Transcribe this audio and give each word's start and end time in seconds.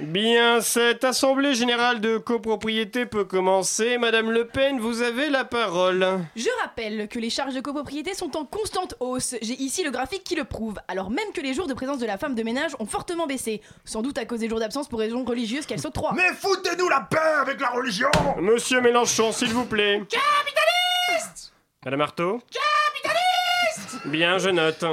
Bien, 0.00 0.62
cette 0.62 1.04
assemblée 1.04 1.54
générale 1.54 2.00
de 2.00 2.16
copropriété 2.16 3.04
peut 3.04 3.24
commencer. 3.24 3.98
Madame 3.98 4.30
Le 4.30 4.46
Pen, 4.46 4.80
vous 4.80 5.02
avez 5.02 5.28
la 5.28 5.44
parole. 5.44 6.20
Je 6.34 6.48
rappelle 6.62 7.06
que 7.08 7.18
les 7.18 7.28
charges 7.28 7.54
de 7.54 7.60
copropriété 7.60 8.14
sont 8.14 8.34
en 8.36 8.46
constante 8.46 8.94
hausse. 9.00 9.34
J'ai 9.42 9.54
ici 9.60 9.84
le 9.84 9.90
graphique 9.90 10.24
qui 10.24 10.36
le 10.36 10.44
prouve. 10.44 10.78
Alors 10.88 11.10
même 11.10 11.32
que 11.34 11.42
les 11.42 11.52
jours 11.52 11.66
de 11.66 11.74
présence 11.74 11.98
de 11.98 12.06
la 12.06 12.16
femme 12.16 12.34
de 12.34 12.42
ménage 12.42 12.72
ont 12.78 12.86
fortement 12.86 13.26
baissé. 13.26 13.60
Sans 13.84 14.00
doute 14.00 14.16
à 14.16 14.24
cause 14.24 14.40
des 14.40 14.48
jours 14.48 14.60
d'absence 14.60 14.88
pour 14.88 15.00
raisons 15.00 15.22
religieuses 15.24 15.66
qu'elle 15.66 15.80
s'octroie. 15.80 16.12
Mais 16.16 16.32
foutez-nous 16.32 16.88
la 16.88 17.00
paix 17.00 17.18
avec 17.42 17.60
la 17.60 17.68
religion 17.68 18.10
Monsieur 18.40 18.80
Mélenchon, 18.80 19.32
s'il 19.32 19.52
vous 19.52 19.66
plaît. 19.66 20.02
Capitaliste 20.08 21.52
Madame 21.84 22.00
Artaud 22.00 22.40
Capitaliste 22.50 24.06
Bien, 24.06 24.38
je 24.38 24.48
note. 24.48 24.84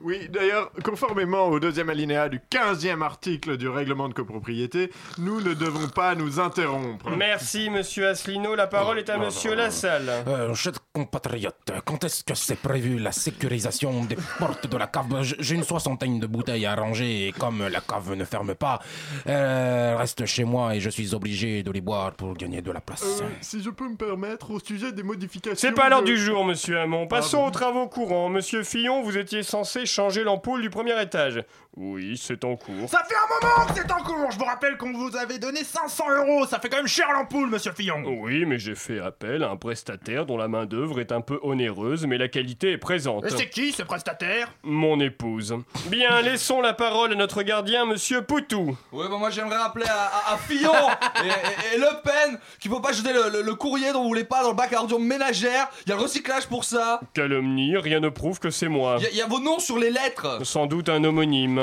Oui, 0.00 0.28
d'ailleurs, 0.28 0.70
conformément 0.84 1.48
au 1.48 1.60
deuxième 1.60 1.90
alinéa 1.90 2.28
du 2.28 2.40
15e 2.50 3.02
article 3.02 3.56
du 3.56 3.68
règlement 3.68 4.08
de 4.08 4.14
copropriété, 4.14 4.90
nous 5.18 5.40
ne 5.40 5.54
devons 5.54 5.88
pas 5.88 6.14
nous 6.14 6.40
interrompre. 6.40 7.10
Merci, 7.16 7.70
monsieur 7.70 8.08
Asselineau. 8.08 8.54
La 8.54 8.66
parole 8.66 8.98
est 8.98 9.10
à 9.10 9.18
monsieur 9.18 9.54
Lassalle. 9.54 10.10
Euh, 10.26 10.54
chers 10.54 10.72
compatriotes, 10.92 11.72
quand 11.84 12.02
est-ce 12.04 12.24
que 12.24 12.34
c'est 12.34 12.56
prévu 12.60 12.98
la 12.98 13.12
sécurisation 13.12 14.04
des 14.04 14.16
portes 14.38 14.66
de 14.66 14.76
la 14.76 14.86
cave? 14.86 15.22
J'ai 15.22 15.54
une 15.54 15.64
soixantaine 15.64 16.18
de 16.20 16.26
bouteilles 16.26 16.66
à 16.66 16.74
ranger 16.74 17.28
et 17.28 17.32
comme 17.32 17.66
la 17.68 17.80
cave 17.80 18.14
ne 18.14 18.24
ferme 18.24 18.54
pas, 18.54 18.80
elles 19.26 19.94
restent 19.96 20.26
chez 20.26 20.44
moi 20.44 20.74
et 20.74 20.80
je 20.80 20.90
suis 20.90 21.14
obligé 21.14 21.62
de 21.62 21.70
les 21.70 21.80
boire 21.80 22.12
pour 22.12 22.34
gagner 22.34 22.62
de 22.62 22.70
la 22.72 22.80
place. 22.80 23.20
Euh, 23.22 23.24
si 23.40 23.62
je 23.62 23.70
peux 23.70 23.88
me 23.88 23.96
permettre, 23.96 24.50
au 24.50 24.58
sujet 24.60 24.92
des 24.92 25.02
modifications. 25.02 25.56
C'est 25.68 25.72
pas 25.74 25.88
l'heure 25.88 26.00
de- 26.02 26.06
du 26.06 26.16
jour, 26.16 26.44
monsieur 26.44 26.78
Hamon. 26.78 27.06
Passons 27.06 27.44
aux 27.46 27.50
travaux 27.50 27.86
courants. 27.88 28.28
Monsieur 28.28 28.62
Fillon, 28.62 29.02
vous 29.02 29.16
étiez 29.18 29.42
censé 29.42 29.81
changer 29.86 30.24
l'ampoule 30.24 30.62
du 30.62 30.70
premier 30.70 31.00
étage. 31.00 31.42
Oui, 31.74 32.20
c'est 32.22 32.44
en 32.44 32.54
cours. 32.56 32.86
Ça 32.88 33.02
fait 33.08 33.14
un 33.14 33.48
moment 33.48 33.66
que 33.66 33.72
c'est 33.74 33.90
en 33.90 34.02
cours 34.02 34.30
Je 34.30 34.38
vous 34.38 34.44
rappelle 34.44 34.76
qu'on 34.76 34.92
vous 34.92 35.16
avait 35.16 35.38
donné 35.38 35.64
500 35.64 36.04
euros 36.18 36.46
Ça 36.46 36.58
fait 36.60 36.68
quand 36.68 36.76
même 36.76 36.86
cher 36.86 37.06
l'ampoule, 37.14 37.48
monsieur 37.48 37.72
Fillon 37.72 38.02
Oui, 38.04 38.44
mais 38.44 38.58
j'ai 38.58 38.74
fait 38.74 39.00
appel 39.00 39.42
à 39.42 39.48
un 39.50 39.56
prestataire 39.56 40.26
dont 40.26 40.36
la 40.36 40.48
main-d'œuvre 40.48 41.00
est 41.00 41.12
un 41.12 41.22
peu 41.22 41.40
onéreuse, 41.42 42.04
mais 42.06 42.18
la 42.18 42.28
qualité 42.28 42.72
est 42.72 42.78
présente. 42.78 43.24
Et 43.24 43.30
c'est 43.30 43.48
qui 43.48 43.72
ce 43.72 43.82
prestataire? 43.82 44.48
Mon 44.62 45.00
épouse. 45.00 45.56
Bien, 45.86 46.20
laissons 46.20 46.60
la 46.60 46.74
parole 46.74 47.12
à 47.12 47.14
notre 47.14 47.42
gardien, 47.42 47.86
monsieur 47.86 48.20
Poutou. 48.20 48.76
Ouais, 48.92 49.08
bah 49.08 49.16
moi 49.18 49.30
j'aimerais 49.30 49.56
rappeler 49.56 49.86
à, 49.86 50.10
à- 50.30 50.34
à 50.34 50.36
Fillon 50.36 50.72
et, 51.24 51.28
et- 51.28 51.76
et 51.76 51.78
Le 51.78 52.02
Pen 52.02 52.38
qu'il 52.60 52.70
faut 52.70 52.80
pas 52.80 52.92
jeter 52.92 53.14
le, 53.14 53.30
le- 53.30 53.42
le 53.42 53.54
courrier 53.54 53.92
dont 53.92 54.02
vous 54.02 54.08
voulez 54.08 54.24
pas 54.24 54.42
dans 54.42 54.50
le 54.50 54.56
bac 54.56 54.74
à 54.74 54.80
ordures 54.80 55.00
ménagères. 55.00 55.68
Il 55.86 55.88
y 55.88 55.92
a 55.92 55.96
le 55.96 56.02
recyclage 56.02 56.46
pour 56.48 56.64
ça. 56.64 57.00
Calomnie, 57.14 57.78
rien 57.78 58.00
ne 58.00 58.10
prouve 58.10 58.40
que 58.40 58.50
c'est 58.50 58.68
moi. 58.68 58.98
Il 59.00 59.14
y, 59.14 59.18
y 59.18 59.22
a 59.22 59.26
vos 59.26 59.40
noms 59.40 59.58
sur 59.58 59.78
les 59.78 59.90
lettres. 59.90 60.44
Sans 60.44 60.66
doute 60.66 60.90
un 60.90 61.02
homonyme. 61.04 61.61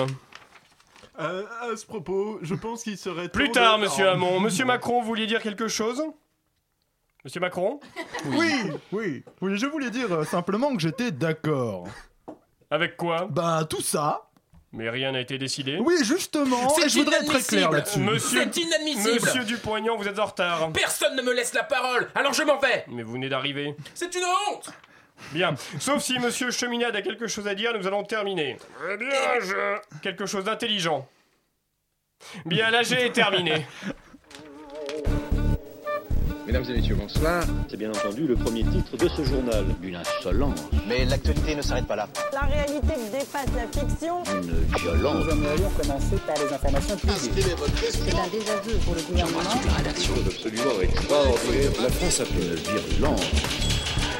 Euh, 1.19 1.43
à 1.61 1.75
ce 1.75 1.85
propos, 1.85 2.39
je 2.41 2.55
pense 2.55 2.83
qu'il 2.83 2.97
serait 2.97 3.27
temps 3.27 3.39
Plus 3.39 3.51
tard, 3.51 3.77
de- 3.77 3.83
monsieur 3.83 4.05
Oh. 4.07 4.11
Hamon. 4.13 4.39
Monsieur 4.39 4.63
Macron, 4.65 5.01
vous 5.01 5.07
vouliez 5.07 5.27
dire 5.27 5.41
quelque 5.41 5.67
chose? 5.67 6.01
Monsieur 7.25 7.41
Macron? 7.41 7.79
Oui, 8.27 8.53
oui, 8.93 9.23
oui, 9.41 9.57
je 9.57 9.65
voulais 9.65 9.89
dire 9.89 10.11
euh, 10.13 10.23
simplement 10.23 10.73
que 10.73 10.81
j'étais 10.81 11.11
d'accord. 11.11 11.87
Avec 12.71 12.95
quoi? 12.95 13.27
Bah, 13.29 13.65
tout 13.69 13.81
ça. 13.81 14.29
Mais 14.71 14.89
rien 14.89 15.11
n'a 15.11 15.19
été 15.19 15.37
décidé. 15.39 15.79
Oui, 15.83 15.95
justement, 16.03 16.77
et 16.77 16.87
je 16.87 16.99
voudrais 16.99 17.17
être 17.17 17.25
très 17.25 17.41
clair 17.41 17.69
inadmissible. 17.69 17.75
là-dessus. 17.75 17.99
Monsieur, 17.99 18.49
C'est 18.53 18.61
inadmissible 18.61 19.25
Monsieur 19.25 19.43
Dupont-Aignan, 19.43 19.97
vous 19.97 20.07
êtes 20.07 20.19
en 20.19 20.25
retard. 20.25 20.71
Personne 20.71 21.15
ne 21.15 21.23
me 21.23 21.33
laisse 21.33 21.53
la 21.55 21.63
parole, 21.63 22.07
alors 22.13 22.33
je 22.33 22.43
m'en 22.43 22.59
vais 22.59 22.85
Mais 22.87 23.01
vous 23.03 23.13
venez 23.13 23.29
d'arriver. 23.29 23.75
C'est 23.95 24.13
une 24.13 24.23
honte 24.51 24.69
Bien. 25.31 25.55
Sauf 25.79 26.01
si 26.01 26.17
Monsieur 26.19 26.51
Cheminade 26.51 26.95
a 26.95 27.01
quelque 27.01 27.27
chose 27.27 27.47
à 27.47 27.55
dire, 27.55 27.71
nous 27.77 27.85
allons 27.87 28.03
terminer. 28.03 28.57
Eh 28.91 28.97
bien, 28.97 29.09
je... 29.41 29.77
Quelque 30.01 30.25
chose 30.25 30.45
d'intelligent. 30.45 31.07
Bien, 32.45 32.69
l'AG 32.69 32.91
est 32.91 33.11
terminé. 33.11 33.65
Mesdames 36.49 36.65
et 36.67 36.73
messieurs, 36.73 36.95
bonsoir. 36.95 37.43
C'est 37.69 37.77
bien 37.77 37.91
entendu 37.91 38.25
le 38.25 38.35
premier 38.35 38.63
titre 38.63 38.97
de 38.97 39.07
ce 39.07 39.23
journal. 39.23 39.65
Une 39.83 39.97
insolence, 39.97 40.59
Mais 40.87 41.05
l'actualité 41.05 41.53
ne 41.53 41.61
s'arrête 41.61 41.85
pas 41.85 41.95
là. 41.95 42.07
La 42.33 42.41
réalité 42.41 42.95
dépasse 43.11 43.45
la 43.55 43.67
fiction. 43.67 44.23
une 44.33 44.65
violence. 44.79 45.25
C'est 47.91 48.15
un 48.15 48.27
désaveu 48.29 48.79
pour 48.83 48.95
le 48.95 49.01
gouvernement. 49.01 49.39
absolument 50.25 50.81
extraordinaire. 50.81 51.71
La 51.83 51.89
France 51.89 52.19
a 52.19 52.25
fait 52.25 52.41
une 52.41 52.55
virulence. 52.55 53.58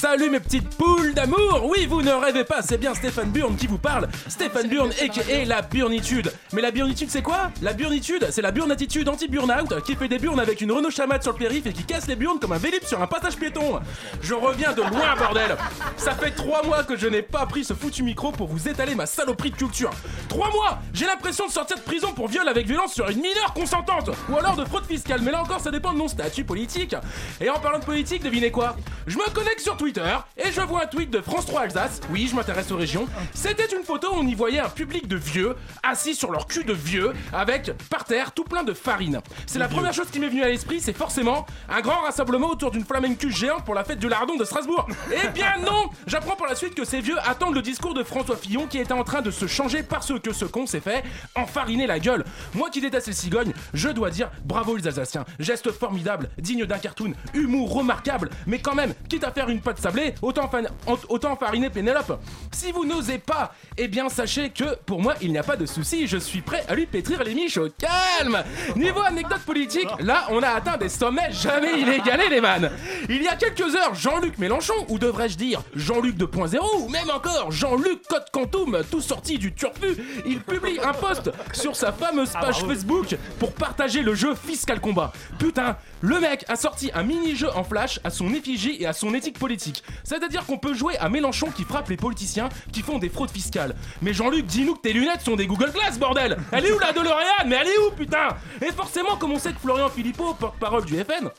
Salut 0.00 0.28
mes 0.28 0.40
petites 0.40 0.68
poules 0.76 1.14
d'amour 1.14 1.70
Oui, 1.70 1.86
vous 1.86 2.02
ne 2.02 2.12
rêvez 2.12 2.44
pas, 2.44 2.60
c'est 2.60 2.76
bien 2.76 2.92
Stéphane 2.94 3.30
Burn 3.30 3.56
qui 3.56 3.66
vous 3.66 3.78
parle. 3.78 4.08
Stéphane 4.28 4.68
Burn 4.68 4.90
et 5.30 5.46
la 5.46 5.62
burnitude. 5.62 6.30
Mais 6.52 6.60
la 6.60 6.70
burnitude, 6.70 7.08
c'est 7.10 7.22
quoi? 7.22 7.50
La 7.62 7.72
burnitude, 7.72 8.26
c'est 8.30 8.42
la 8.42 8.52
burn-attitude 8.52 9.08
anti-burnout 9.08 9.82
qui 9.86 9.96
fait 9.96 10.08
des 10.08 10.18
burnes 10.18 10.38
avec 10.38 10.60
une 10.60 10.70
Renault 10.70 10.90
Chamade 10.90 11.22
sur 11.22 11.32
le 11.32 11.38
périph' 11.38 11.66
et 11.66 11.72
qui 11.72 11.84
casse 11.84 12.06
les 12.08 12.14
burnes 12.14 12.38
comme 12.38 12.52
un 12.52 12.58
vélib 12.58 12.82
sur 12.84 13.00
un 13.00 13.06
passage 13.06 13.36
piéton. 13.36 13.80
Je 14.20 14.34
reviens 14.34 14.74
de 14.74 14.82
loin, 14.82 15.16
bordel 15.18 15.56
Ça 15.96 16.12
fait 16.12 16.32
trois 16.32 16.62
mois 16.62 16.84
que 16.84 16.96
je 16.96 17.06
n'ai 17.06 17.22
pas 17.22 17.46
pris 17.46 17.64
ce 17.64 17.72
foutu 17.72 18.02
micro 18.02 18.32
pour 18.32 18.48
vous 18.48 18.68
étaler 18.68 18.94
ma 18.94 19.06
saloperie 19.06 19.50
de 19.50 19.56
culture. 19.56 19.90
Trois 20.28 20.50
mois 20.50 20.78
J'ai 20.92 21.06
l'impression 21.06 21.46
de 21.46 21.52
sortir 21.52 21.78
de 21.78 21.82
prison 21.82 22.12
pour 22.12 22.28
viol 22.28 22.46
avec 22.46 22.66
violence 22.66 22.92
sur 22.92 23.08
une 23.08 23.22
mineure 23.22 23.54
consentante 23.54 24.10
ou 24.28 24.36
alors 24.36 24.56
de 24.56 24.64
fraude 24.66 24.84
fiscale, 24.84 25.22
mais 25.22 25.30
là 25.30 25.40
encore 25.40 25.60
ça 25.60 25.70
dépend 25.70 25.94
de 25.94 25.98
mon 25.98 26.08
statut 26.08 26.44
politique. 26.44 26.94
Et 27.40 27.48
en 27.48 27.58
parlant 27.58 27.78
de 27.78 27.84
politique, 27.84 28.22
devinez 28.22 28.50
quoi? 28.50 28.76
Je 29.06 29.16
me 29.16 29.30
connecte 29.30 29.60
sur 29.60 29.74
Twitter 29.76 29.85
et 29.86 30.50
je 30.50 30.60
vois 30.62 30.82
un 30.82 30.86
tweet 30.86 31.10
de 31.10 31.20
France 31.20 31.46
3 31.46 31.62
Alsace. 31.62 32.00
Oui, 32.10 32.26
je 32.28 32.34
m'intéresse 32.34 32.72
aux 32.72 32.76
régions. 32.76 33.06
C'était 33.34 33.66
une 33.66 33.84
photo 33.84 34.08
où 34.12 34.16
on 34.18 34.26
y 34.26 34.34
voyait 34.34 34.58
un 34.58 34.68
public 34.68 35.06
de 35.06 35.14
vieux 35.14 35.54
assis 35.84 36.16
sur 36.16 36.32
leur 36.32 36.48
cul 36.48 36.64
de 36.64 36.72
vieux 36.72 37.12
avec 37.32 37.70
par 37.88 38.04
terre 38.04 38.32
tout 38.32 38.42
plein 38.42 38.64
de 38.64 38.72
farine. 38.72 39.20
C'est 39.46 39.60
la 39.60 39.68
première 39.68 39.94
chose 39.94 40.08
qui 40.10 40.18
m'est 40.18 40.28
venue 40.28 40.42
à 40.42 40.48
l'esprit, 40.48 40.80
c'est 40.80 40.96
forcément 40.96 41.46
un 41.68 41.80
grand 41.82 42.00
rassemblement 42.00 42.48
autour 42.48 42.72
d'une 42.72 42.84
flamencule 42.84 43.34
géante 43.34 43.64
pour 43.64 43.74
la 43.74 43.84
fête 43.84 44.00
du 44.00 44.08
lardon 44.08 44.36
de 44.36 44.44
Strasbourg. 44.44 44.88
Eh 45.12 45.28
bien 45.28 45.58
non 45.64 45.90
J'apprends 46.08 46.36
par 46.36 46.48
la 46.48 46.56
suite 46.56 46.74
que 46.74 46.84
ces 46.84 47.00
vieux 47.00 47.18
attendent 47.24 47.54
le 47.54 47.62
discours 47.62 47.94
de 47.94 48.02
François 48.02 48.36
Fillon 48.36 48.66
qui 48.66 48.78
était 48.78 48.92
en 48.92 49.04
train 49.04 49.22
de 49.22 49.30
se 49.30 49.46
changer 49.46 49.84
parce 49.84 50.12
que 50.18 50.32
ce 50.32 50.46
con 50.46 50.66
s'est 50.66 50.80
fait 50.80 51.04
enfariner 51.36 51.86
la 51.86 52.00
gueule. 52.00 52.24
Moi 52.54 52.70
qui 52.70 52.80
déteste 52.80 53.06
les 53.06 53.12
cigognes, 53.12 53.52
je 53.72 53.88
dois 53.88 54.10
dire 54.10 54.30
bravo 54.44 54.76
les 54.76 54.88
Alsaciens. 54.88 55.24
Geste 55.38 55.70
formidable, 55.70 56.28
digne 56.38 56.66
d'un 56.66 56.78
cartoon, 56.78 57.12
humour 57.34 57.72
remarquable, 57.72 58.30
mais 58.46 58.58
quand 58.58 58.74
même, 58.74 58.94
quitte 59.08 59.24
à 59.24 59.30
faire 59.30 59.48
une 59.48 59.60
pâte 59.76 59.82
sablée, 59.82 60.14
autant, 60.22 60.48
fan- 60.48 60.68
en- 60.86 60.96
autant 61.08 61.36
fariner 61.36 61.70
Pénélope. 61.70 62.18
Si 62.52 62.72
vous 62.72 62.84
n'osez 62.84 63.18
pas, 63.18 63.54
eh 63.76 63.88
bien 63.88 64.08
sachez 64.08 64.50
que 64.50 64.76
pour 64.86 65.00
moi 65.00 65.14
il 65.20 65.30
n'y 65.32 65.38
a 65.38 65.42
pas 65.42 65.56
de 65.56 65.66
souci, 65.66 66.06
je 66.06 66.16
suis 66.16 66.40
prêt 66.40 66.64
à 66.68 66.74
lui 66.74 66.86
pétrir 66.86 67.22
les 67.22 67.34
miches 67.34 67.58
au 67.58 67.68
calme. 67.70 68.42
Niveau 68.76 69.00
anecdote 69.02 69.40
politique, 69.40 69.88
là 70.00 70.26
on 70.30 70.42
a 70.42 70.48
atteint 70.48 70.76
des 70.76 70.88
sommets 70.88 71.30
jamais 71.32 71.80
inégalés 71.80 72.28
les 72.30 72.40
man. 72.40 72.70
Il 73.08 73.22
y 73.22 73.28
a 73.28 73.36
quelques 73.36 73.74
heures, 73.74 73.94
Jean-Luc 73.94 74.38
Mélenchon, 74.38 74.74
ou 74.88 74.98
devrais-je 74.98 75.36
dire 75.36 75.62
Jean-Luc 75.74 76.16
2.0, 76.16 76.58
ou 76.84 76.88
même 76.88 77.10
encore 77.10 77.50
Jean-Luc 77.52 78.02
Code 78.08 78.24
Quantum, 78.32 78.78
tout 78.90 79.00
sorti 79.00 79.38
du 79.38 79.52
turfu, 79.52 79.96
il 80.26 80.40
publie 80.40 80.78
un 80.82 80.92
post 80.92 81.30
sur 81.52 81.76
sa 81.76 81.92
fameuse 81.92 82.30
page 82.32 82.64
Facebook 82.64 83.16
pour 83.38 83.52
partager 83.52 84.02
le 84.02 84.14
jeu 84.14 84.34
Fiscal 84.34 84.80
Combat. 84.80 85.12
Putain, 85.38 85.76
le 86.00 86.20
mec 86.20 86.44
a 86.48 86.56
sorti 86.56 86.90
un 86.94 87.02
mini-jeu 87.02 87.48
en 87.54 87.64
flash 87.64 88.00
à 88.04 88.10
son 88.10 88.32
effigie 88.32 88.76
et 88.80 88.86
à 88.86 88.92
son 88.92 89.12
éthique 89.14 89.38
politique. 89.38 89.65
C'est-à-dire 90.04 90.44
qu'on 90.46 90.58
peut 90.58 90.74
jouer 90.74 90.96
à 90.98 91.08
Mélenchon 91.08 91.50
qui 91.50 91.64
frappe 91.64 91.88
les 91.88 91.96
politiciens 91.96 92.48
qui 92.72 92.82
font 92.82 92.98
des 92.98 93.08
fraudes 93.08 93.30
fiscales. 93.30 93.74
Mais 94.02 94.12
Jean-Luc, 94.12 94.46
dis-nous 94.46 94.74
que 94.74 94.80
tes 94.80 94.92
lunettes 94.92 95.22
sont 95.22 95.36
des 95.36 95.46
Google 95.46 95.72
Glass, 95.72 95.98
bordel. 95.98 96.36
Elle 96.52 96.66
est 96.66 96.72
où 96.72 96.78
la 96.78 96.92
DeLorean? 96.92 97.46
Mais 97.46 97.56
elle 97.56 97.68
est 97.68 97.78
où, 97.86 97.90
putain? 97.90 98.28
Et 98.62 98.72
forcément, 98.72 99.16
comme 99.16 99.32
on 99.32 99.38
sait 99.38 99.52
que 99.52 99.58
Florian 99.58 99.88
Philippot, 99.88 100.34
porte-parole 100.34 100.84
du 100.84 100.96
FN, 100.96 101.30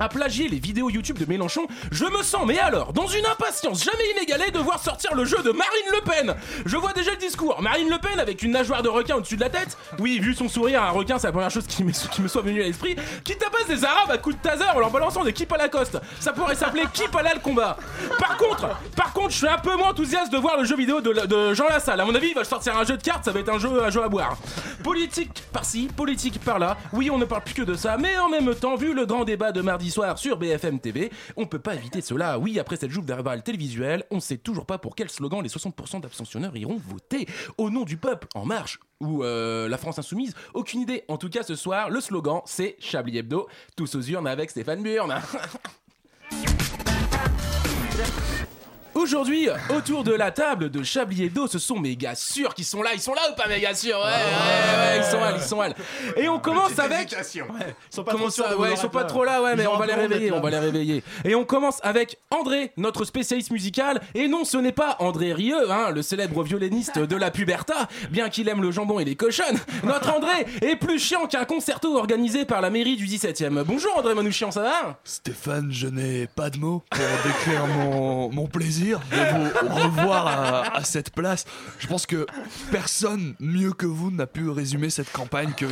a 0.00 0.08
plagié 0.08 0.48
les 0.48 0.58
vidéos 0.58 0.90
YouTube 0.90 1.18
de 1.18 1.26
Mélenchon, 1.26 1.66
je 1.92 2.06
me 2.06 2.22
sens, 2.22 2.42
mais 2.46 2.58
alors, 2.58 2.92
dans 2.92 3.06
une 3.06 3.26
impatience 3.26 3.84
jamais 3.84 4.10
inégalée 4.16 4.50
de 4.50 4.58
voir 4.58 4.82
sortir 4.82 5.14
le 5.14 5.26
jeu 5.26 5.36
de 5.42 5.52
Marine 5.52 5.90
Le 5.92 6.00
Pen. 6.00 6.34
Je 6.64 6.76
vois 6.78 6.94
déjà 6.94 7.10
le 7.10 7.18
discours. 7.18 7.60
Marine 7.60 7.90
Le 7.90 7.98
Pen 7.98 8.18
avec 8.18 8.42
une 8.42 8.52
nageoire 8.52 8.82
de 8.82 8.88
requin 8.88 9.16
au-dessus 9.16 9.36
de 9.36 9.42
la 9.42 9.50
tête. 9.50 9.76
Oui, 9.98 10.18
vu 10.18 10.34
son 10.34 10.48
sourire, 10.48 10.82
un 10.82 10.90
requin, 10.90 11.18
c'est 11.18 11.26
la 11.26 11.32
première 11.32 11.50
chose 11.50 11.66
qui 11.66 11.84
me, 11.84 11.92
qui 11.92 12.22
me 12.22 12.28
soit 12.28 12.40
venue 12.40 12.62
à 12.62 12.64
l'esprit. 12.64 12.96
Qui 13.24 13.36
tapasse 13.36 13.66
des 13.68 13.84
Arabes 13.84 14.10
à 14.10 14.16
coups 14.18 14.36
de 14.36 14.42
taser 14.42 14.64
en 14.74 14.80
leur 14.80 14.90
balançant 14.90 15.22
des 15.22 15.34
keep 15.34 15.52
à 15.52 15.58
la 15.58 15.68
coste. 15.68 15.98
Ça 16.18 16.32
pourrait 16.32 16.54
s'appeler 16.54 16.84
Keep 16.94 17.14
à 17.14 17.22
la 17.22 17.34
le 17.34 17.40
combat. 17.40 17.76
Par 18.18 18.36
contre, 18.38 18.68
par 18.96 19.12
contre, 19.12 19.30
je 19.30 19.36
suis 19.36 19.48
un 19.48 19.58
peu 19.58 19.76
moins 19.76 19.90
enthousiaste 19.90 20.32
de 20.32 20.38
voir 20.38 20.56
le 20.58 20.64
jeu 20.64 20.76
vidéo 20.76 21.00
de, 21.00 21.12
de 21.26 21.54
Jean 21.54 21.68
Lassalle. 21.68 22.00
À 22.00 22.04
mon 22.06 22.14
avis, 22.14 22.28
il 22.28 22.34
va 22.34 22.44
sortir 22.44 22.76
un 22.76 22.84
jeu 22.84 22.96
de 22.96 23.02
cartes, 23.02 23.26
ça 23.26 23.32
va 23.32 23.40
être 23.40 23.50
un 23.50 23.58
jeu, 23.58 23.68
un 23.84 23.90
jeu 23.90 24.02
à 24.02 24.08
boire. 24.08 24.36
Politique 24.82 25.42
par-ci, 25.52 25.88
politique 25.94 26.40
par-là. 26.40 26.76
Oui, 26.92 27.10
on 27.10 27.18
ne 27.18 27.26
parle 27.26 27.42
plus 27.42 27.54
que 27.54 27.62
de 27.62 27.74
ça, 27.74 27.96
mais 27.98 28.18
en 28.18 28.28
même 28.30 28.54
temps, 28.54 28.76
vu 28.76 28.94
le 28.94 29.04
grand 29.04 29.24
débat 29.24 29.52
de 29.52 29.60
mardi 29.60 29.89
soir 29.90 30.18
sur 30.18 30.36
BFM 30.36 30.80
TV, 30.80 31.10
on 31.36 31.46
peut 31.46 31.58
pas 31.58 31.74
éviter 31.74 32.00
cela. 32.00 32.38
Oui, 32.38 32.58
après 32.58 32.76
cette 32.76 32.90
joute 32.90 33.04
verbale 33.04 33.42
télévisuelle, 33.42 34.04
on 34.10 34.20
sait 34.20 34.38
toujours 34.38 34.66
pas 34.66 34.78
pour 34.78 34.94
quel 34.94 35.10
slogan 35.10 35.42
les 35.42 35.48
60% 35.48 36.00
d'abstentionneurs 36.00 36.56
iront 36.56 36.76
voter. 36.76 37.26
Au 37.58 37.70
nom 37.70 37.84
du 37.84 37.96
peuple, 37.96 38.28
en 38.34 38.46
marche 38.46 38.80
ou 39.00 39.24
euh, 39.24 39.68
la 39.68 39.78
France 39.78 39.98
insoumise, 39.98 40.34
aucune 40.54 40.80
idée. 40.80 41.04
En 41.08 41.16
tout 41.16 41.30
cas, 41.30 41.42
ce 41.42 41.54
soir, 41.54 41.90
le 41.90 42.00
slogan, 42.00 42.42
c'est 42.44 42.76
Chablis 42.78 43.18
Hebdo, 43.18 43.48
tous 43.76 43.94
aux 43.94 44.02
urnes 44.02 44.26
avec 44.26 44.50
Stéphane 44.50 44.82
Burn. 44.82 45.14
Aujourd'hui, 49.00 49.48
autour 49.74 50.04
de 50.04 50.12
la 50.12 50.30
table 50.30 50.68
de 50.70 50.82
Chablis 50.82 51.24
Hebdo, 51.24 51.46
ce 51.46 51.58
sont 51.58 51.78
mes 51.78 51.96
gars 51.96 52.14
sûrs 52.14 52.52
qui 52.54 52.64
sont 52.64 52.82
là. 52.82 52.90
Ils 52.92 53.00
sont 53.00 53.14
là 53.14 53.22
ou 53.32 53.34
pas, 53.34 53.48
mes 53.48 53.58
gars 53.58 53.74
sûrs? 53.74 53.96
Ouais, 53.98 54.04
ouais, 54.04 54.78
ouais, 54.78 54.98
ils 54.98 55.10
sont 55.10 55.20
là, 55.20 55.32
ils 55.34 55.42
sont 55.42 55.60
là. 55.62 55.70
Et 56.18 56.28
on 56.28 56.38
commence 56.38 56.78
avec. 56.78 57.12
Ils 57.12 57.44
sont 57.88 58.04
pas 58.04 58.12
Comment 58.12 58.24
trop 58.28 58.30
ça 58.30 58.58
Ouais, 58.58 58.72
ils 58.72 58.76
sont 58.76 58.90
pas 58.90 59.00
là. 59.00 59.06
trop 59.06 59.24
là, 59.24 59.40
ouais, 59.42 59.52
Ils 59.52 59.56
mais 59.56 59.66
on 59.66 59.78
va 59.78 59.86
les 59.86 59.94
réveiller, 59.94 60.32
on 60.32 60.40
va 60.40 60.50
les 60.50 60.58
réveiller. 60.58 61.02
Et 61.24 61.34
on 61.34 61.44
commence 61.46 61.78
avec 61.82 62.18
André, 62.30 62.72
notre 62.76 63.06
spécialiste 63.06 63.50
musical. 63.50 64.02
Et 64.14 64.28
non, 64.28 64.44
ce 64.44 64.58
n'est 64.58 64.70
pas 64.70 64.96
André 64.98 65.32
Rieu, 65.32 65.70
hein, 65.70 65.90
le 65.92 66.02
célèbre 66.02 66.42
violoniste 66.42 66.98
de 66.98 67.16
la 67.16 67.30
puberta, 67.30 67.88
bien 68.10 68.28
qu'il 68.28 68.50
aime 68.50 68.60
le 68.60 68.70
jambon 68.70 69.00
et 69.00 69.06
les 69.06 69.16
cochonnes. 69.16 69.58
Notre 69.82 70.14
André 70.14 70.46
est 70.60 70.76
plus 70.76 70.98
chiant 70.98 71.26
qu'un 71.26 71.46
concerto 71.46 71.96
organisé 71.96 72.44
par 72.44 72.60
la 72.60 72.68
mairie 72.68 72.96
du 72.96 73.06
17ème. 73.06 73.62
Bonjour 73.64 73.96
André 73.96 74.14
Manouchian, 74.14 74.50
ça 74.50 74.62
va? 74.62 75.00
Stéphane, 75.04 75.70
je 75.72 75.86
n'ai 75.86 76.26
pas 76.26 76.50
de 76.50 76.58
mots 76.58 76.82
pour 76.90 77.00
décrire 77.24 77.66
mon, 77.66 78.30
mon 78.30 78.46
plaisir 78.46 78.89
de 78.98 79.68
vous 79.68 79.74
revoir 79.74 80.74
à, 80.74 80.84
cette 80.84 81.10
place. 81.10 81.44
Je 81.78 81.86
pense 81.86 82.06
que 82.06 82.26
personne 82.70 83.34
mieux 83.38 83.72
que 83.72 83.86
vous 83.86 84.10
n'a 84.10 84.26
pu 84.26 84.48
résumer 84.48 84.90
cette 84.90 85.12
campagne 85.12 85.52
que, 85.56 85.66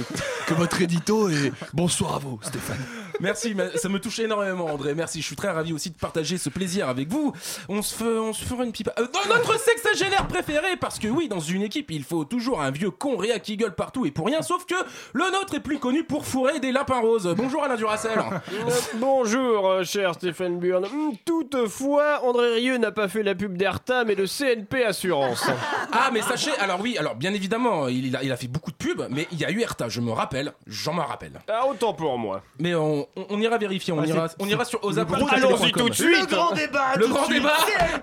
que 0.47 0.55
votre 0.55 0.81
édito 0.81 1.29
et 1.29 1.53
bonsoir 1.73 2.17
à 2.17 2.19
vous 2.19 2.39
Stéphane. 2.43 3.08
Merci, 3.21 3.55
mais 3.55 3.77
ça 3.77 3.89
me 3.89 3.99
touche 3.99 4.19
énormément, 4.21 4.67
André. 4.67 4.95
Merci, 4.95 5.21
je 5.21 5.27
suis 5.27 5.37
très 5.37 5.51
ravi 5.51 5.73
aussi 5.73 5.91
de 5.91 5.97
partager 5.97 6.39
ce 6.39 6.49
plaisir 6.49 6.89
avec 6.89 7.09
vous. 7.09 7.33
On 7.69 7.83
se, 7.83 7.95
fait, 7.95 8.05
on 8.05 8.33
se 8.33 8.45
fera 8.45 8.65
une 8.65 8.73
pipe. 8.73 8.91
Euh, 8.99 9.07
dans 9.13 9.35
notre 9.35 9.59
sexagénaire 9.59 10.27
préféré, 10.29 10.77
parce 10.81 10.99
que 10.99 11.09
oui, 11.09 11.29
dans 11.29 11.41
une 11.41 11.63
équipe, 11.63 11.91
il 11.91 12.05
faut 12.05 12.25
toujours 12.25 12.61
un 12.63 12.71
vieux 12.71 12.91
con 12.91 13.17
réa 13.17 13.39
qui 13.39 13.57
gueule 13.57 13.75
partout 13.75 14.07
et 14.07 14.11
pour 14.11 14.27
rien, 14.27 14.43
sauf 14.43 14.65
que 14.67 14.75
le 15.15 15.25
nôtre 15.33 15.55
est 15.55 15.61
plus 15.61 15.79
connu 15.79 16.05
pour 16.05 16.27
fourrer 16.27 16.61
des 16.61 16.71
lapins 16.73 17.01
roses. 17.01 17.35
Bonjour 17.37 17.65
Alain 17.65 17.77
Duracel. 17.77 18.19
Euh, 18.49 18.71
Bonjour, 18.95 19.69
euh, 19.69 19.85
cher 19.85 20.15
Stéphane 20.15 20.59
Burn. 20.59 20.85
Hum, 20.85 21.13
Toutefois, 21.25 22.25
André 22.25 22.55
Rieu 22.55 22.77
n'a 22.79 22.93
pas 22.93 23.09
fait 23.09 23.23
la 23.23 23.35
pub 23.35 23.57
d'Erta, 23.57 24.05
mais 24.05 24.15
de 24.15 24.27
CNP 24.27 24.85
Assurance. 24.85 25.45
Ah, 25.91 26.11
mais 26.13 26.21
sachez, 26.21 26.51
alors 26.59 26.81
oui, 26.81 26.97
alors 26.99 27.15
bien 27.15 27.33
évidemment, 27.33 27.89
il 27.89 28.15
a, 28.15 28.23
il 28.23 28.31
a 28.31 28.37
fait 28.37 28.47
beaucoup 28.47 28.71
de 28.71 28.77
pubs, 28.77 29.07
mais 29.11 29.27
il 29.33 29.41
y 29.41 29.45
a 29.45 29.51
eu 29.51 29.61
Erta, 29.61 29.89
je 29.89 30.01
me 30.01 30.13
rappelle, 30.13 30.53
j'en 30.67 30.93
me 30.93 31.01
rappelle. 31.01 31.41
Ah, 31.49 31.67
autant 31.67 31.95
pour 31.95 32.19
moi. 32.19 32.43
Mais 32.59 32.75
on, 32.75 33.08
on- 33.17 33.27
on 33.31 33.41
ira 33.41 33.59
vérifier, 33.59 33.93
on, 33.93 34.01
Ah, 34.01 34.07
ira, 34.07 34.27
on 34.39 34.47
ira 34.47 34.65
sur 34.65 34.83
osapodcast.com. 34.85 35.39
Allons-y 35.45 35.73
tout 35.73 35.89
de 35.89 35.95
suite. 35.95 36.21
Le 36.31 36.37
grand 36.37 36.53
débat 36.53 36.95
Le 36.97 37.07
grand 37.07 37.25
suite. 37.25 37.39
débat 37.43 37.53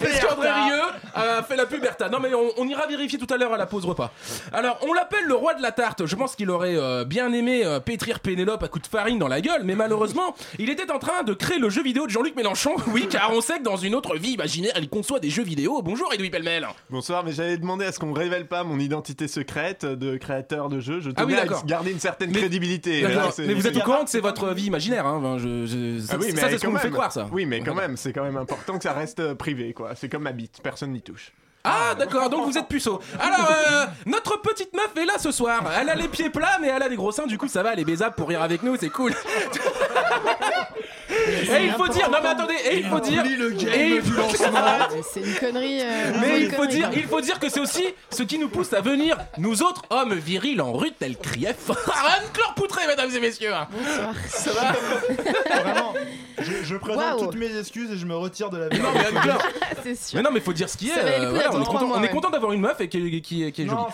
Est-ce 0.01 0.21
qu'André. 0.27 0.49
Rieu 0.51 0.81
a 1.13 1.43
fait 1.43 1.55
la 1.55 1.65
pub 1.65 1.83
Erta 1.83 2.09
Non 2.09 2.19
mais 2.19 2.33
on, 2.33 2.49
on 2.57 2.67
ira 2.67 2.85
vérifier 2.87 3.17
tout 3.19 3.31
à 3.33 3.37
l'heure 3.37 3.53
à 3.53 3.57
la 3.57 3.65
pause 3.65 3.85
repas. 3.85 4.11
Alors 4.53 4.77
on 4.87 4.93
l'appelle 4.93 5.25
le 5.25 5.35
roi 5.35 5.53
de 5.53 5.61
la 5.61 5.71
tarte. 5.71 6.05
Je 6.05 6.15
pense 6.15 6.35
qu'il 6.35 6.49
aurait 6.49 6.75
euh, 6.75 7.05
bien 7.05 7.31
aimé 7.33 7.61
euh, 7.65 7.79
pétrir 7.79 8.19
Pénélope 8.19 8.63
à 8.63 8.67
coups 8.67 8.83
de 8.83 8.89
farine 8.89 9.19
dans 9.19 9.27
la 9.27 9.41
gueule, 9.41 9.61
mais 9.63 9.75
malheureusement 9.75 10.35
il 10.59 10.69
était 10.69 10.91
en 10.91 10.99
train 10.99 11.23
de 11.23 11.33
créer 11.33 11.59
le 11.59 11.69
jeu 11.69 11.83
vidéo 11.83 12.05
de 12.05 12.11
Jean-Luc 12.11 12.35
Mélenchon. 12.35 12.75
Oui, 12.87 13.07
car 13.09 13.31
on 13.33 13.41
sait 13.41 13.57
que 13.59 13.63
dans 13.63 13.75
une 13.77 13.93
autre 13.95 14.15
vie 14.17 14.31
imaginaire 14.33 14.73
il 14.77 14.89
conçoit 14.89 15.19
des 15.19 15.29
jeux 15.29 15.43
vidéo. 15.43 15.81
Bonjour 15.81 16.13
Edoui 16.13 16.29
Pellemel. 16.29 16.67
Bonsoir, 16.89 17.23
mais 17.23 17.31
j'avais 17.33 17.57
demandé 17.57 17.85
à 17.85 17.91
ce 17.91 17.99
qu'on 17.99 18.13
révèle 18.13 18.47
pas 18.47 18.63
mon 18.63 18.79
identité 18.79 19.27
secrète 19.27 19.85
de 19.85 20.17
créateur 20.17 20.69
de 20.69 20.79
jeu. 20.79 20.99
Je 21.01 21.09
Ah 21.15 21.25
oui, 21.25 21.33
tenais 21.35 21.41
à 21.51 21.61
garder 21.65 21.91
une 21.91 21.99
certaine 21.99 22.31
Mais- 22.31 22.39
crédibilité. 22.39 23.05
C'est- 23.33 23.45
mais 23.45 23.53
vous 23.53 23.67
êtes 23.67 23.75
au 23.77 23.81
courant 23.81 24.03
que 24.03 24.09
c'est 24.09 24.19
votre 24.21 24.47
vie 24.53 24.65
imaginaire, 24.65 24.94
hein 25.03 25.15
Enfin, 25.17 25.37
je- 25.39 25.65
je- 25.65 26.01
Ah 26.03 26.11
ça, 26.11 26.17
oui, 26.19 26.27
mais 26.33 26.39
ça, 26.41 26.49
c'est 26.49 26.57
ce 26.57 26.61
quand 26.61 26.67
qu'on 26.67 26.73
nous 26.73 26.77
fait 26.79 26.85
même. 26.85 26.93
croire 26.93 27.11
ça. 27.11 27.27
Oui, 27.31 27.45
mais 27.45 27.61
quand 27.61 27.73
même, 27.75 27.97
c'est 27.97 28.13
quand 28.13 28.23
même 28.23 28.37
important 28.37 28.77
que 28.77 28.83
ça 28.83 28.93
reste 28.93 29.19
euh, 29.19 29.33
privé, 29.35 29.73
quoi. 29.73 29.95
C'est 29.95 30.09
comme 30.09 30.23
ma 30.23 30.31
bite, 30.31 30.59
personne 30.61 30.91
n'y 30.91 31.01
touche. 31.01 31.31
Ah 31.67 31.95
d'accord, 31.97 32.29
donc 32.29 32.45
vous 32.45 32.57
êtes 32.59 32.67
puceau. 32.67 33.01
Alors, 33.19 33.49
euh, 33.49 33.85
notre 34.05 34.39
petite 34.39 34.71
meuf 34.75 34.91
est 34.95 35.05
là 35.05 35.13
ce 35.17 35.31
soir. 35.31 35.63
Elle 35.81 35.89
a 35.89 35.95
les 35.95 36.07
pieds 36.07 36.29
plats, 36.29 36.59
mais 36.61 36.67
elle 36.67 36.83
a 36.83 36.89
des 36.89 36.95
gros 36.95 37.11
seins, 37.11 37.25
du 37.25 37.39
coup 37.39 37.47
ça 37.47 37.63
va, 37.63 37.73
elle 37.73 37.79
est 37.79 37.85
baisable 37.85 38.13
pour 38.13 38.29
rire 38.29 38.43
avec 38.43 38.61
nous, 38.61 38.75
c'est 38.77 38.89
cool. 38.91 39.13
et 41.27 41.63
il 41.65 41.71
faut 41.71 41.87
dire, 41.87 42.09
non 42.09 42.17
mais 42.21 42.29
attendez, 42.29 42.55
et 42.69 42.77
il 42.79 42.85
faut 42.85 42.99
dire, 42.99 43.23
et 43.25 43.87
il 43.87 44.01
faut- 44.01 44.21
C'est 45.13 45.21
une 45.21 45.35
connerie. 45.35 45.81
euh, 45.81 46.11
mais 46.21 46.37
une 46.39 46.43
il 46.45 46.49
faut 46.51 46.57
connerie, 46.57 46.75
dire, 46.77 46.89
quoi. 46.89 46.97
il 46.97 47.07
faut 47.07 47.21
dire 47.21 47.39
que 47.39 47.49
c'est 47.49 47.59
aussi 47.59 47.85
ce 48.09 48.23
qui 48.23 48.37
nous 48.37 48.49
pousse 48.49 48.73
à 48.73 48.81
venir, 48.81 49.17
nous 49.37 49.61
autres 49.63 49.83
hommes 49.89 50.13
virils 50.15 50.61
en 50.61 50.73
rue 50.73 50.91
tel 50.91 51.17
Krief. 51.17 51.69
Anne-Claire 51.69 52.53
Poutré, 52.55 52.87
mesdames 52.87 53.09
et 53.15 53.19
messieurs. 53.19 53.51
Bonsoir. 53.71 54.13
Ça 54.27 54.51
va 54.51 55.61
Vraiment, 55.61 55.93
je, 56.39 56.51
je 56.63 56.75
présente 56.75 57.03
Waouh. 57.19 57.25
toutes 57.25 57.35
mes 57.39 57.57
excuses 57.57 57.91
et 57.91 57.97
je 57.97 58.05
me 58.05 58.15
retire 58.15 58.49
de 58.49 58.57
la 58.57 58.69
Non 58.69 58.89
mais 58.93 59.05
Anne-Claire, 59.05 59.37
C'est 59.83 59.95
sûr. 59.95 60.17
mais 60.17 60.23
non 60.23 60.29
mais 60.33 60.39
faut 60.39 60.53
dire 60.53 60.69
ce 60.69 60.77
qui 60.77 60.89
est. 60.89 60.93
Ça 60.95 61.03
valait 61.03 61.19
le 61.19 61.25
euh, 61.25 61.29
voilà, 61.31 61.53
on 61.53 61.61
est 61.61 61.65
content, 61.65 61.89
on 61.93 61.97
est 61.97 62.01
ouais. 62.01 62.09
content 62.09 62.29
d'avoir 62.29 62.51
une 62.51 62.61
meuf 62.61 62.79
et 62.81 62.87
qui, 62.89 63.21
qui, 63.21 63.51
qui 63.51 63.61
est 63.61 63.65
jolie. 63.67 63.71
Non, 63.71 63.87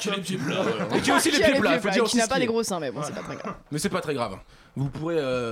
Et 0.96 1.02
qui 1.02 1.12
a 1.12 1.16
aussi 1.16 1.32
les 1.32 1.38
Qui 1.38 1.44
pieds 1.44 1.54
a 1.56 1.60
plats, 1.60 1.70
pieds 1.72 1.80
faut 1.80 1.90
dire 1.90 1.94
Qui 1.94 2.02
aussi 2.02 2.18
n'a 2.18 2.24
ce 2.24 2.30
pas 2.30 2.36
qui 2.38 2.44
est. 2.44 2.46
gros 2.48 2.64
seins, 2.64 2.80
mais 2.80 2.92
bon, 2.92 3.02
c'est 3.04 3.14
pas 3.16 3.22
très 3.22 3.36
grave. 3.36 3.54
Mais 3.72 3.80
c'est 3.80 3.90
pas 3.90 4.02
très 4.02 4.14
grave. 4.14 4.38
Vous 4.78 4.88
pourrez 4.90 5.18
euh, 5.20 5.52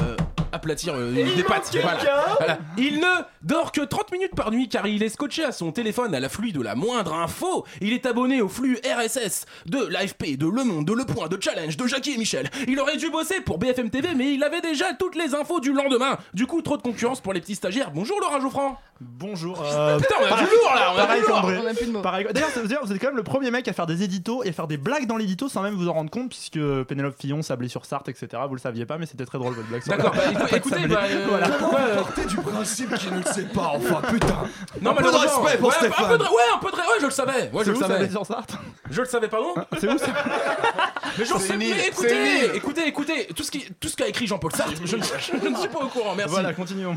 aplatir 0.54 0.94
euh, 0.96 1.12
des 1.12 1.44
pattes. 1.44 1.76
Voilà. 1.82 1.98
Voilà. 2.38 2.58
Il 2.78 3.00
ne 3.00 3.22
dort 3.42 3.74
que 3.74 3.82
30 3.82 4.14
minutes 4.14 4.34
par 4.34 4.50
nuit 4.50 4.70
car 4.70 4.88
il 4.88 5.04
est 5.04 5.10
scotché 5.10 5.44
à 5.44 5.52
son 5.52 5.74
téléphone 5.74 6.16
à 6.16 6.22
l'afflux 6.22 6.54
de 6.54 6.62
la 6.62 6.74
moindre 6.76 7.14
info. 7.14 7.66
Il 7.82 7.92
est 7.92 8.06
abonné 8.06 8.42
au 8.42 8.48
flux 8.48 8.78
RSS 8.78 9.46
de 9.66 9.86
l'AFP, 9.88 10.38
de 10.38 10.48
Le 10.48 10.64
Monde, 10.64 10.86
de 10.86 10.94
Le 10.94 11.04
Point, 11.04 11.28
de 11.28 11.38
Challenge, 11.42 11.76
de 11.76 11.86
Jackie 11.88 12.14
et 12.14 12.18
Michel. 12.18 12.50
Il 12.70 12.80
aurait 12.80 12.96
dû 12.96 13.10
bosser 13.10 13.42
pour 13.42 13.58
BFM 13.58 13.90
TV 13.90 14.10
mais 14.16 14.34
il 14.34 14.44
avait 14.44 14.62
déjà 14.62 14.94
toutes 14.94 15.16
les 15.16 15.36
infos 15.36 15.60
du 15.60 15.74
lendemain. 15.74 16.18
Du 16.34 16.46
coup, 16.48 16.62
trop 16.62 16.78
de 16.78 16.82
concurrence 16.82 17.20
pour 17.20 17.34
les 17.34 17.42
petits 17.42 17.56
stagiaires. 17.56 17.92
Bonjour 17.92 18.20
Laura 18.22 18.40
Geoffrand. 18.40 18.80
Bonjour. 19.02 19.62
euh, 19.66 19.98
Putain, 19.98 20.16
on 20.22 20.26
a 20.34 20.38
du 20.38 20.44
lourd 20.44 20.72
là, 20.76 20.92
on 20.94 20.98
a 20.98 21.06
Pareil 21.06 21.22
du 21.22 21.28
lourd. 21.28 21.42
On 21.64 21.68
a 21.68 21.74
plus 21.74 21.86
de 21.88 21.92
mots. 21.92 22.02
Pareil- 22.02 22.28
D'ailleurs, 22.34 22.50
vous 22.84 22.92
êtes 22.94 23.00
quand 23.02 23.08
même 23.08 23.16
le 23.18 23.24
premier 23.24 23.50
mec 23.52 23.68
à 23.68 23.74
faire 23.74 23.86
des 23.88 24.04
éditos 24.04 24.44
et 24.44 24.50
à 24.50 24.52
faire 24.54 24.68
des 24.68 24.78
blagues 24.78 25.08
dans 25.08 25.16
l'édito 25.18 25.48
sans 25.50 25.62
même 25.62 25.74
vous 25.76 25.88
en 25.90 25.94
rendre 25.94 26.10
compte, 26.12 26.30
puisque 26.30 26.60
Pénélope 26.84 27.16
Fillon, 27.20 27.42
Sablé 27.42 27.68
sur 27.70 27.86
Sarthe, 27.86 28.10
etc. 28.10 28.28
Vous 28.48 28.56
le 28.56 28.60
saviez 28.62 28.86
pas, 28.86 28.98
mais 28.98 29.06
c'était 29.10 29.26
très 29.26 29.38
drôle 29.38 29.54
votre 29.54 29.68
blague. 29.68 29.84
D'accord, 29.88 30.12
bah, 30.12 30.22
écou- 30.32 30.56
écoutez, 30.56 30.88
bah, 30.88 31.02
euh, 31.06 31.26
Voilà. 31.30 31.50
pourquoi, 31.50 31.80
euh, 31.80 31.96
Partez 32.04 32.26
du 32.26 32.36
principe 32.38 32.94
qu'il 32.96 33.12
ne 33.14 33.18
le 33.18 33.24
sait 33.24 33.44
pas, 33.44 33.72
enfin 33.76 34.02
putain. 34.08 34.44
non, 34.82 34.92
Un 34.92 34.94
peu 34.96 35.04
de 35.04 35.08
respect 35.18 35.58
pour 35.58 35.70
ouais, 35.70 35.76
Stéphane. 35.76 36.06
Un 36.06 36.10
peu 36.10 36.18
de, 36.18 36.24
ouais, 36.24 36.30
un 36.54 36.58
peu 36.60 36.72
de, 36.72 36.76
ouais, 36.78 36.84
je 37.00 37.06
le 37.06 37.12
savais. 37.12 37.50
Ouais, 37.52 37.64
je 37.66 37.72
le 37.72 37.78
savais. 37.78 38.10
Sur 38.10 38.26
Sarthe 38.26 38.54
Je 38.92 39.02
le 39.02 39.08
savais, 39.08 39.28
pardon. 39.28 39.56
C'est 39.80 39.88
où 39.92 39.98
ça 39.98 40.06
Mais 41.18 41.26
j'en 41.26 41.40
C'est 41.40 41.48
sais 41.48 41.58
mais 41.58 41.88
écoutez, 41.88 42.56
écoutez, 42.56 42.88
écoutez, 42.88 43.28
tout 43.36 43.44
ce 43.44 43.52
qui, 43.52 43.66
tout 43.80 43.88
ce 43.88 43.96
qu'a 43.96 44.08
écrit 44.08 44.28
Jean-Paul 44.28 44.56
Sartre, 44.56 44.74
je 44.86 44.96
ne 44.96 45.04
suis 45.04 45.68
pas 45.68 45.80
au 45.80 45.88
courant, 45.88 46.14
merci. 46.16 46.32
Voilà, 46.32 46.54
continuons. 46.54 46.96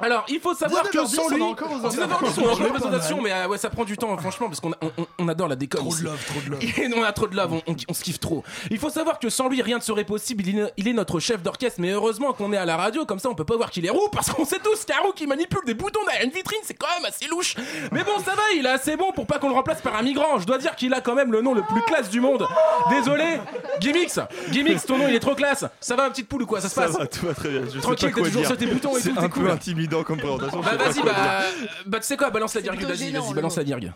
Alors, 0.00 0.24
il 0.28 0.40
faut 0.40 0.54
savoir 0.54 0.82
que 0.82 0.98
19h10, 0.98 1.14
sans 1.14 1.22
on 1.26 1.30
est 1.30 1.34
lui, 1.36 1.42
encore 1.42 1.70
aux 1.72 1.76
19h10, 1.76 1.82
on 1.86 1.98
est 1.98 2.02
informations. 2.02 2.42
encore 2.44 2.60
aux 2.66 2.70
présentations, 2.70 3.22
mais 3.22 3.32
euh, 3.32 3.46
ouais, 3.46 3.58
ça 3.58 3.70
prend 3.70 3.84
du 3.84 3.96
temps, 3.96 4.16
franchement, 4.18 4.48
parce 4.48 4.58
qu'on 4.60 4.72
a- 4.72 4.76
on, 4.98 5.06
on- 5.20 5.28
adore 5.28 5.46
la 5.48 5.54
déconne. 5.56 5.82
Trop 5.88 5.94
de 5.96 6.02
love, 6.02 6.24
trop 6.26 6.40
de 6.40 6.50
love. 6.50 6.62
Et 6.78 6.90
on 6.96 7.02
a 7.04 7.12
trop 7.12 7.28
de 7.28 7.36
love, 7.36 7.52
on, 7.52 7.62
on- 7.72 7.76
on 7.88 7.94
se 7.94 8.02
kiffe 8.02 8.18
trop. 8.18 8.42
Il 8.70 8.78
faut 8.78 8.90
savoir 8.90 9.18
que 9.20 9.28
sans 9.30 9.48
lui, 9.48 9.62
rien 9.62 9.76
ne 9.78 9.82
serait 9.82 10.04
possible. 10.04 10.42
Il 10.46 10.58
est, 10.58 10.72
il 10.76 10.88
est 10.88 10.92
notre 10.92 11.20
chef 11.20 11.42
d'orchestre, 11.42 11.80
mais 11.80 11.90
heureusement 11.90 12.32
qu'on 12.32 12.52
est 12.52 12.56
à 12.56 12.64
la 12.64 12.76
radio, 12.76 13.06
comme 13.06 13.20
ça 13.20 13.28
on 13.30 13.34
peut 13.36 13.44
pas 13.44 13.56
voir 13.56 13.70
qu'il 13.70 13.86
est 13.86 13.90
roux, 13.90 14.08
parce 14.10 14.30
qu'on 14.30 14.44
sait 14.44 14.58
tous 14.62 14.84
qu'un 14.84 14.98
roux 14.98 15.12
qui 15.12 15.26
manipule 15.28 15.60
des 15.64 15.74
boutons 15.74 16.00
derrière 16.06 16.24
une 16.24 16.32
vitrine, 16.32 16.60
c'est 16.64 16.74
quand 16.74 16.88
même 16.96 17.04
assez 17.08 17.26
louche. 17.28 17.54
Mais 17.92 18.02
bon, 18.02 18.18
ça 18.24 18.34
va, 18.34 18.42
il 18.56 18.66
est 18.66 18.70
assez 18.70 18.96
bon 18.96 19.12
pour 19.12 19.26
pas 19.26 19.38
qu'on 19.38 19.48
le 19.48 19.54
remplace 19.54 19.80
par 19.80 19.94
un 19.96 20.02
migrant. 20.02 20.38
Je 20.40 20.44
dois 20.46 20.58
dire 20.58 20.74
qu'il 20.74 20.92
a 20.92 21.00
quand 21.00 21.14
même 21.14 21.30
le 21.30 21.40
nom 21.40 21.54
le 21.54 21.62
plus 21.62 21.82
classe 21.82 22.10
du 22.10 22.20
monde. 22.20 22.46
Désolé, 22.90 23.38
Gimmix, 23.80 24.18
Gimmix, 24.50 24.84
ton 24.84 24.98
nom 24.98 25.06
il 25.08 25.14
est 25.14 25.20
trop 25.20 25.34
classe. 25.36 25.64
Ça 25.80 25.94
va, 25.94 26.10
petite 26.10 26.28
poule 26.28 26.42
ou 26.42 26.46
quoi? 26.46 26.60
Ça 26.60 26.68
se 26.68 26.74
passe? 26.74 26.96
tout 27.12 27.26
va 27.26 27.34
très 27.34 27.48
bien. 27.48 27.62
Je 27.72 27.78
Tranquille, 27.78 28.12
t'es 28.12 28.22
toujours 28.22 28.44
sur 28.46 28.56
tes 28.56 28.66
boutons 28.66 28.90
et 28.96 29.00
tout, 29.00 29.00
C'est 29.00 29.12
t'es 29.12 29.18
un 29.20 29.28
cool. 29.28 29.44
peu 29.44 29.50
intimidant 29.84 30.04
comme 30.04 30.18
présentation. 30.18 30.60
Bah 30.60 30.76
vas-y, 30.76 31.00
quoi 31.00 31.12
bah, 31.12 31.40
bah 31.86 32.00
tu 32.00 32.06
sais 32.06 32.16
quoi, 32.16 32.30
balance 32.30 32.54
la 32.54 32.60
plutôt 32.60 32.88
vas-y, 32.88 33.12
balance 33.34 33.56
la 33.56 33.62
virgule. 33.62 33.92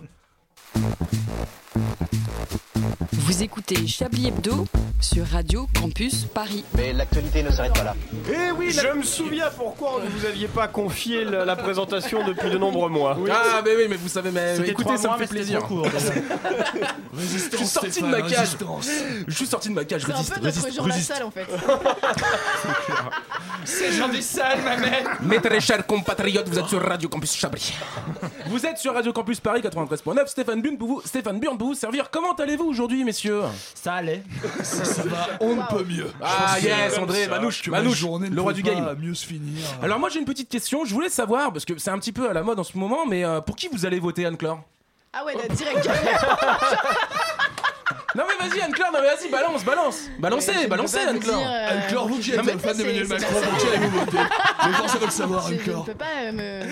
Vous 3.13 3.43
écoutez 3.43 3.87
Chablis 3.87 4.29
Hebdo 4.29 4.67
sur 5.01 5.27
Radio 5.27 5.69
Campus 5.79 6.25
Paris. 6.25 6.65
Mais 6.77 6.93
l'actualité 6.93 7.43
ne 7.43 7.51
s'arrête 7.51 7.75
pas 7.75 7.85
là. 7.85 7.95
Eh 8.29 8.51
oui, 8.53 8.71
je 8.73 8.97
me 8.97 9.03
souviens 9.03 9.51
pourquoi 9.57 9.97
on 9.97 10.05
ne 10.05 10.09
vous 10.09 10.25
aviez 10.25 10.49
pas 10.49 10.67
confié 10.67 11.25
la, 11.25 11.45
la 11.45 11.57
présentation 11.57 12.27
depuis 12.27 12.51
de 12.51 12.59
nombreux 12.59 12.89
mois. 12.89 13.17
Ah, 13.31 13.61
mais 13.65 13.77
oui, 13.77 13.87
mais 13.89 13.97
vous 13.97 14.09
savez, 14.09 14.31
mais, 14.31 14.57
écoutez, 14.69 14.97
ça 14.97 15.09
mois, 15.09 15.17
me 15.19 15.23
fait 15.23 15.29
plaisir. 15.29 15.61
court. 15.63 15.87
Je 17.19 17.57
suis 17.57 17.67
sorti 17.67 18.01
de 18.01 18.07
ma 18.07 18.23
cage. 18.23 18.57
Je 19.27 19.35
suis 19.35 19.47
sorti 19.47 19.69
de 19.69 19.75
ma 19.75 19.85
cage, 19.85 20.03
C'est 20.07 20.13
un 20.13 20.17
résiste, 20.17 20.35
peu 20.35 20.41
notre 20.41 20.57
résiste, 20.63 20.77
Jean 20.77 20.83
résiste. 20.85 21.09
Lassalle 21.11 21.27
en 21.27 21.31
fait. 21.31 21.47
C'est 23.65 23.93
Jean 23.93 24.09
des 24.09 24.23
salles, 24.23 24.63
ma 24.65 24.77
mère. 24.77 25.05
Mes 25.23 25.41
très 25.41 25.61
chers 25.61 25.87
compatriotes, 25.87 26.49
vous 26.49 26.59
êtes 26.59 26.67
sur 26.67 26.81
Radio 26.83 27.09
Campus 27.09 27.35
Chablis. 27.35 27.73
Vous 28.47 28.65
êtes 28.67 28.79
sur 28.79 28.95
Radio 28.95 29.13
Campus 29.13 29.41
Paris 29.41 29.61
93.9. 29.61 30.27
Stéphane 30.27 30.63
Burn 30.69 30.79
pour 30.79 30.89
vous, 30.89 31.03
Stéphane 31.05 31.41
Burn 31.41 31.57
pour 31.59 31.69
vous 31.69 31.75
servir. 31.75 32.11
Comment 32.11 32.33
allez-vous 32.35 32.65
aujourd'hui, 32.67 33.05
messieurs? 33.05 33.43
Ça 33.75 33.95
allait. 33.95 34.23
Ça, 34.63 34.85
ça 34.85 35.03
va, 35.05 35.29
on 35.41 35.55
ne 35.57 35.63
peut 35.63 35.85
mieux. 35.85 36.11
Ah 36.23 36.57
yes, 36.61 36.97
André, 36.99 37.25
que 37.25 37.31
Manouche, 37.31 37.69
ma 37.69 37.79
Manouche, 37.79 37.97
journée 37.97 38.29
le 38.29 38.41
roi 38.41 38.53
du 38.53 38.63
game. 38.63 38.95
mieux 39.01 39.15
se 39.15 39.27
finir. 39.27 39.65
Alors 39.83 39.99
moi 39.99 40.09
j'ai 40.09 40.19
une 40.19 40.25
petite 40.25 40.49
question. 40.49 40.85
Je 40.85 40.93
voulais 40.95 41.09
savoir 41.09 41.53
parce 41.53 41.65
que 41.65 41.79
c'est 41.79 41.91
un 41.91 41.99
petit 41.99 42.13
peu 42.13 42.29
à 42.29 42.33
la 42.33 42.43
mode 42.43 42.59
en 42.59 42.65
ce 42.65 42.77
moment, 42.77 43.07
mais 43.07 43.25
euh, 43.25 43.41
pour 43.41 43.57
qui 43.57 43.69
vous 43.69 43.87
allez 43.87 43.99
voter, 44.01 44.27
Anne-Claire? 44.27 44.59
Ah 45.13 45.25
ouais, 45.25 45.35
là, 45.35 45.49
direct. 45.55 45.89
Non 48.15 48.25
mais 48.27 48.49
vas-y, 48.49 48.61
Anne-Claire, 48.63 48.91
non 48.91 48.99
mais 49.03 49.07
vas-y, 49.15 49.31
balance, 49.31 49.65
balance, 49.65 50.09
balancez, 50.19 50.51
Ouais, 50.53 50.67
balancez, 50.67 50.99
Anne-Claire. 50.99 51.37
euh, 51.39 51.69
Anne-Claire, 51.71 52.07
vous 52.07 52.17
qui 52.17 52.23
je- 52.23 52.33
êtes 52.33 52.43
fan 52.43 52.59
c'est- 52.61 52.75
d'Emmanuel 52.79 53.07
c'est 53.07 53.19
Macron, 53.21 53.41
ça. 53.41 53.47
pour 53.49 53.59
qui 53.59 53.67
allez-vous 53.69 53.99
voter 54.01 54.17
Je 54.65 54.79
pense 54.83 54.95
à 54.97 54.99
le 55.05 55.11
savoir, 55.11 55.43
Je- 55.43 55.49
Je 55.49 55.53
ne 55.55 55.59
Anne-Claire. 55.59 55.85
peux 55.85 55.95
pas 55.95 56.05
euh, 56.23 56.33
me. 56.33 56.63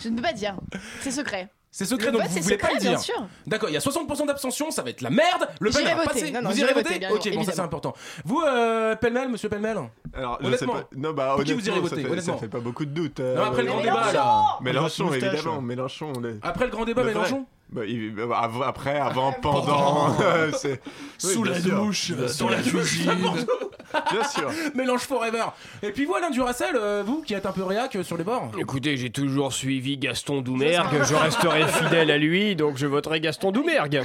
Je 0.00 0.08
ne 0.08 0.16
peux 0.16 0.22
pas 0.22 0.32
dire. 0.32 0.54
C'est 1.00 1.10
secret. 1.10 1.48
C'est 1.76 1.86
secret, 1.86 2.06
Le 2.06 2.12
donc 2.12 2.22
vote, 2.22 2.30
vous 2.30 2.40
voulez 2.40 2.56
pas 2.56 2.68
le 2.72 2.78
dire. 2.78 2.90
bien 2.90 2.98
sûr. 3.00 3.26
D'accord, 3.48 3.68
il 3.68 3.72
y 3.72 3.76
a 3.76 3.80
60% 3.80 4.26
d'abstention, 4.28 4.70
ça 4.70 4.82
va 4.82 4.90
être 4.90 5.00
la 5.00 5.10
merde. 5.10 5.48
Le 5.58 5.70
pen 5.70 5.80
J'irai 5.80 5.94
va 5.96 6.04
voter. 6.04 6.20
passer. 6.20 6.30
Non, 6.30 6.42
non, 6.42 6.50
vous 6.50 6.60
irez 6.60 6.72
voter, 6.72 6.84
voter 6.84 6.98
bien 7.00 7.10
Ok, 7.10 7.34
bon, 7.34 7.42
ça 7.42 7.50
c'est 7.50 7.60
important. 7.62 7.94
Vous, 8.24 8.40
euh, 8.46 8.94
pêle-mêle, 8.94 9.28
monsieur 9.28 9.48
pêle-mêle 9.48 9.78
Alors, 10.14 10.38
je 10.40 10.42
sais 10.44 10.46
Honnêtement. 10.46 10.72
pas. 10.74 10.84
Non, 10.94 11.12
bah, 11.12 11.34
qui 11.44 11.52
vous 11.52 11.66
irez 11.66 11.74
ça 11.74 11.80
voter, 11.82 12.02
fait- 12.04 12.08
honnêtement 12.10 12.34
Ça 12.34 12.38
fait 12.40 12.48
pas 12.48 12.60
beaucoup 12.60 12.84
de 12.84 12.90
doutes. 12.92 13.18
euh, 13.18 13.34
Non, 13.34 13.42
après 13.42 13.62
le 13.62 13.68
grand 13.68 13.80
débat, 13.80 14.12
là. 14.12 14.42
Mélenchon, 14.60 15.12
évidemment. 15.14 15.60
Mélenchon. 15.60 16.12
le- 16.22 16.38
Après 16.42 16.66
le 16.66 16.70
grand 16.70 16.84
débat. 16.84 17.02
Mélenchon 17.02 17.44
Bah, 17.74 17.82
il- 17.86 18.14
bah, 18.14 18.38
av- 18.40 18.62
Après, 18.62 18.98
avant, 18.98 19.32
pendant. 19.32 20.16
c'est- 20.56 20.80
Sous 21.18 21.42
la 21.44 21.58
douche, 21.58 22.12
euh, 22.16 22.28
dans 22.38 22.48
la 22.48 22.62
cuisine. 22.62 23.10
Bien 24.10 24.24
sûr. 24.24 24.50
Mélange 24.74 25.02
forever. 25.02 25.44
Et 25.82 25.90
puis 25.90 26.04
voilà, 26.04 26.30
Duracell, 26.30 26.74
euh, 26.76 27.02
vous 27.06 27.22
qui 27.22 27.34
êtes 27.34 27.46
un 27.46 27.52
peu 27.52 27.62
réac 27.64 27.94
euh, 27.96 28.02
sur 28.02 28.16
les 28.16 28.24
bords. 28.24 28.50
Écoutez, 28.58 28.96
j'ai 28.96 29.10
toujours 29.10 29.52
suivi 29.52 29.96
Gaston 29.98 30.40
Doumergue, 30.40 31.02
je 31.04 31.14
resterai 31.14 31.66
fidèle 31.68 32.10
à 32.10 32.18
lui, 32.18 32.56
donc 32.56 32.76
je 32.76 32.86
voterai 32.86 33.20
Gaston 33.20 33.52
Doumergue. 33.52 34.02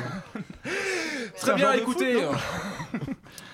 Très 1.39 1.55
bien, 1.55 1.73
écoutez. 1.73 2.17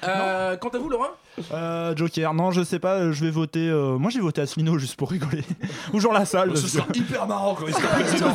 Euh, 0.07 0.57
quant 0.57 0.69
à 0.69 0.77
vous, 0.77 0.89
Laurent 0.89 1.07
Euh, 1.51 1.95
Joker, 1.95 2.33
non, 2.33 2.51
je 2.51 2.63
sais 2.63 2.79
pas, 2.79 3.11
je 3.11 3.23
vais 3.25 3.31
voter. 3.31 3.67
euh, 3.69 3.97
moi, 3.97 4.09
j'ai 4.09 4.19
voté 4.21 4.41
Asselineau 4.41 4.77
juste 4.77 4.95
pour 4.95 5.09
rigoler. 5.11 5.43
Ou 5.93 5.99
Jean 5.99 6.11
Lassalle. 6.11 6.55
Ce 6.55 6.61
parce 6.61 6.73
sera 6.73 6.85
que- 6.87 6.97
hyper 6.97 7.27
marrant 7.27 7.55
quand 7.55 7.67
sera. 7.67 8.33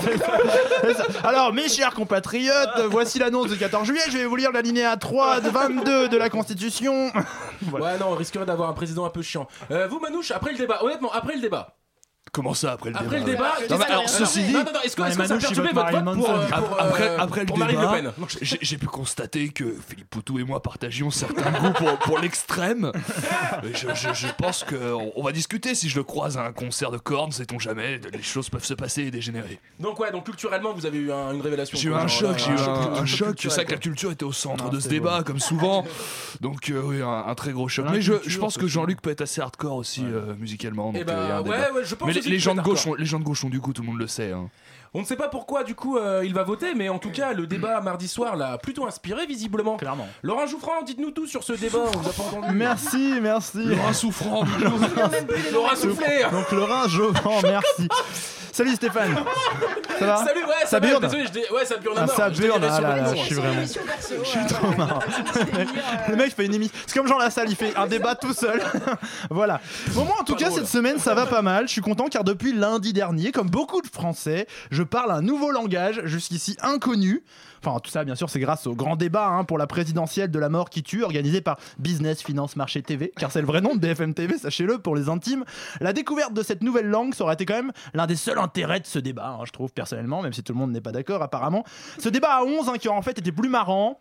Alors, 1.29 1.53
mes 1.53 1.69
chers 1.69 1.95
compatriotes, 1.95 2.81
voici 2.91 3.19
l'annonce 3.19 3.49
du 3.51 3.57
14 3.59 3.87
juillet. 3.87 4.03
Je 4.11 4.19
vais 4.19 4.27
vous 4.27 4.37
lire 4.37 4.53
l'alinéa 4.53 4.97
3 4.97 5.41
de 5.41 5.49
22 5.51 6.09
de 6.09 6.17
la 6.17 6.29
Constitution. 6.31 7.11
Ouais, 7.73 7.99
non, 7.99 8.07
on 8.13 8.15
risquerait 8.17 8.47
d'avoir 8.47 8.71
un 8.71 8.73
président 8.73 9.05
un 9.05 9.11
peu 9.11 9.21
chiant. 9.21 9.47
Euh, 9.71 9.87
vous, 9.87 10.01
Manouche, 10.01 10.31
après 10.31 10.53
le 10.53 10.59
débat, 10.59 10.83
honnêtement, 10.83 11.13
après 11.13 11.35
le 11.35 11.41
débat. 11.43 11.77
Comment 12.33 12.55
ça 12.55 12.73
après 12.73 12.91
le 12.91 12.97
Après 12.97 13.19
le 13.19 13.25
débat 13.25 13.55
débat, 13.59 13.75
Non, 13.75 13.79
mais 13.79 13.85
alors, 13.93 14.09
ceci 14.09 14.45
dit, 14.45 14.53
non, 14.53 14.61
non, 14.61 14.67
est-ce 14.85 14.95
que, 14.95 15.03
est-ce 15.03 15.19
que 15.19 15.27
ça 15.27 15.35
a 15.35 15.39
perturbé 15.39 15.71
votre 15.73 15.91
vote 15.91 16.15
pour, 16.15 16.31
euh, 16.31 16.47
pour, 16.47 16.73
euh, 16.75 16.77
après, 16.79 17.17
après 17.17 17.45
le 17.45 17.57
Marine 17.59 17.77
débat, 17.81 18.01
Le 18.01 18.11
Pen 18.13 18.27
j'ai 18.41 18.59
j'ai 18.61 18.79
pu 18.79 18.87
constater 18.87 19.49
que 19.49 19.75
Philippe 19.89 20.11
Poutou 20.11 20.39
et 20.39 20.45
moi 20.45 20.63
partagions 20.63 21.11
certains 21.11 21.51
goûts 21.61 21.73
pour, 21.73 21.99
pour 21.99 22.19
l'extrême. 22.21 22.93
Je, 23.65 23.89
je- 23.95 24.15
je 24.15 24.27
pense 24.39 24.63
qu'on 24.63 25.11
on 25.17 25.23
va 25.25 25.33
discuter. 25.33 25.75
Si 25.75 25.89
je 25.89 25.97
le 25.97 26.05
croise 26.05 26.37
à 26.39 26.45
un 26.45 26.53
concert 26.53 26.93
de 26.93 26.99
cornes, 26.99 27.33
sait-on 27.33 27.59
jamais, 27.59 27.99
les 28.13 28.23
choses 28.23 28.49
peuvent 28.49 28.65
se 28.65 28.75
passer 28.75 29.03
et 29.03 29.11
dégénérer. 29.11 29.59
Donc 29.81 29.99
ouais, 29.99 30.13
donc 30.13 30.25
culturellement, 30.25 30.73
vous 30.73 30.87
avez 30.87 30.99
eu 30.99 31.11
un- 31.11 31.33
une 31.33 31.41
révélation. 31.41 31.77
J'ai 31.77 31.89
eu 31.89 31.95
un 31.95 32.07
choc, 32.07 32.37
j'ai 32.39 32.53
eu 32.53 32.55
un, 32.55 33.07
choc. 33.07 33.45
vrai 33.45 33.65
que 33.65 33.73
la 33.73 33.79
culture 33.79 34.13
était 34.13 34.25
au 34.25 34.33
centre 34.33 34.71
de 34.71 34.79
ce 34.79 34.89
débat, 34.89 35.25
comme 35.25 35.41
souvent. 35.41 35.85
Donc 36.41 36.71
euh, 36.71 36.81
oui, 36.85 37.03
un, 37.03 37.25
un 37.27 37.35
très 37.35 37.51
gros 37.51 37.67
choc. 37.69 37.87
Mais 37.91 38.01
je, 38.01 38.39
pense 38.39 38.57
que 38.57 38.69
Jean-Luc 38.69 39.03
peut 39.03 39.11
être 39.11 39.21
assez 39.23 39.41
hardcore 39.41 39.75
aussi 39.75 40.05
euh, 40.05 40.35
musicalement. 40.39 40.93
Eh 40.95 41.03
euh, 41.09 41.39
ouais, 41.39 41.45
débat. 41.45 41.73
ouais, 41.73 41.85
je 41.85 41.95
pense 41.97 42.10
Mais 42.15 42.21
les, 42.21 42.39
gens 42.39 42.55
de 42.55 42.61
gauche, 42.61 42.87
ont, 42.87 42.95
les 42.95 43.07
gens 43.07 43.19
de 43.19 43.25
gauche 43.25 43.45
ont 43.45 43.51
du 43.51 43.61
coup, 43.61 43.73
tout 43.73 43.83
le 43.83 43.89
monde 43.89 43.99
le 43.99 44.07
sait. 44.07 44.33
hein. 44.33 44.49
On 44.93 45.01
ne 45.03 45.05
sait 45.05 45.15
pas 45.17 45.29
pourquoi, 45.29 45.63
du 45.63 45.77
coup, 45.77 45.99
euh, 45.99 46.23
il 46.25 46.35
va 46.35 46.43
voter, 46.43 46.75
mais 46.75 46.89
en 46.89 46.99
tout 46.99 47.11
cas, 47.13 47.33
le 47.33 47.47
débat 47.47 47.81
mardi 47.81 48.09
soir 48.09 48.35
l'a 48.35 48.59
plutôt 48.59 48.87
inspiré, 48.87 49.25
visiblement. 49.25 49.77
Clairement. 49.77 50.09
Laurent 50.25 50.49
Jouffran, 50.49 50.83
dites-nous 50.85 51.13
tout 51.13 51.29
sur 51.29 51.45
ce 51.45 51.53
débat, 51.53 51.79
on 51.79 51.97
vous 51.99 52.09
a 52.09 52.13
pas 52.13 52.23
entendu. 52.25 52.55
Merci, 52.57 53.19
merci. 53.23 53.63
Laurent 53.67 53.93
souffrant. 53.93 54.45
Laurent 55.53 55.77
soufflé 55.77 56.25
Donc, 56.33 56.51
Laurent 56.51 56.89
Jovan, 56.89 57.41
merci. 57.45 57.89
Salut 58.53 58.75
Stéphane. 58.75 59.15
Ça 59.99 60.07
va? 60.07 60.17
Salut, 60.25 60.41
ouais, 60.45 60.55
ça, 60.63 60.67
Ça 60.67 60.81
va, 60.81 60.89
burne 60.89 61.03
désolé, 61.03 61.25
je 61.27 61.31
dé- 61.33 61.45
ouais, 61.55 61.65
ça 61.65 61.77
burne 61.77 61.99
à 61.99 62.03
Ah, 62.03 62.07
ça 62.09 62.27
ah 62.27 62.59
là 62.59 62.97
là, 62.97 63.15
je 63.15 63.23
suis 63.23 63.35
vraiment. 63.37 63.63
Je 63.63 64.25
suis 64.29 64.47
trop 64.49 64.73
marrant. 64.77 64.99
Le 66.09 66.17
mec 66.17 66.35
fait 66.35 66.47
une 66.47 66.55
émission. 66.55 66.75
C'est 66.87 66.99
comme 66.99 67.07
Jean 67.07 67.19
Lassalle, 67.19 67.49
il 67.49 67.55
fait 67.55 67.77
un 67.77 67.87
débat 67.87 68.17
tout 68.17 68.33
seul. 68.33 68.61
voilà. 69.31 69.61
Bon, 69.93 70.05
moi, 70.05 70.17
en 70.21 70.25
tout 70.25 70.33
Pas 70.35 70.41
cas, 70.41 70.47
drôle. 70.49 70.61
cette 70.61 70.69
semaine, 70.69 70.99
ça 70.99 71.15
va 71.15 71.27
pas 71.27 71.43
mal. 71.43 71.69
Je 71.69 71.73
suis 71.73 71.81
content 71.81 72.07
car 72.11 72.25
depuis 72.25 72.53
lundi 72.53 72.93
dernier, 72.93 73.31
comme 73.31 73.49
beaucoup 73.49 73.83
de 73.83 73.87
Français, 73.89 74.47
je 74.73 74.80
parle 74.85 75.11
un 75.11 75.23
nouveau 75.23 75.51
langage 75.51 76.01
jusqu'ici 76.05 76.57
inconnu. 76.63 77.23
Enfin, 77.63 77.79
tout 77.81 77.91
ça, 77.91 78.05
bien 78.05 78.15
sûr, 78.15 78.31
c'est 78.31 78.41
grâce 78.41 78.67
au 78.67 78.75
grand 78.75 78.97
débat 78.97 79.29
hein, 79.29 79.45
pour 79.45 79.59
la 79.59 79.67
présidentielle 79.67 80.31
de 80.31 80.39
la 80.39 80.49
mort 80.49 80.71
qui 80.71 80.83
tue, 80.83 81.03
organisé 81.03 81.41
par 81.41 81.59
Business 81.79 82.23
Finance 82.23 82.57
Marché 82.57 82.83
TV, 82.83 83.13
car 83.17 83.31
c'est 83.31 83.41
le 83.41 83.47
vrai 83.47 83.61
nom 83.61 83.75
de 83.75 83.81
BFM 83.81 84.15
TV, 84.15 84.39
sachez-le, 84.39 84.79
pour 84.79 84.97
les 84.97 85.09
intimes. 85.09 85.45
La 85.81 85.93
découverte 85.93 86.33
de 86.33 86.43
cette 86.43 86.63
nouvelle 86.63 86.87
langue, 86.87 87.15
ça 87.15 87.25
aurait 87.25 87.35
été 87.35 87.45
quand 87.45 87.55
même 87.55 87.73
l'un 87.93 88.07
des 88.07 88.17
seuls 88.17 88.39
intérêts 88.39 88.81
de 88.81 88.87
ce 88.87 88.99
débat, 88.99 89.37
hein, 89.39 89.45
je 89.45 89.53
trouve, 89.53 89.73
personnellement, 89.73 90.23
même 90.23 90.33
si 90.33 90.43
tout 90.43 90.53
le 90.55 90.59
monde 90.59 90.73
n'est 90.73 90.81
pas 90.81 90.93
d'accord, 90.93 91.23
apparemment. 91.23 91.65
Ce 91.99 92.09
débat 92.09 92.37
à 92.37 92.43
11, 92.45 92.69
hein, 92.69 92.79
qui 92.79 92.89
en 92.89 93.03
fait 93.03 93.19
était 93.19 93.33
plus 93.33 93.51
marrant. 93.51 94.01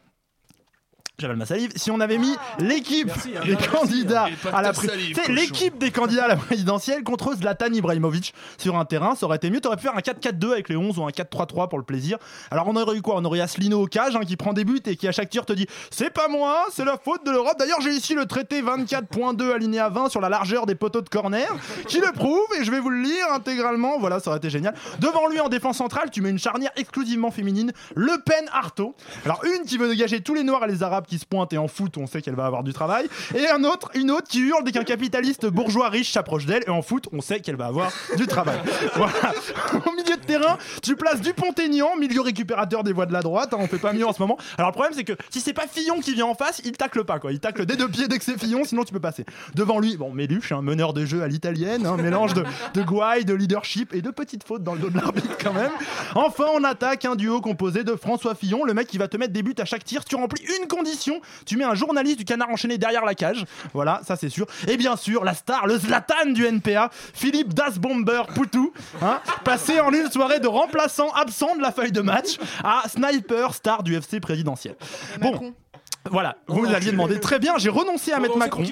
J'avale 1.20 1.38
ma 1.38 1.46
salive. 1.46 1.72
Si 1.76 1.92
on 1.92 2.00
avait 2.00 2.18
mis 2.18 2.34
l'équipe 2.60 3.08
Merci, 3.08 3.32
hein, 3.38 3.42
des 3.44 3.52
merci, 3.52 3.68
candidats 3.70 4.28
à 4.54 4.62
la 4.62 4.70
ta 4.70 4.74
pré- 4.74 4.88
salive, 4.88 5.08
Tu 5.10 5.14
sais, 5.16 5.22
cochon. 5.22 5.34
l'équipe 5.34 5.78
des 5.78 5.92
candidats 5.92 6.26
à 6.26 6.28
la 6.30 6.36
présidentielle 6.38 7.04
contre 7.04 7.36
Zlatan 7.36 7.74
Ibrahimovic 7.74 8.34
sur 8.58 8.78
un 8.78 8.86
terrain, 8.86 9.16
ça 9.16 9.26
aurait 9.26 9.36
été 9.38 9.50
mieux. 9.50 9.60
T'aurais 9.60 9.76
pu 9.76 9.84
faire 9.84 9.96
un 9.96 10.02
4-4-2 10.02 10.54
avec 10.54 10.70
les 10.70 10.78
11 10.78 10.98
ou 10.98 11.04
un 11.06 11.10
4-3-3 11.10 11.68
pour 11.68 11.78
le 11.78 11.84
plaisir. 11.84 12.18
Alors 12.52 12.68
on 12.68 12.76
aurait 12.76 12.96
eu 12.98 13.02
quoi? 13.02 13.16
On 13.18 13.26
aurait 13.26 13.42
Asselineau 13.42 13.82
au 13.84 13.88
cage 13.88 14.16
hein, 14.16 14.22
qui 14.26 14.38
prend 14.38 14.54
des 14.54 14.64
buts 14.64 14.80
et 14.86 14.96
qui 14.96 15.08
à 15.08 15.12
chaque 15.12 15.30
tir 15.30 15.46
te 15.46 15.54
dit 15.54 15.68
c'est 15.92 16.10
pas 16.10 16.28
moi, 16.30 16.66
c'est 16.72 16.86
la 16.86 16.98
faute 16.98 17.26
de 17.26 17.32
l'Europe. 17.32 17.56
D'ailleurs 17.60 17.82
j'ai 17.82 17.92
ici 17.92 18.14
le 18.14 18.26
traité 18.26 18.62
24.2 18.62 19.52
alinéa 19.54 19.90
20 19.90 20.10
sur 20.10 20.22
la 20.22 20.30
largeur 20.30 20.66
des 20.66 20.76
poteaux 20.76 21.02
de 21.02 21.10
corner 21.10 21.48
qui 21.88 22.00
le 22.00 22.12
prouve 22.14 22.40
et 22.60 22.64
je 22.64 22.72
vais 22.72 22.80
vous 22.80 22.90
le 22.90 23.02
lire 23.02 23.26
intégralement. 23.34 24.00
Voilà, 24.00 24.20
ça 24.20 24.30
aurait 24.30 24.38
été 24.38 24.50
génial. 24.50 24.74
Devant 25.00 25.28
lui 25.28 25.40
en 25.42 25.50
défense 25.50 25.78
centrale, 25.78 26.10
tu 26.12 26.22
mets 26.22 26.30
une 26.30 26.40
charnière 26.40 26.72
exclusivement 26.78 27.32
féminine, 27.32 27.72
Le 27.96 28.14
Pen 28.26 28.46
Artaud. 28.54 28.96
Alors 29.26 29.42
une 29.46 29.66
qui 29.66 29.78
veut 29.78 29.90
dégager 29.90 30.22
tous 30.22 30.34
les 30.34 30.44
noirs 30.44 30.64
et 30.64 30.68
les 30.68 30.84
arabes 30.84 31.06
qui 31.10 31.20
se 31.20 31.26
pointent 31.26 31.52
et 31.54 31.58
en 31.58 31.68
foot 31.68 31.98
on 31.98 32.08
sait 32.08 32.22
qu'elle 32.22 32.36
va 32.36 32.46
avoir 32.46 32.64
du 32.64 32.74
travail 32.74 33.08
et 33.36 33.48
un 33.50 33.64
autre, 33.64 33.90
une 33.96 34.12
autre 34.12 34.28
qui 34.28 34.40
hurle 34.40 34.64
dès 34.64 34.72
qu'un 34.72 34.84
capitaliste 34.84 35.48
bourgeois 35.48 35.90
riche 35.90 36.12
s'approche 36.12 36.46
d'elle 36.46 36.64
et 36.68 36.70
en 36.70 36.82
foot 36.82 37.08
on 37.12 37.22
sait 37.22 37.40
qu'elle 37.40 37.56
va 37.56 37.66
avoir 37.66 37.92
du 38.16 38.28
travail. 38.28 38.60
voilà. 38.96 39.34
Au 39.86 39.92
milieu 39.92 40.16
de 40.16 40.26
terrain, 40.26 40.58
tu 40.82 40.96
places 40.96 41.22
Dupont-Aignan, 41.22 41.98
milieu 42.00 42.22
récupérateur 42.22 42.84
des 42.84 42.94
voies 42.94 43.06
de 43.06 43.14
la 43.14 43.22
droite, 43.22 43.54
hein, 43.54 43.58
on 43.60 43.68
fait 43.68 43.80
pas 43.80 43.94
mieux 43.94 44.06
en 44.06 44.14
ce 44.14 44.22
moment. 44.22 44.38
Alors 44.58 44.70
le 44.70 44.74
problème 44.74 44.94
c'est 44.96 45.04
que 45.04 45.14
si 45.30 45.42
c'est 45.42 45.54
pas 45.54 45.68
Fillon 45.68 46.00
qui 46.00 46.14
vient 46.14 46.28
en 46.28 46.36
face, 46.36 46.62
il 46.64 46.74
tacle 46.74 47.04
pas 47.04 47.20
quoi, 47.20 47.32
il 47.32 47.40
tacle 47.40 47.66
des 47.66 47.76
deux 47.76 47.90
pieds 47.90 48.08
dès 48.08 48.20
que 48.20 48.24
c'est 48.24 48.40
Fillon, 48.40 48.64
sinon 48.64 48.84
tu 48.84 48.94
peux 48.94 49.00
passer. 49.00 49.26
Devant 49.56 49.80
lui, 49.80 49.98
bon 49.98 50.12
Méluche, 50.12 50.52
un 50.52 50.62
meneur 50.62 50.94
de 50.94 51.06
jeu 51.06 51.24
à 51.24 51.28
l'italienne, 51.28 51.86
un 51.86 51.98
mélange 51.98 52.34
de, 52.34 52.44
de 52.74 52.82
gouaille, 52.84 53.26
de 53.26 53.34
leadership 53.34 53.94
et 53.94 54.02
de 54.02 54.12
petites 54.12 54.44
fautes 54.44 54.64
dans 54.64 54.74
le 54.74 54.80
dos 54.80 54.90
de 54.90 54.98
l'arbitre 54.98 55.38
quand 55.42 55.54
même. 55.54 55.72
Enfin 56.16 56.46
on 56.54 56.64
attaque 56.64 57.06
un 57.06 57.16
duo 57.16 57.42
composé 57.42 57.84
de 57.84 57.96
François 57.96 58.36
Fillon, 58.36 58.64
le 58.64 58.74
mec 58.74 58.88
qui 58.88 58.98
va 58.98 59.08
te 59.08 59.18
mettre 59.18 59.34
des 59.34 59.44
buts 59.44 59.56
à 59.58 59.66
chaque 59.66 59.84
tir, 59.84 60.06
tu 60.06 60.16
remplis 60.16 60.44
une 60.60 60.68
condition, 60.68 60.99
tu 61.46 61.58
mets 61.58 61.64
un 61.64 61.76
journaliste 61.76 62.18
du 62.20 62.26
canard 62.26 62.50
enchaîné 62.50 62.78
derrière 62.78 63.06
la 63.06 63.16
cage, 63.16 63.46
voilà, 63.74 64.02
ça 64.06 64.16
c'est 64.16 64.30
sûr. 64.30 64.46
Et 64.68 64.78
bien 64.78 64.96
sûr, 64.96 65.24
la 65.24 65.34
star, 65.34 65.68
le 65.68 65.78
Zlatan 65.78 66.32
du 66.32 66.46
NPA, 66.46 66.90
Philippe 66.92 67.54
Dasbomber 67.54 68.24
Poutou, 68.34 68.74
hein, 69.02 69.20
passé 69.44 69.80
en 69.80 69.92
une 69.92 70.10
soirée 70.12 70.40
de 70.40 70.48
remplaçant 70.48 71.10
absent 71.12 71.56
de 71.56 71.62
la 71.62 71.72
feuille 71.72 71.92
de 71.92 72.02
match 72.02 72.38
à 72.64 72.84
sniper 72.88 73.54
star 73.54 73.84
du 73.84 73.96
FC 73.96 74.20
présidentiel. 74.20 74.76
Bon. 75.20 75.54
Voilà, 76.10 76.38
vous 76.48 76.64
l'aviez 76.64 76.92
demandé. 76.92 77.20
Très 77.20 77.40
bien, 77.40 77.58
j'ai 77.58 77.70
renoncé 77.70 78.12
à 78.12 78.20
mettre 78.20 78.38
Macron. 78.38 78.64